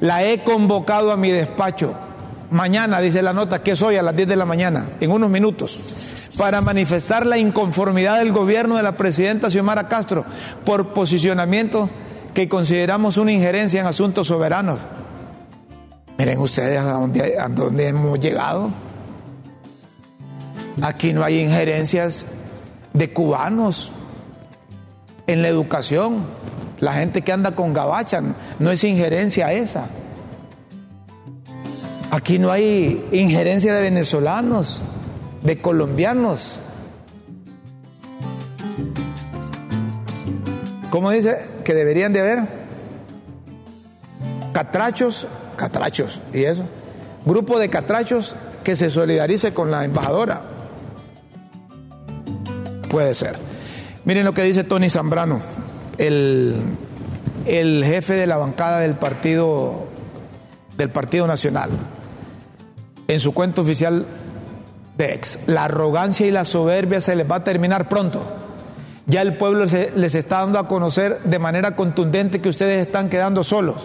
la 0.00 0.24
he 0.24 0.42
convocado 0.42 1.12
a 1.12 1.16
mi 1.16 1.30
despacho 1.30 1.94
mañana, 2.50 3.00
dice 3.00 3.22
la 3.22 3.32
nota, 3.32 3.62
que 3.62 3.70
es 3.72 3.82
hoy 3.82 3.96
a 3.96 4.02
las 4.02 4.14
10 4.14 4.28
de 4.28 4.36
la 4.36 4.44
mañana, 4.44 4.90
en 5.00 5.10
unos 5.10 5.30
minutos, 5.30 5.78
para 6.36 6.60
manifestar 6.60 7.24
la 7.24 7.38
inconformidad 7.38 8.18
del 8.18 8.32
gobierno 8.32 8.76
de 8.76 8.82
la 8.82 8.92
presidenta 8.92 9.50
Xiomara 9.50 9.88
Castro 9.88 10.24
por 10.64 10.92
posicionamientos 10.92 11.88
que 12.34 12.48
consideramos 12.48 13.16
una 13.16 13.32
injerencia 13.32 13.80
en 13.80 13.86
asuntos 13.86 14.26
soberanos. 14.26 14.80
Miren 16.18 16.38
ustedes 16.38 16.80
a 16.80 17.48
dónde 17.48 17.88
hemos 17.88 18.18
llegado. 18.18 18.70
Aquí 20.80 21.12
no 21.12 21.22
hay 21.22 21.40
injerencias 21.40 22.24
de 22.94 23.12
cubanos 23.12 23.92
en 25.26 25.42
la 25.42 25.48
educación. 25.48 26.24
La 26.80 26.94
gente 26.94 27.22
que 27.22 27.32
anda 27.32 27.52
con 27.52 27.72
gabacha, 27.72 28.22
no 28.58 28.70
es 28.70 28.82
injerencia 28.82 29.52
esa. 29.52 29.86
Aquí 32.10 32.38
no 32.38 32.50
hay 32.50 33.06
injerencia 33.12 33.74
de 33.74 33.80
venezolanos, 33.80 34.82
de 35.42 35.58
colombianos. 35.58 36.58
¿Cómo 40.90 41.10
dice 41.10 41.38
que 41.64 41.72
deberían 41.74 42.12
de 42.12 42.20
haber? 42.20 42.40
Catrachos, 44.52 45.26
catrachos, 45.56 46.20
¿y 46.34 46.44
eso? 46.44 46.64
Grupo 47.24 47.58
de 47.58 47.70
catrachos 47.70 48.34
que 48.62 48.76
se 48.76 48.90
solidarice 48.90 49.54
con 49.54 49.70
la 49.70 49.84
embajadora. 49.84 50.51
Puede 52.92 53.14
ser. 53.14 53.36
Miren 54.04 54.24
lo 54.24 54.34
que 54.34 54.42
dice 54.42 54.62
Tony 54.62 54.90
Zambrano, 54.90 55.40
el, 55.98 56.54
el 57.46 57.82
jefe 57.84 58.12
de 58.12 58.26
la 58.28 58.36
bancada 58.36 58.80
del 58.80 58.94
Partido, 58.94 59.88
del 60.76 60.90
partido 60.90 61.26
Nacional 61.26 61.70
en 63.08 63.20
su 63.20 63.32
cuenta 63.32 63.62
oficial 63.62 64.04
de 64.96 65.14
ex. 65.14 65.40
La 65.46 65.64
arrogancia 65.64 66.26
y 66.26 66.30
la 66.30 66.44
soberbia 66.44 67.00
se 67.00 67.16
les 67.16 67.30
va 67.30 67.36
a 67.36 67.44
terminar 67.44 67.88
pronto. 67.88 68.22
Ya 69.06 69.22
el 69.22 69.36
pueblo 69.36 69.64
les 69.64 70.14
está 70.14 70.40
dando 70.40 70.58
a 70.58 70.68
conocer 70.68 71.20
de 71.24 71.38
manera 71.38 71.76
contundente 71.76 72.40
que 72.40 72.48
ustedes 72.48 72.86
están 72.86 73.08
quedando 73.08 73.42
solos. 73.42 73.76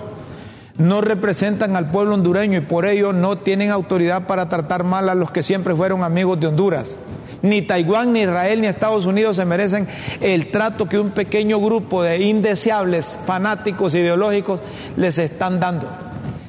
No 0.77 1.01
representan 1.01 1.75
al 1.75 1.89
pueblo 1.89 2.13
hondureño 2.13 2.59
y 2.59 2.61
por 2.61 2.85
ello 2.85 3.13
no 3.13 3.37
tienen 3.37 3.71
autoridad 3.71 4.27
para 4.27 4.47
tratar 4.47 4.83
mal 4.83 5.09
a 5.09 5.15
los 5.15 5.31
que 5.31 5.43
siempre 5.43 5.75
fueron 5.75 6.03
amigos 6.03 6.39
de 6.39 6.47
Honduras. 6.47 6.99
Ni 7.41 7.61
Taiwán, 7.61 8.13
ni 8.13 8.21
Israel, 8.21 8.61
ni 8.61 8.67
Estados 8.67 9.05
Unidos 9.05 9.35
se 9.35 9.45
merecen 9.45 9.87
el 10.21 10.47
trato 10.47 10.87
que 10.87 10.99
un 10.99 11.11
pequeño 11.11 11.59
grupo 11.59 12.01
de 12.03 12.19
indeseables 12.19 13.19
fanáticos 13.25 13.93
ideológicos 13.93 14.61
les 14.95 15.17
están 15.17 15.59
dando. 15.59 15.87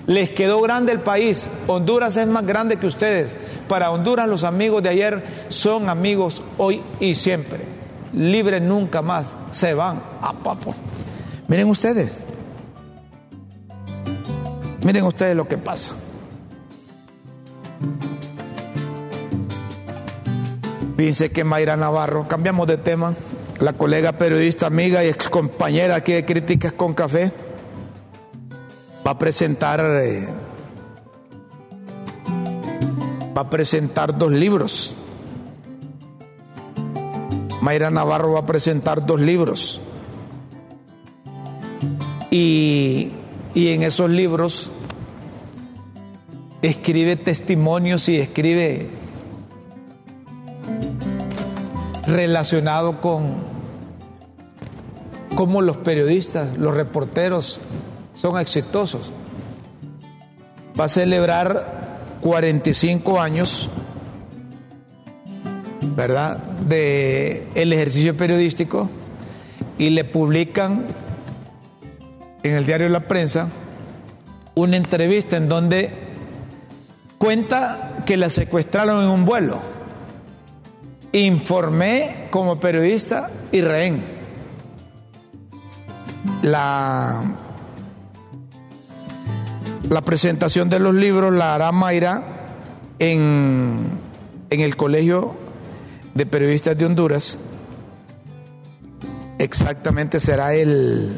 Les 0.07 0.31
quedó 0.31 0.63
grande 0.63 0.93
el 0.93 1.01
país. 1.01 1.51
Honduras 1.67 2.17
es 2.17 2.27
más 2.27 2.47
grande 2.47 2.79
que 2.79 2.87
ustedes. 2.87 3.37
Para 3.69 3.91
Honduras 3.91 4.27
los 4.27 4.43
amigos 4.43 4.83
de 4.83 4.89
ayer 4.89 5.23
son 5.51 5.91
amigos 5.91 6.43
hoy 6.57 6.81
y 6.99 7.15
siempre. 7.15 7.61
Libres 8.15 8.63
nunca 8.63 9.03
más. 9.03 9.35
Se 9.51 9.75
van 9.75 10.01
a 10.23 10.33
papo. 10.33 10.75
Miren 11.47 11.69
ustedes. 11.69 12.11
Miren 14.83 15.05
ustedes 15.05 15.37
lo 15.37 15.47
que 15.47 15.59
pasa. 15.59 15.93
Fíjense 20.99 21.31
que 21.31 21.45
Mayra 21.45 21.77
Navarro, 21.77 22.27
cambiamos 22.27 22.67
de 22.67 22.77
tema, 22.77 23.15
la 23.61 23.73
colega 23.73 24.19
periodista 24.19 24.67
amiga 24.67 25.05
y 25.05 25.07
ex 25.07 25.29
compañera 25.29 25.95
aquí 25.95 26.13
de 26.13 26.25
Críticas 26.25 26.73
con 26.73 26.93
Café, 26.93 27.31
va 29.07 29.13
a 29.13 29.19
presentar 29.19 29.79
eh, 29.81 30.27
va 33.37 33.43
a 33.43 33.49
presentar 33.49 34.19
dos 34.19 34.33
libros. 34.33 34.97
Mayra 37.61 37.91
Navarro 37.91 38.33
va 38.33 38.41
a 38.41 38.47
presentar 38.47 39.07
dos 39.07 39.21
libros. 39.21 39.81
Y, 42.33 43.13
y 43.55 43.69
en 43.69 43.85
esos 43.85 44.11
libros 44.11 44.73
escribe 46.61 47.15
testimonios 47.15 48.09
y 48.09 48.17
escribe 48.17 48.89
relacionado 52.09 53.01
con 53.01 53.37
cómo 55.35 55.63
los 55.63 55.77
periodistas, 55.77 56.57
los 56.57 56.75
reporteros 56.75 57.61
son 58.15 58.41
exitosos. 58.41 59.13
Va 60.79 60.85
a 60.85 60.89
celebrar 60.89 62.19
45 62.21 63.21
años, 63.21 63.71
¿verdad?, 65.95 66.39
de 66.69 67.47
el 67.55 67.73
ejercicio 67.73 68.17
periodístico 68.17 68.89
y 69.79 69.91
le 69.91 70.05
publican 70.05 70.87
en 72.43 72.55
el 72.55 72.67
diario 72.67 72.89
La 72.89 73.01
Prensa 73.01 73.49
una 74.55 74.77
entrevista 74.77 75.37
en 75.37 75.49
donde 75.49 75.93
cuenta 77.19 78.03
que 78.05 78.17
la 78.17 78.31
secuestraron 78.31 79.05
en 79.05 79.09
un 79.09 79.25
vuelo. 79.25 79.78
Informé 81.13 82.29
como 82.31 82.61
periodista 82.61 83.31
y 83.51 83.61
rehén. 83.61 84.05
La 86.43 87.25
la 89.91 90.03
presentación 90.03 90.69
de 90.69 90.81
los 90.81 90.95
libros 90.95 91.33
la 91.33 91.55
hará 91.55 91.73
Mayra 91.73 92.23
en, 92.99 93.79
en 94.51 94.61
el 94.61 94.77
Colegio 94.77 95.35
de 96.15 96.27
Periodistas 96.27 96.77
de 96.77 96.85
Honduras. 96.85 97.41
Exactamente 99.39 100.21
será 100.21 100.55
el, 100.55 101.11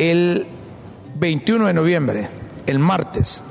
el 0.00 0.46
21 1.16 1.66
de 1.66 1.74
noviembre, 1.74 2.28
el 2.66 2.80
martes, 2.80 3.44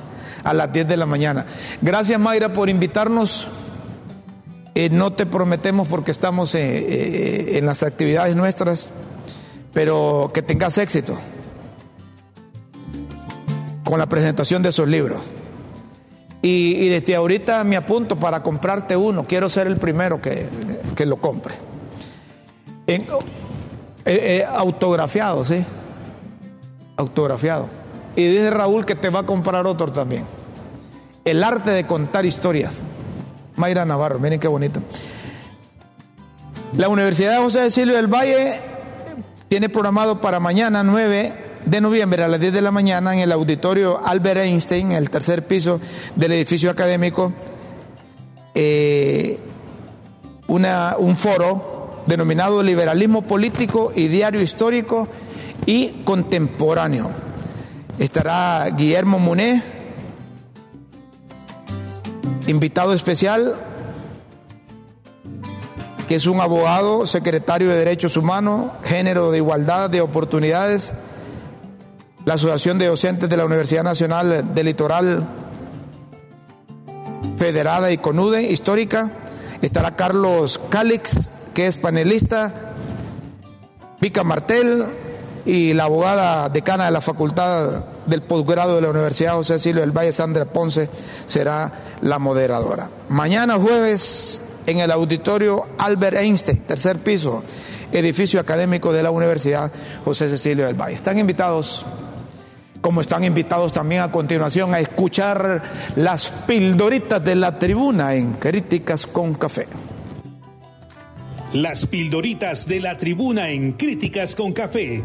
a 0.44 0.54
las 0.54 0.74
10 0.74 0.86
de 0.88 0.98
la 0.98 1.06
mañana. 1.06 1.46
Gracias 1.82 2.20
Mayra 2.20 2.52
por 2.52 2.68
invitarnos. 2.68 3.48
Eh, 4.76 4.90
no 4.90 5.14
te 5.14 5.26
prometemos 5.26 5.88
porque 5.88 6.12
estamos 6.12 6.54
eh, 6.56 6.62
eh, 6.62 7.58
en 7.58 7.66
las 7.66 7.84
actividades 7.84 8.36
nuestras, 8.36 8.92
pero 9.74 10.32
que 10.34 10.42
tengas 10.42 10.78
éxito 10.78 11.18
con 13.84 14.00
la 14.00 14.06
presentación 14.08 14.62
de 14.62 14.70
esos 14.70 14.88
libros. 14.88 15.22
Y, 16.42 16.88
desde 16.88 17.16
ahorita 17.16 17.64
me 17.66 17.76
apunto 17.76 18.16
para 18.16 18.42
comprarte 18.42 18.96
uno. 18.96 19.26
Quiero 19.28 19.50
ser 19.50 19.68
el 19.68 19.78
primero 19.78 20.22
que, 20.22 20.48
lo 21.06 21.18
compre. 21.18 21.56
Eh, 24.06 24.46
autografiado, 24.50 25.44
¿sí? 25.44 25.66
Autografiado. 26.96 27.68
Y 28.16 28.28
dice 28.28 28.50
Raúl 28.50 28.86
que 28.86 28.96
te 28.96 29.10
va 29.10 29.22
a 29.22 29.26
comprar 29.26 29.68
otro 29.68 29.92
también. 29.92 30.24
El 31.26 31.44
arte 31.44 31.72
de 31.72 31.86
contar 31.86 32.26
historias. 32.26 32.82
Mayra 33.60 33.84
Navarro, 33.84 34.20
miren 34.20 34.40
qué 34.40 34.48
bonito. 34.48 34.82
La 36.78 36.88
Universidad 36.88 37.42
José 37.42 37.60
de 37.60 37.72
Silvio 37.72 37.98
del 37.98 38.08
Valle 38.08 38.54
tiene 39.50 39.68
programado 39.68 40.22
para 40.22 40.40
mañana 40.40 40.82
9 40.82 41.34
de 41.66 41.82
noviembre 41.82 42.24
a 42.24 42.30
las 42.30 42.40
10 42.40 42.54
de 42.54 42.62
la 42.62 42.72
mañana 42.72 43.14
en 43.14 43.20
el 43.20 43.34
auditorio 43.34 44.00
Albert 44.06 44.40
Einstein, 44.42 44.94
en 44.94 44.98
el 44.98 45.10
tercer 45.10 45.46
piso 45.46 45.82
del 46.16 46.32
edificio 46.32 46.72
académico, 46.72 47.34
eh, 48.56 49.38
una, 50.48 50.96
un 50.98 51.18
foro 51.18 52.04
denominado 52.06 52.64
Liberalismo 52.64 53.24
Político 53.24 53.92
y 53.94 54.08
Diario 54.08 54.42
Histórico 54.42 55.10
y 55.66 56.02
Contemporáneo. 56.06 57.10
Estará 58.00 58.70
Guillermo 58.70 59.20
Muné, 59.20 59.62
invitado 62.50 62.94
especial, 62.94 63.56
que 66.08 66.16
es 66.16 66.26
un 66.26 66.42
abogado, 66.42 67.06
secretario 67.06 67.70
de 67.70 67.78
Derechos 67.78 68.18
Humanos, 68.18 68.72
género 68.84 69.30
de 69.30 69.38
igualdad 69.38 69.92
de 69.92 70.02
oportunidades, 70.02 70.92
la 72.26 72.34
Asociación 72.34 72.80
de 72.80 72.88
Docentes 72.88 73.30
de 73.30 73.38
la 73.38 73.46
Universidad 73.46 73.84
Nacional 73.84 74.56
del 74.56 74.66
Litoral 74.66 75.28
Federada 77.38 77.92
y 77.92 78.00
CONUDE 78.00 78.42
Histórica. 78.42 79.12
Estará 79.62 79.96
Carlos 79.96 80.60
Calix, 80.70 81.30
que 81.54 81.68
es 81.68 81.78
panelista, 81.78 82.52
Pica 84.00 84.24
Martel 84.24 84.86
y 85.46 85.74
la 85.74 85.84
abogada 85.84 86.50
decana 86.50 86.86
de 86.86 86.92
la 86.92 87.02
Facultad 87.02 87.84
del 88.10 88.22
Posgrado 88.22 88.76
de 88.76 88.82
la 88.82 88.90
Universidad 88.90 89.34
José 89.34 89.60
Silvio 89.60 89.82
del 89.82 89.96
Valle, 89.96 90.12
Sandra 90.12 90.46
Ponce, 90.46 90.90
será 91.26 91.72
la 92.02 92.20
moderadora. 92.20 92.90
Mañana 93.10 93.56
jueves 93.56 94.42
en 94.66 94.80
el 94.80 94.92
auditorio 94.92 95.66
Albert 95.78 96.18
Einstein, 96.18 96.60
tercer 96.60 97.00
piso, 97.00 97.44
edificio 97.92 98.40
académico 98.40 98.94
de 98.94 99.04
la 99.04 99.12
Universidad 99.12 99.72
José 100.06 100.30
Cecilio 100.30 100.66
del 100.66 100.80
Valle. 100.80 100.96
Están 100.96 101.18
invitados 101.18 101.86
como 102.82 103.02
están 103.02 103.24
invitados 103.24 103.74
también 103.74 104.02
a 104.02 104.12
continuación 104.12 104.74
a 104.74 104.80
escuchar 104.80 105.62
las 105.98 106.30
pildoritas 106.48 107.24
de 107.24 107.36
la 107.36 107.60
tribuna 107.60 108.16
en 108.16 108.34
Críticas 108.34 109.06
con 109.06 109.34
Café. 109.34 109.68
Las 111.54 111.86
pildoritas 111.86 112.68
de 112.68 112.80
la 112.80 112.96
tribuna 112.96 113.50
en 113.50 113.74
Críticas 113.74 114.36
con 114.36 114.54
Café. 114.54 115.04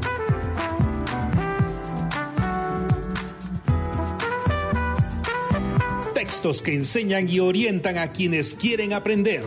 Que 6.44 6.74
enseñan 6.74 7.26
y 7.26 7.40
orientan 7.40 7.96
a 7.96 8.12
quienes 8.12 8.52
quieren 8.52 8.92
aprender. 8.92 9.42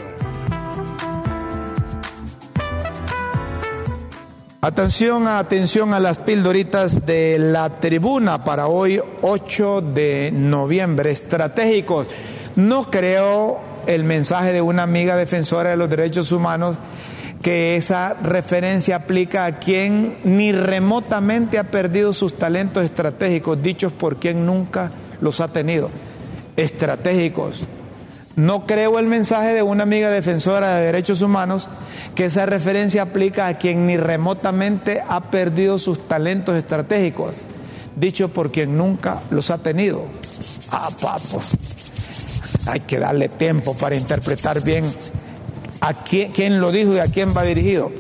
Atención, 4.61 5.27
atención 5.27 5.93
a 5.93 5.99
las 5.99 6.17
pildoritas 6.17 7.05
de 7.05 7.37
la 7.37 7.79
tribuna 7.79 8.43
para 8.43 8.65
hoy 8.65 8.99
8 9.21 9.81
de 9.81 10.31
noviembre. 10.33 11.11
Estratégicos. 11.11 12.07
No 12.55 12.89
creo 12.89 13.59
el 13.85 14.03
mensaje 14.03 14.51
de 14.51 14.63
una 14.63 14.81
amiga 14.81 15.15
defensora 15.15 15.69
de 15.69 15.77
los 15.77 15.91
derechos 15.91 16.31
humanos 16.31 16.77
que 17.43 17.75
esa 17.75 18.15
referencia 18.15 18.95
aplica 18.95 19.45
a 19.45 19.59
quien 19.59 20.17
ni 20.23 20.51
remotamente 20.51 21.59
ha 21.59 21.65
perdido 21.65 22.11
sus 22.11 22.33
talentos 22.33 22.83
estratégicos, 22.83 23.61
dichos 23.61 23.93
por 23.93 24.15
quien 24.15 24.47
nunca 24.47 24.89
los 25.21 25.39
ha 25.41 25.47
tenido. 25.49 25.91
Estratégicos. 26.58 27.62
No 28.36 28.68
creo 28.68 28.99
el 28.99 29.08
mensaje 29.08 29.53
de 29.53 29.64
una 29.64 29.84
amiga 29.84 30.12
defensora 30.12 30.76
de 30.76 30.86
derechos 30.86 31.22
humanos 31.22 31.70
que 32.14 32.26
esa 32.26 32.45
referencia 32.45 33.03
aplica 33.03 33.47
a 33.47 33.58
quien 33.58 33.88
ni 33.88 33.97
remotamente 33.97 35.01
ha 35.08 35.22
perdido 35.32 35.80
sus 35.80 36.08
talentos 36.08 36.55
estratégicos, 36.55 37.36
dicho 37.95 38.30
por 38.30 38.51
quien 38.51 38.78
nunca 38.78 39.22
los 39.30 39.49
ha 39.49 39.58
tenido. 39.58 40.05
Ah, 40.72 40.89
papo. 40.99 41.39
Hay 42.68 42.82
que 42.82 42.99
darle 42.99 43.30
tiempo 43.30 43.76
para 43.76 43.95
interpretar 43.95 44.64
bien 44.64 44.86
a 45.82 45.93
quién, 45.93 46.32
quién 46.32 46.60
lo 46.60 46.72
dijo 46.72 46.93
y 46.93 46.99
a 46.99 47.05
quién 47.05 47.36
va 47.36 47.43
dirigido. 47.43 47.91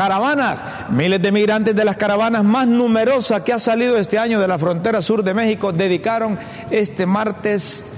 Caravanas, 0.00 0.64
miles 0.88 1.20
de 1.20 1.30
migrantes 1.30 1.76
de 1.76 1.84
las 1.84 1.98
caravanas 1.98 2.42
más 2.42 2.66
numerosas 2.66 3.42
que 3.42 3.52
ha 3.52 3.58
salido 3.58 3.98
este 3.98 4.18
año 4.18 4.40
de 4.40 4.48
la 4.48 4.58
frontera 4.58 5.02
sur 5.02 5.22
de 5.22 5.34
México 5.34 5.74
dedicaron 5.74 6.38
este 6.70 7.04
martes 7.04 7.92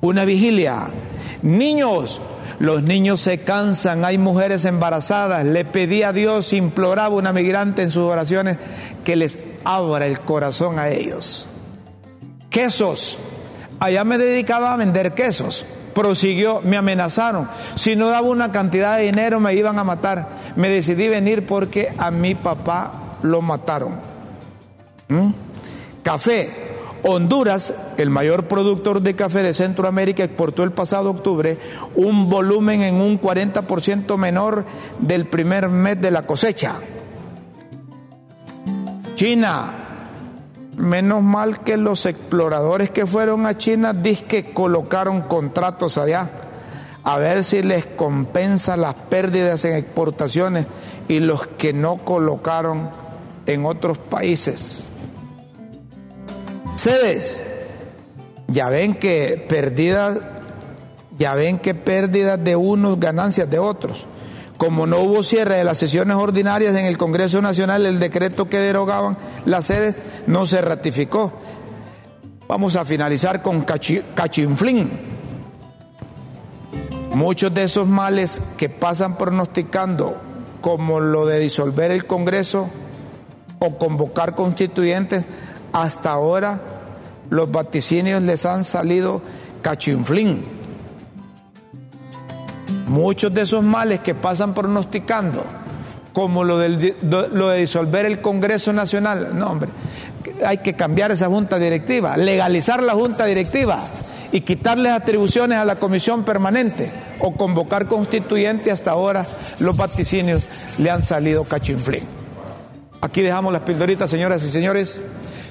una 0.00 0.24
vigilia. 0.24 0.88
Niños, 1.42 2.18
los 2.60 2.82
niños 2.82 3.20
se 3.20 3.42
cansan, 3.42 4.06
hay 4.06 4.16
mujeres 4.16 4.64
embarazadas. 4.64 5.44
Le 5.44 5.66
pedí 5.66 6.02
a 6.02 6.14
Dios, 6.14 6.54
imploraba 6.54 7.14
una 7.14 7.34
migrante 7.34 7.82
en 7.82 7.90
sus 7.90 8.04
oraciones 8.04 8.56
que 9.04 9.14
les 9.14 9.36
abra 9.64 10.06
el 10.06 10.20
corazón 10.20 10.78
a 10.78 10.88
ellos. 10.88 11.46
Quesos, 12.48 13.18
allá 13.80 14.02
me 14.02 14.16
dedicaba 14.16 14.72
a 14.72 14.76
vender 14.78 15.12
quesos. 15.12 15.66
Prosiguió, 15.98 16.60
me 16.62 16.76
amenazaron. 16.76 17.48
Si 17.74 17.96
no 17.96 18.08
daba 18.08 18.28
una 18.28 18.52
cantidad 18.52 18.98
de 18.98 19.06
dinero 19.06 19.40
me 19.40 19.52
iban 19.56 19.80
a 19.80 19.84
matar. 19.84 20.28
Me 20.54 20.68
decidí 20.68 21.08
venir 21.08 21.44
porque 21.44 21.92
a 21.98 22.12
mi 22.12 22.36
papá 22.36 23.18
lo 23.22 23.42
mataron. 23.42 23.94
¿Mm? 25.08 25.30
Café, 26.04 26.52
Honduras, 27.02 27.74
el 27.96 28.10
mayor 28.10 28.44
productor 28.46 29.02
de 29.02 29.16
café 29.16 29.42
de 29.42 29.52
Centroamérica, 29.52 30.22
exportó 30.22 30.62
el 30.62 30.70
pasado 30.70 31.10
octubre 31.10 31.58
un 31.96 32.28
volumen 32.28 32.82
en 32.82 33.00
un 33.00 33.20
40% 33.20 34.16
menor 34.16 34.66
del 35.00 35.26
primer 35.26 35.68
mes 35.68 36.00
de 36.00 36.12
la 36.12 36.22
cosecha. 36.22 36.76
China, 39.16 39.87
menos 40.78 41.22
mal 41.22 41.60
que 41.60 41.76
los 41.76 42.06
exploradores 42.06 42.90
que 42.90 43.06
fueron 43.06 43.46
a 43.46 43.58
China 43.58 43.94
que 44.02 44.52
colocaron 44.52 45.22
contratos 45.22 45.98
allá 45.98 46.30
a 47.04 47.16
ver 47.16 47.42
si 47.42 47.62
les 47.62 47.86
compensa 47.86 48.76
las 48.76 48.94
pérdidas 48.94 49.64
en 49.64 49.76
exportaciones 49.76 50.66
y 51.08 51.20
los 51.20 51.46
que 51.46 51.72
no 51.72 51.96
colocaron 51.96 52.90
en 53.46 53.64
otros 53.64 53.96
países. 53.96 54.84
Sedes, 56.74 57.42
ya 58.46 58.68
ven 58.68 58.94
que 58.94 59.42
pérdidas, 59.48 60.18
ya 61.18 61.34
ven 61.34 61.58
que 61.58 61.74
pérdidas 61.74 62.42
de 62.44 62.56
unos, 62.56 63.00
ganancias 63.00 63.48
de 63.48 63.58
otros. 63.58 64.06
Como 64.58 64.88
no 64.88 64.98
hubo 64.98 65.22
cierre 65.22 65.56
de 65.56 65.62
las 65.62 65.78
sesiones 65.78 66.16
ordinarias 66.16 66.74
en 66.74 66.84
el 66.84 66.98
Congreso 66.98 67.40
Nacional, 67.40 67.86
el 67.86 68.00
decreto 68.00 68.48
que 68.48 68.58
derogaban 68.58 69.16
las 69.46 69.66
sedes 69.66 69.94
no 70.26 70.46
se 70.46 70.60
ratificó. 70.60 71.32
Vamos 72.48 72.74
a 72.74 72.84
finalizar 72.84 73.40
con 73.40 73.62
cachinflín. 73.62 74.90
Muchos 77.14 77.54
de 77.54 77.62
esos 77.62 77.86
males 77.86 78.42
que 78.56 78.68
pasan 78.68 79.16
pronosticando, 79.16 80.20
como 80.60 80.98
lo 80.98 81.24
de 81.24 81.38
disolver 81.38 81.92
el 81.92 82.06
Congreso 82.06 82.68
o 83.60 83.78
convocar 83.78 84.34
constituyentes, 84.34 85.26
hasta 85.72 86.10
ahora 86.10 86.60
los 87.30 87.50
vaticinios 87.52 88.22
les 88.22 88.44
han 88.44 88.64
salido 88.64 89.22
cachinflín. 89.62 90.57
Muchos 92.88 93.32
de 93.34 93.42
esos 93.42 93.62
males 93.62 94.00
que 94.00 94.14
pasan 94.14 94.54
pronosticando, 94.54 95.44
como 96.12 96.42
lo, 96.42 96.58
lo 96.58 97.48
de 97.48 97.58
disolver 97.58 98.06
el 98.06 98.20
Congreso 98.20 98.72
Nacional, 98.72 99.38
no 99.38 99.50
hombre, 99.50 99.68
hay 100.44 100.58
que 100.58 100.74
cambiar 100.74 101.10
esa 101.10 101.26
junta 101.26 101.58
directiva, 101.58 102.16
legalizar 102.16 102.82
la 102.82 102.94
junta 102.94 103.24
directiva 103.24 103.78
y 104.32 104.42
quitarles 104.42 104.92
atribuciones 104.92 105.58
a 105.58 105.64
la 105.64 105.76
comisión 105.76 106.24
permanente 106.24 106.90
o 107.20 107.32
convocar 107.32 107.86
constituyente 107.86 108.70
hasta 108.70 108.90
ahora 108.90 109.26
los 109.58 109.76
vaticinios 109.76 110.48
le 110.78 110.90
han 110.90 111.02
salido 111.02 111.44
cachinflín. 111.44 112.02
Aquí 113.00 113.22
dejamos 113.22 113.52
las 113.52 113.62
pildoritas, 113.62 114.10
señoras 114.10 114.42
y 114.42 114.48
señores. 114.48 115.00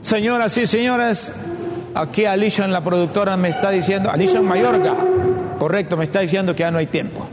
Señoras 0.02 0.58
y 0.58 0.66
señores, 0.66 1.32
aquí 1.94 2.26
Alicia, 2.26 2.68
la 2.68 2.84
productora, 2.84 3.38
me 3.38 3.50
está 3.50 3.70
diciendo, 3.70 4.10
Alicia 4.10 4.42
Mayorga 4.42 5.15
Correcto, 5.60 5.98
me 5.98 6.04
está 6.04 6.20
diciendo 6.20 6.56
que 6.56 6.62
ya 6.62 6.72
no 6.72 6.78
hay 6.78 6.88
tiempo. 6.88 7.28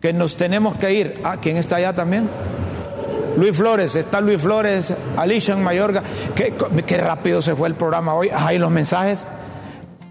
Que 0.00 0.12
nos 0.12 0.36
tenemos 0.36 0.74
que 0.76 0.92
ir. 0.92 1.20
Ah, 1.24 1.38
¿quién 1.40 1.56
está 1.56 1.76
allá 1.76 1.92
también? 1.92 2.28
Luis 3.36 3.56
Flores, 3.56 3.96
está 3.96 4.20
Luis 4.20 4.40
Flores, 4.40 4.92
Alicia 5.16 5.56
Mayorga. 5.56 6.02
Qué, 6.34 6.98
rápido 6.98 7.42
se 7.42 7.54
fue 7.54 7.68
el 7.68 7.74
programa 7.74 8.14
hoy. 8.14 8.30
Ahí 8.32 8.58
los 8.58 8.70
mensajes. 8.70 9.26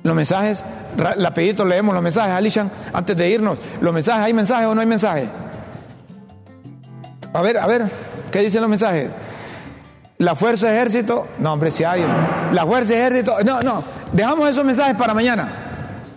Los 0.04 0.16
mensajes. 0.16 0.64
Rapidito 0.98 1.66
leemos 1.66 1.94
los 1.94 2.04
mensajes, 2.04 2.34
Alicia, 2.34 2.68
antes 2.92 3.18
de 3.18 3.30
irnos. 3.30 3.58
Los 3.82 3.94
mensajes, 3.94 4.24
¿hay 4.24 4.34
mensajes 4.34 4.68
o 4.68 4.76
no 4.76 4.82
hay 4.82 4.88
mensajes? 4.88 5.28
A 7.34 7.42
ver, 7.42 7.58
a 7.58 7.66
ver, 7.66 7.86
¿qué 8.32 8.40
dicen 8.40 8.62
los 8.62 8.70
mensajes? 8.70 9.10
La 10.20 10.36
fuerza 10.36 10.72
ejército, 10.72 11.28
no 11.40 11.54
hombre, 11.54 11.72
si 11.72 11.84
hay. 11.84 12.06
La 12.52 12.66
fuerza 12.66 12.94
ejército, 12.94 13.38
no, 13.44 13.60
no, 13.62 13.84
dejamos 14.12 14.50
esos 14.50 14.64
mensajes 14.64 14.96
para 14.96 15.16
mañana. 15.16 15.63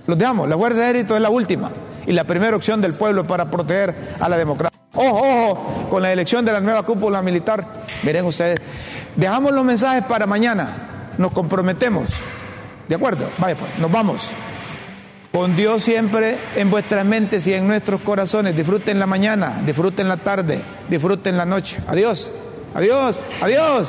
Los 0.06 0.18
dejamos. 0.18 0.48
La 0.48 0.56
fuerza 0.56 0.80
de 0.92 1.00
es 1.00 1.10
la 1.10 1.30
última 1.30 1.70
y 2.06 2.12
la 2.12 2.24
primera 2.24 2.56
opción 2.56 2.80
del 2.80 2.94
pueblo 2.94 3.24
para 3.24 3.50
proteger 3.50 3.94
a 4.20 4.28
la 4.28 4.36
democracia. 4.36 4.78
Ojo, 4.94 5.20
ojo, 5.20 5.88
con 5.90 6.02
la 6.02 6.12
elección 6.12 6.44
de 6.44 6.52
la 6.52 6.60
nueva 6.60 6.82
cúpula 6.82 7.20
militar, 7.20 7.64
miren 8.04 8.24
ustedes, 8.24 8.60
dejamos 9.14 9.52
los 9.52 9.64
mensajes 9.64 10.04
para 10.04 10.26
mañana, 10.26 10.68
nos 11.18 11.32
comprometemos. 11.32 12.10
¿De 12.88 12.94
acuerdo? 12.94 13.28
Vaya 13.38 13.56
pues, 13.56 13.78
nos 13.78 13.90
vamos. 13.90 14.28
Con 15.32 15.54
Dios 15.54 15.82
siempre 15.82 16.38
en 16.54 16.70
vuestras 16.70 17.04
mentes 17.04 17.46
y 17.46 17.52
en 17.52 17.66
nuestros 17.66 18.00
corazones. 18.00 18.56
Disfruten 18.56 18.98
la 18.98 19.06
mañana, 19.06 19.60
disfruten 19.66 20.08
la 20.08 20.16
tarde, 20.16 20.60
disfruten 20.88 21.36
la 21.36 21.44
noche. 21.44 21.78
Adiós, 21.88 22.30
adiós, 22.74 23.20
adiós. 23.42 23.88